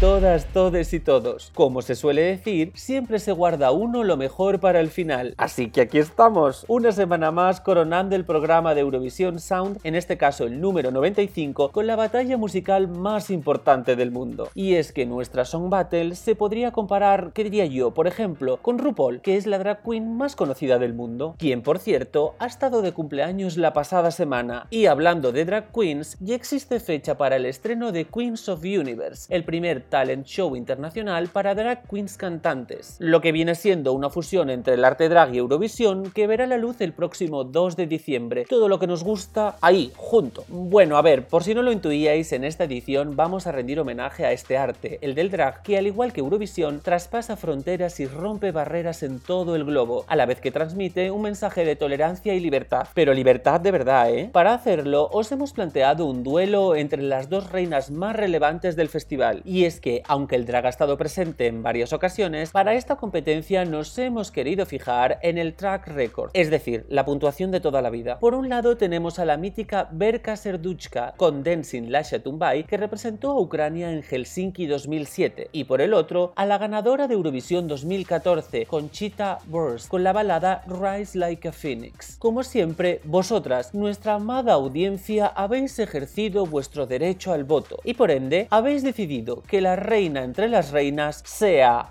Todas, 0.00 0.44
todes 0.52 0.92
y 0.92 1.00
todos. 1.00 1.50
Como 1.54 1.80
se 1.80 1.94
suele 1.94 2.22
decir, 2.22 2.72
siempre 2.74 3.18
se 3.18 3.32
guarda 3.32 3.70
uno 3.70 4.04
lo 4.04 4.16
mejor 4.18 4.60
para 4.60 4.80
el 4.80 4.90
final. 4.90 5.34
Así 5.38 5.70
que 5.70 5.82
aquí 5.82 5.98
estamos, 5.98 6.66
una 6.68 6.92
semana 6.92 7.30
más 7.30 7.62
coronando 7.62 8.14
el 8.14 8.26
programa 8.26 8.74
de 8.74 8.82
Eurovisión 8.82 9.40
Sound, 9.40 9.78
en 9.84 9.94
este 9.94 10.18
caso 10.18 10.44
el 10.44 10.60
número 10.60 10.90
95, 10.90 11.72
con 11.72 11.86
la 11.86 11.96
batalla 11.96 12.36
musical 12.36 12.88
más 12.88 13.30
importante 13.30 13.96
del 13.96 14.10
mundo. 14.10 14.50
Y 14.54 14.74
es 14.74 14.92
que 14.92 15.06
nuestra 15.06 15.46
Song 15.46 15.70
Battle 15.70 16.14
se 16.14 16.34
podría 16.34 16.72
comparar, 16.72 17.30
¿qué 17.32 17.44
diría 17.44 17.64
yo? 17.64 17.92
Por 17.92 18.06
ejemplo, 18.06 18.58
con 18.60 18.78
RuPaul, 18.78 19.22
que 19.22 19.36
es 19.36 19.46
la 19.46 19.58
drag 19.58 19.82
queen 19.82 20.16
más 20.16 20.36
conocida 20.36 20.78
del 20.78 20.92
mundo, 20.92 21.36
quien 21.38 21.62
por 21.62 21.78
cierto 21.78 22.34
ha 22.38 22.46
estado 22.46 22.82
de 22.82 22.92
cumpleaños 22.92 23.56
la 23.56 23.72
pasada 23.72 24.10
semana. 24.10 24.66
Y 24.68 24.86
hablando 24.86 25.32
de 25.32 25.46
drag 25.46 25.72
queens, 25.72 26.18
ya 26.20 26.34
existe 26.34 26.80
fecha 26.80 27.16
para 27.16 27.36
el 27.36 27.46
estreno 27.46 27.92
de 27.92 28.04
Queens 28.04 28.48
of 28.50 28.62
Universe, 28.62 29.34
el 29.34 29.44
primer 29.44 29.85
talent 29.88 30.26
show 30.26 30.56
internacional 30.56 31.28
para 31.28 31.54
drag 31.54 31.88
queens 31.88 32.16
cantantes, 32.16 32.96
lo 32.98 33.20
que 33.20 33.32
viene 33.32 33.54
siendo 33.54 33.92
una 33.92 34.10
fusión 34.10 34.50
entre 34.50 34.74
el 34.74 34.84
arte 34.84 35.08
drag 35.08 35.34
y 35.34 35.38
Eurovisión 35.38 36.10
que 36.10 36.26
verá 36.26 36.46
la 36.46 36.58
luz 36.58 36.80
el 36.80 36.92
próximo 36.92 37.44
2 37.44 37.76
de 37.76 37.86
diciembre. 37.86 38.44
Todo 38.48 38.68
lo 38.68 38.78
que 38.78 38.86
nos 38.86 39.04
gusta 39.04 39.56
ahí, 39.60 39.92
junto. 39.96 40.44
Bueno, 40.48 40.96
a 40.96 41.02
ver, 41.02 41.26
por 41.26 41.42
si 41.42 41.54
no 41.54 41.62
lo 41.62 41.72
intuíais, 41.72 42.32
en 42.32 42.44
esta 42.44 42.64
edición 42.64 43.16
vamos 43.16 43.46
a 43.46 43.52
rendir 43.52 43.80
homenaje 43.80 44.24
a 44.24 44.32
este 44.32 44.56
arte, 44.56 44.98
el 45.02 45.14
del 45.14 45.30
drag, 45.30 45.62
que 45.62 45.78
al 45.78 45.86
igual 45.86 46.12
que 46.12 46.20
Eurovisión, 46.20 46.80
traspasa 46.80 47.36
fronteras 47.36 48.00
y 48.00 48.06
rompe 48.06 48.52
barreras 48.52 49.02
en 49.02 49.20
todo 49.20 49.56
el 49.56 49.64
globo, 49.64 50.04
a 50.08 50.16
la 50.16 50.26
vez 50.26 50.40
que 50.40 50.50
transmite 50.50 51.10
un 51.10 51.22
mensaje 51.22 51.64
de 51.64 51.76
tolerancia 51.76 52.34
y 52.34 52.40
libertad. 52.40 52.88
Pero 52.94 53.14
libertad 53.14 53.60
de 53.60 53.70
verdad, 53.70 54.10
¿eh? 54.12 54.30
Para 54.32 54.54
hacerlo, 54.54 55.08
os 55.12 55.30
hemos 55.32 55.52
planteado 55.52 56.06
un 56.06 56.22
duelo 56.22 56.74
entre 56.74 57.02
las 57.02 57.28
dos 57.28 57.50
reinas 57.50 57.90
más 57.90 58.16
relevantes 58.16 58.76
del 58.76 58.88
festival. 58.88 59.42
Y 59.44 59.64
es 59.64 59.75
que, 59.80 60.02
aunque 60.06 60.36
el 60.36 60.46
drag 60.46 60.66
ha 60.66 60.70
estado 60.70 60.96
presente 60.96 61.46
en 61.46 61.62
varias 61.62 61.92
ocasiones, 61.92 62.50
para 62.50 62.74
esta 62.74 62.96
competencia 62.96 63.64
nos 63.64 63.96
hemos 63.98 64.30
querido 64.30 64.66
fijar 64.66 65.18
en 65.22 65.38
el 65.38 65.54
track 65.54 65.88
record, 65.88 66.30
es 66.32 66.50
decir, 66.50 66.86
la 66.88 67.04
puntuación 67.04 67.50
de 67.50 67.60
toda 67.60 67.82
la 67.82 67.90
vida. 67.90 68.18
Por 68.18 68.34
un 68.34 68.48
lado 68.48 68.76
tenemos 68.76 69.18
a 69.18 69.24
la 69.24 69.36
mítica 69.36 69.88
Berka 69.92 70.36
Serduchka 70.36 71.14
con 71.16 71.42
Dancing 71.42 71.90
Lasha 71.90 72.18
Tumbai, 72.18 72.64
que 72.64 72.76
representó 72.76 73.30
a 73.30 73.40
Ucrania 73.40 73.92
en 73.92 74.02
Helsinki 74.02 74.66
2007, 74.66 75.48
y 75.52 75.64
por 75.64 75.80
el 75.80 75.94
otro 75.94 76.32
a 76.36 76.46
la 76.46 76.58
ganadora 76.58 77.08
de 77.08 77.14
Eurovisión 77.14 77.68
2014, 77.68 78.66
Conchita 78.66 79.38
Wurst, 79.48 79.88
con 79.88 80.04
la 80.04 80.12
balada 80.12 80.64
Rise 80.66 81.18
Like 81.18 81.48
a 81.48 81.52
Phoenix. 81.52 82.16
Como 82.18 82.42
siempre, 82.42 83.00
vosotras, 83.04 83.74
nuestra 83.74 84.14
amada 84.14 84.54
audiencia, 84.54 85.26
habéis 85.26 85.78
ejercido 85.78 86.46
vuestro 86.46 86.86
derecho 86.86 87.32
al 87.32 87.44
voto, 87.44 87.78
y 87.84 87.94
por 87.94 88.10
ende 88.10 88.46
habéis 88.50 88.82
decidido 88.82 89.42
que 89.42 89.60
la 89.66 89.74
reina 89.74 90.22
entre 90.22 90.48
las 90.48 90.70
reinas 90.70 91.22
sea... 91.24 91.90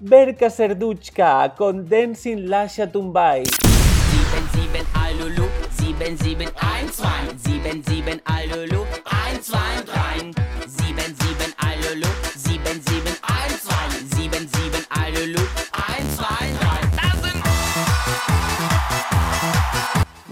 Berka 0.00 0.48
Serduchka 0.48 1.54
con 1.54 1.86
Dancing 1.86 2.48
Lasha 2.48 2.90
Tumbai. 2.90 3.44
77 3.44 4.86
Alulu, 4.94 5.44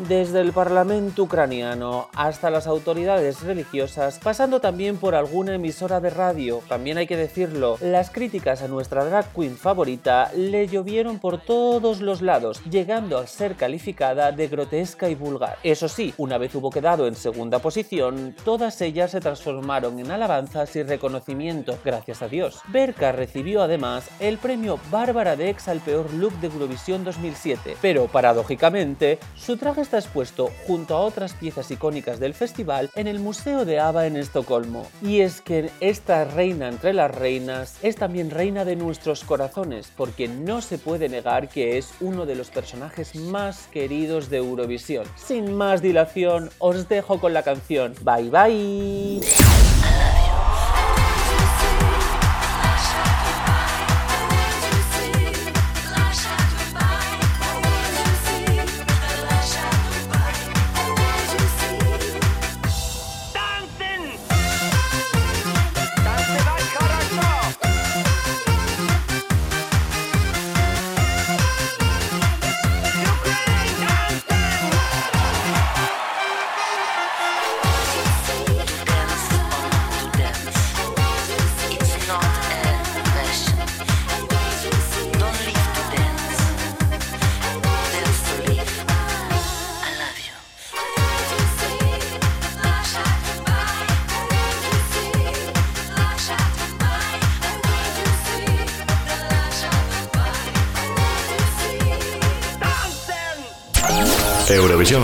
Desde 0.08 0.40
el 0.40 0.52
Parlamento 0.52 1.24
ucraniano 1.24 2.08
hasta 2.14 2.48
las 2.48 2.68
autoridades 2.68 3.42
religiosas, 3.42 4.20
pasando 4.22 4.60
también 4.60 4.98
por 4.98 5.16
alguna 5.16 5.56
emisora 5.56 5.98
de 5.98 6.10
radio, 6.10 6.62
también 6.68 6.96
hay 6.96 7.08
que 7.08 7.16
decirlo, 7.16 7.76
las 7.80 8.10
críticas 8.10 8.62
a 8.62 8.68
nuestra 8.68 9.04
drag 9.04 9.32
queen 9.32 9.56
favorita 9.56 10.30
le 10.36 10.68
llovieron 10.68 11.18
por 11.18 11.40
todos 11.40 12.02
los 12.02 12.22
lados, 12.22 12.62
llegando 12.70 13.18
a 13.18 13.26
ser 13.26 13.56
calificada 13.56 14.30
de 14.30 14.46
grotesca 14.46 15.08
y 15.08 15.16
vulgar. 15.16 15.58
Eso 15.64 15.88
sí, 15.88 16.14
una 16.18 16.38
vez 16.38 16.54
hubo 16.54 16.70
quedado 16.70 17.08
en 17.08 17.16
segunda 17.16 17.58
posición, 17.58 18.36
todas 18.44 18.80
ellas 18.82 19.10
se 19.10 19.20
transformaron 19.20 19.98
en 19.98 20.12
alabanzas 20.12 20.76
y 20.76 20.84
reconocimiento, 20.84 21.78
gracias 21.84 22.22
a 22.22 22.28
Dios. 22.28 22.60
Berka 22.68 23.10
recibió 23.10 23.60
además 23.60 24.08
el 24.20 24.38
premio 24.38 24.78
Bárbara 24.88 25.34
Dex 25.34 25.66
al 25.66 25.80
peor 25.80 26.14
look 26.14 26.34
de 26.34 26.46
Eurovisión 26.46 27.02
2007, 27.02 27.76
pero 27.82 28.06
paradójicamente, 28.06 29.18
su 29.34 29.56
traje 29.56 29.80
está 29.80 29.95
expuesto 29.98 30.50
junto 30.66 30.96
a 30.96 31.00
otras 31.00 31.34
piezas 31.34 31.70
icónicas 31.70 32.20
del 32.20 32.34
festival 32.34 32.90
en 32.94 33.06
el 33.06 33.18
Museo 33.18 33.64
de 33.64 33.80
ABBA 33.80 34.06
en 34.06 34.16
Estocolmo. 34.16 34.86
Y 35.02 35.20
es 35.20 35.40
que 35.40 35.70
esta 35.80 36.24
reina 36.24 36.68
entre 36.68 36.92
las 36.92 37.14
reinas 37.14 37.78
es 37.82 37.96
también 37.96 38.30
reina 38.30 38.64
de 38.64 38.76
nuestros 38.76 39.24
corazones, 39.24 39.92
porque 39.96 40.28
no 40.28 40.60
se 40.60 40.78
puede 40.78 41.08
negar 41.08 41.48
que 41.48 41.78
es 41.78 41.92
uno 42.00 42.26
de 42.26 42.34
los 42.34 42.50
personajes 42.50 43.14
más 43.14 43.68
queridos 43.72 44.30
de 44.30 44.38
Eurovisión. 44.38 45.06
Sin 45.16 45.54
más 45.54 45.82
dilación, 45.82 46.50
os 46.58 46.88
dejo 46.88 47.20
con 47.20 47.32
la 47.32 47.42
canción. 47.42 47.94
Bye 48.02 48.30
bye. 48.30 49.65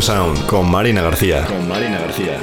Sound 0.02 0.46
con 0.46 0.68
Marina 0.68 1.00
García. 1.00 1.44
Con 1.46 1.68
Marina 1.68 2.00
García. 2.00 2.40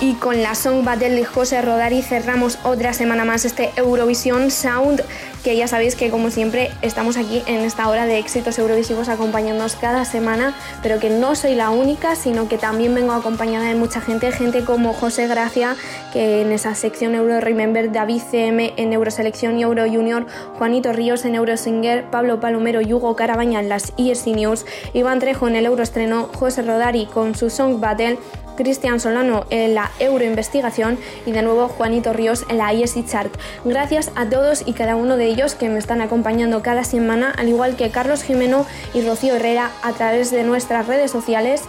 Y 0.00 0.14
con 0.14 0.44
la 0.44 0.54
Song 0.54 0.84
Battle 0.84 1.10
de 1.10 1.24
José 1.24 1.60
Rodari 1.60 2.02
cerramos 2.02 2.60
otra 2.62 2.92
semana 2.92 3.24
más 3.24 3.44
este 3.44 3.72
Eurovisión 3.74 4.52
Sound, 4.52 5.02
que 5.42 5.56
ya 5.56 5.68
sabéis 5.68 5.94
que 5.94 6.10
como 6.10 6.30
siempre 6.30 6.70
estamos 6.82 7.16
aquí 7.16 7.42
en 7.46 7.60
esta 7.60 7.88
hora 7.88 8.06
de 8.06 8.18
éxitos 8.18 8.58
eurovisivos 8.58 9.08
acompañándonos 9.08 9.76
cada 9.76 10.04
semana, 10.04 10.54
pero 10.82 10.98
que 10.98 11.10
no 11.10 11.34
soy 11.34 11.54
la 11.54 11.70
única, 11.70 12.16
sino 12.16 12.48
que 12.48 12.58
también 12.58 12.94
vengo 12.94 13.12
acompañada 13.12 13.66
de 13.66 13.74
mucha 13.74 14.00
gente, 14.00 14.32
gente 14.32 14.64
como 14.64 14.92
José 14.92 15.26
Gracia, 15.26 15.76
que 16.12 16.42
en 16.42 16.52
esa 16.52 16.74
sección 16.74 17.14
Euro 17.14 17.40
Remember, 17.40 17.90
David 17.92 18.22
CM 18.30 18.74
en 18.76 18.92
Euroselección 18.92 19.58
y 19.58 19.62
Euro 19.62 19.84
Junior, 19.86 20.26
Juanito 20.58 20.92
Ríos 20.92 21.24
en 21.24 21.34
Eurosinger, 21.34 22.10
Pablo 22.10 22.40
Palomero 22.40 22.80
y 22.80 22.92
Hugo 22.92 23.16
Carabaña 23.16 23.60
en 23.60 23.68
las 23.68 23.92
ESC 23.96 24.28
News, 24.28 24.66
Iván 24.92 25.18
Trejo 25.18 25.48
en 25.48 25.56
el 25.56 25.66
Euroestreno, 25.66 26.28
José 26.34 26.62
Rodari 26.62 27.06
con 27.06 27.34
su 27.34 27.50
Song 27.50 27.80
Battle, 27.80 28.18
Cristian 28.58 28.98
Solano 28.98 29.46
en 29.50 29.76
la 29.76 29.92
Euroinvestigación 30.00 30.98
y 31.24 31.30
de 31.30 31.42
nuevo 31.42 31.68
Juanito 31.68 32.12
Ríos 32.12 32.44
en 32.48 32.58
la 32.58 32.72
ESI 32.72 33.04
Chart. 33.06 33.32
Gracias 33.64 34.10
a 34.16 34.28
todos 34.28 34.64
y 34.66 34.72
cada 34.72 34.96
uno 34.96 35.16
de 35.16 35.26
ellos 35.26 35.54
que 35.54 35.68
me 35.68 35.78
están 35.78 36.00
acompañando 36.00 36.60
cada 36.60 36.82
semana, 36.82 37.30
al 37.30 37.48
igual 37.48 37.76
que 37.76 37.90
Carlos 37.90 38.24
Jimeno 38.24 38.66
y 38.94 39.02
Rocío 39.02 39.36
Herrera 39.36 39.70
a 39.82 39.92
través 39.92 40.32
de 40.32 40.42
nuestras 40.42 40.88
redes 40.88 41.12
sociales 41.12 41.62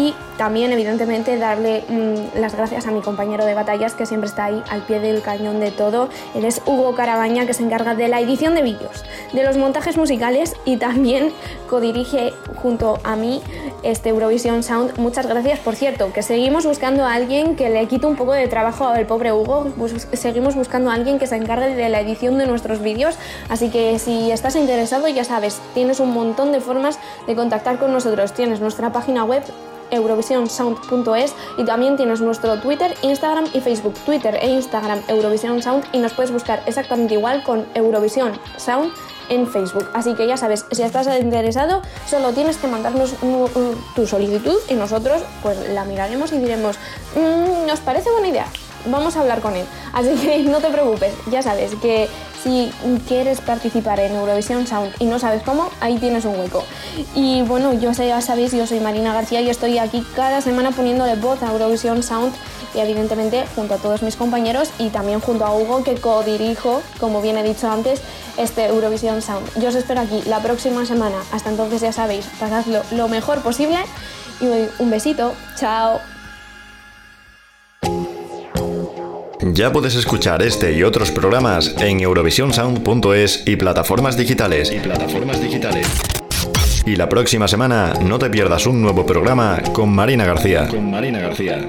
y 0.00 0.14
también 0.38 0.72
evidentemente 0.72 1.36
darle 1.36 1.84
mm, 1.86 2.38
las 2.38 2.54
gracias 2.54 2.86
a 2.86 2.90
mi 2.90 3.02
compañero 3.02 3.44
de 3.44 3.52
batallas 3.52 3.92
que 3.92 4.06
siempre 4.06 4.30
está 4.30 4.46
ahí 4.46 4.62
al 4.70 4.80
pie 4.82 4.98
del 4.98 5.20
cañón 5.20 5.60
de 5.60 5.70
todo. 5.70 6.08
Él 6.34 6.46
es 6.46 6.62
Hugo 6.64 6.94
Carabaña 6.94 7.44
que 7.44 7.52
se 7.52 7.62
encarga 7.62 7.94
de 7.94 8.08
la 8.08 8.20
edición 8.20 8.54
de 8.54 8.62
vídeos, 8.62 9.04
de 9.34 9.44
los 9.44 9.58
montajes 9.58 9.98
musicales 9.98 10.56
y 10.64 10.78
también 10.78 11.32
codirige 11.68 12.32
junto 12.62 12.98
a 13.04 13.16
mí 13.16 13.42
este 13.82 14.08
Eurovisión 14.08 14.62
Sound. 14.62 14.96
Muchas 14.98 15.26
gracias, 15.26 15.58
por 15.58 15.74
cierto, 15.74 16.10
que 16.14 16.22
seguimos 16.22 16.64
buscando 16.64 17.04
a 17.04 17.12
alguien 17.12 17.54
que 17.54 17.68
le 17.68 17.86
quite 17.86 18.06
un 18.06 18.16
poco 18.16 18.32
de 18.32 18.48
trabajo 18.48 18.86
al 18.86 19.04
pobre 19.06 19.32
Hugo. 19.32 19.66
Seguimos 20.14 20.54
buscando 20.54 20.90
a 20.90 20.94
alguien 20.94 21.18
que 21.18 21.26
se 21.26 21.36
encargue 21.36 21.74
de 21.74 21.88
la 21.90 22.00
edición 22.00 22.38
de 22.38 22.46
nuestros 22.46 22.80
vídeos. 22.80 23.16
Así 23.50 23.68
que 23.68 23.98
si 23.98 24.30
estás 24.30 24.56
interesado, 24.56 25.06
ya 25.08 25.24
sabes, 25.24 25.60
tienes 25.74 26.00
un 26.00 26.14
montón 26.14 26.52
de 26.52 26.60
formas 26.60 26.98
de 27.26 27.36
contactar 27.36 27.78
con 27.78 27.92
nosotros. 27.92 28.32
Tienes 28.32 28.60
nuestra 28.60 28.90
página 28.90 29.24
web 29.24 29.42
eurovisionsound.es 29.90 31.34
y 31.58 31.64
también 31.64 31.96
tienes 31.96 32.20
nuestro 32.20 32.60
Twitter, 32.60 32.94
Instagram 33.02 33.46
y 33.52 33.60
Facebook. 33.60 33.94
Twitter 34.04 34.38
e 34.40 34.48
Instagram 34.50 35.02
Eurovision 35.08 35.62
Sound 35.62 35.84
y 35.92 35.98
nos 35.98 36.12
puedes 36.12 36.30
buscar 36.32 36.62
exactamente 36.66 37.14
igual 37.14 37.42
con 37.42 37.66
Eurovisión 37.74 38.32
Sound 38.56 38.92
en 39.28 39.46
Facebook. 39.46 39.88
Así 39.94 40.14
que 40.14 40.26
ya 40.26 40.36
sabes, 40.36 40.66
si 40.72 40.82
estás 40.82 41.06
interesado, 41.18 41.82
solo 42.06 42.32
tienes 42.32 42.56
que 42.58 42.66
mandarnos 42.66 43.14
tu 43.94 44.06
solicitud 44.06 44.58
y 44.68 44.74
nosotros 44.74 45.22
pues 45.42 45.56
la 45.70 45.84
miraremos 45.84 46.32
y 46.32 46.38
diremos, 46.38 46.76
"Mm, 47.14 47.66
¿nos 47.66 47.80
parece 47.80 48.10
buena 48.10 48.28
idea? 48.28 48.46
Vamos 48.86 49.16
a 49.16 49.20
hablar 49.20 49.40
con 49.40 49.54
él. 49.54 49.66
Así 49.92 50.14
que 50.16 50.38
no 50.44 50.58
te 50.58 50.68
preocupes, 50.68 51.14
ya 51.30 51.42
sabes 51.42 51.74
que 51.76 52.08
si 52.42 52.72
quieres 53.06 53.40
participar 53.40 54.00
en 54.00 54.14
Eurovisión 54.14 54.66
Sound 54.66 54.92
y 54.98 55.04
no 55.04 55.18
sabes 55.18 55.42
cómo, 55.42 55.70
ahí 55.80 55.98
tienes 55.98 56.24
un 56.24 56.38
hueco. 56.38 56.64
Y 57.14 57.42
bueno, 57.42 57.72
yo 57.74 57.94
sé, 57.94 58.08
ya 58.08 58.20
sabéis, 58.20 58.52
yo 58.52 58.66
soy 58.66 58.80
Marina 58.80 59.12
García 59.12 59.40
y 59.40 59.50
estoy 59.50 59.78
aquí 59.78 60.04
cada 60.14 60.40
semana 60.40 60.70
poniéndole 60.70 61.16
voz 61.16 61.42
a 61.42 61.52
Eurovisión 61.52 62.02
Sound 62.02 62.32
y 62.74 62.78
evidentemente 62.78 63.44
junto 63.54 63.74
a 63.74 63.78
todos 63.78 64.02
mis 64.02 64.16
compañeros 64.16 64.70
y 64.78 64.90
también 64.90 65.20
junto 65.20 65.44
a 65.44 65.54
Hugo 65.54 65.82
que 65.84 65.96
codirijo, 65.96 66.82
como 66.98 67.20
bien 67.20 67.36
he 67.36 67.42
dicho 67.42 67.70
antes, 67.70 68.00
este 68.36 68.66
Eurovisión 68.66 69.22
Sound. 69.22 69.46
Yo 69.60 69.68
os 69.68 69.74
espero 69.74 70.00
aquí 70.00 70.22
la 70.26 70.40
próxima 70.40 70.86
semana. 70.86 71.16
Hasta 71.32 71.50
entonces 71.50 71.80
ya 71.80 71.92
sabéis, 71.92 72.26
pasadlo 72.38 72.82
lo 72.92 73.08
mejor 73.08 73.42
posible 73.42 73.78
y 74.40 74.46
un 74.82 74.90
besito. 74.90 75.34
Chao. 75.56 76.00
Ya 79.42 79.72
puedes 79.72 79.94
escuchar 79.94 80.42
este 80.42 80.72
y 80.72 80.82
otros 80.82 81.10
programas 81.10 81.74
en 81.78 82.00
eurovisionsound.es 82.00 83.44
y 83.46 83.56
plataformas 83.56 84.16
digitales. 84.16 84.70
Y 84.70 84.80
plataformas 84.80 85.40
digitales. 85.40 85.86
Y 86.84 86.96
la 86.96 87.08
próxima 87.08 87.48
semana 87.48 87.94
no 88.02 88.18
te 88.18 88.28
pierdas 88.28 88.66
un 88.66 88.82
nuevo 88.82 89.06
programa 89.06 89.60
con 89.72 89.90
Marina 89.90 90.26
García. 90.26 90.68
Con 90.68 90.90
Marina 90.90 91.20
García. 91.20 91.66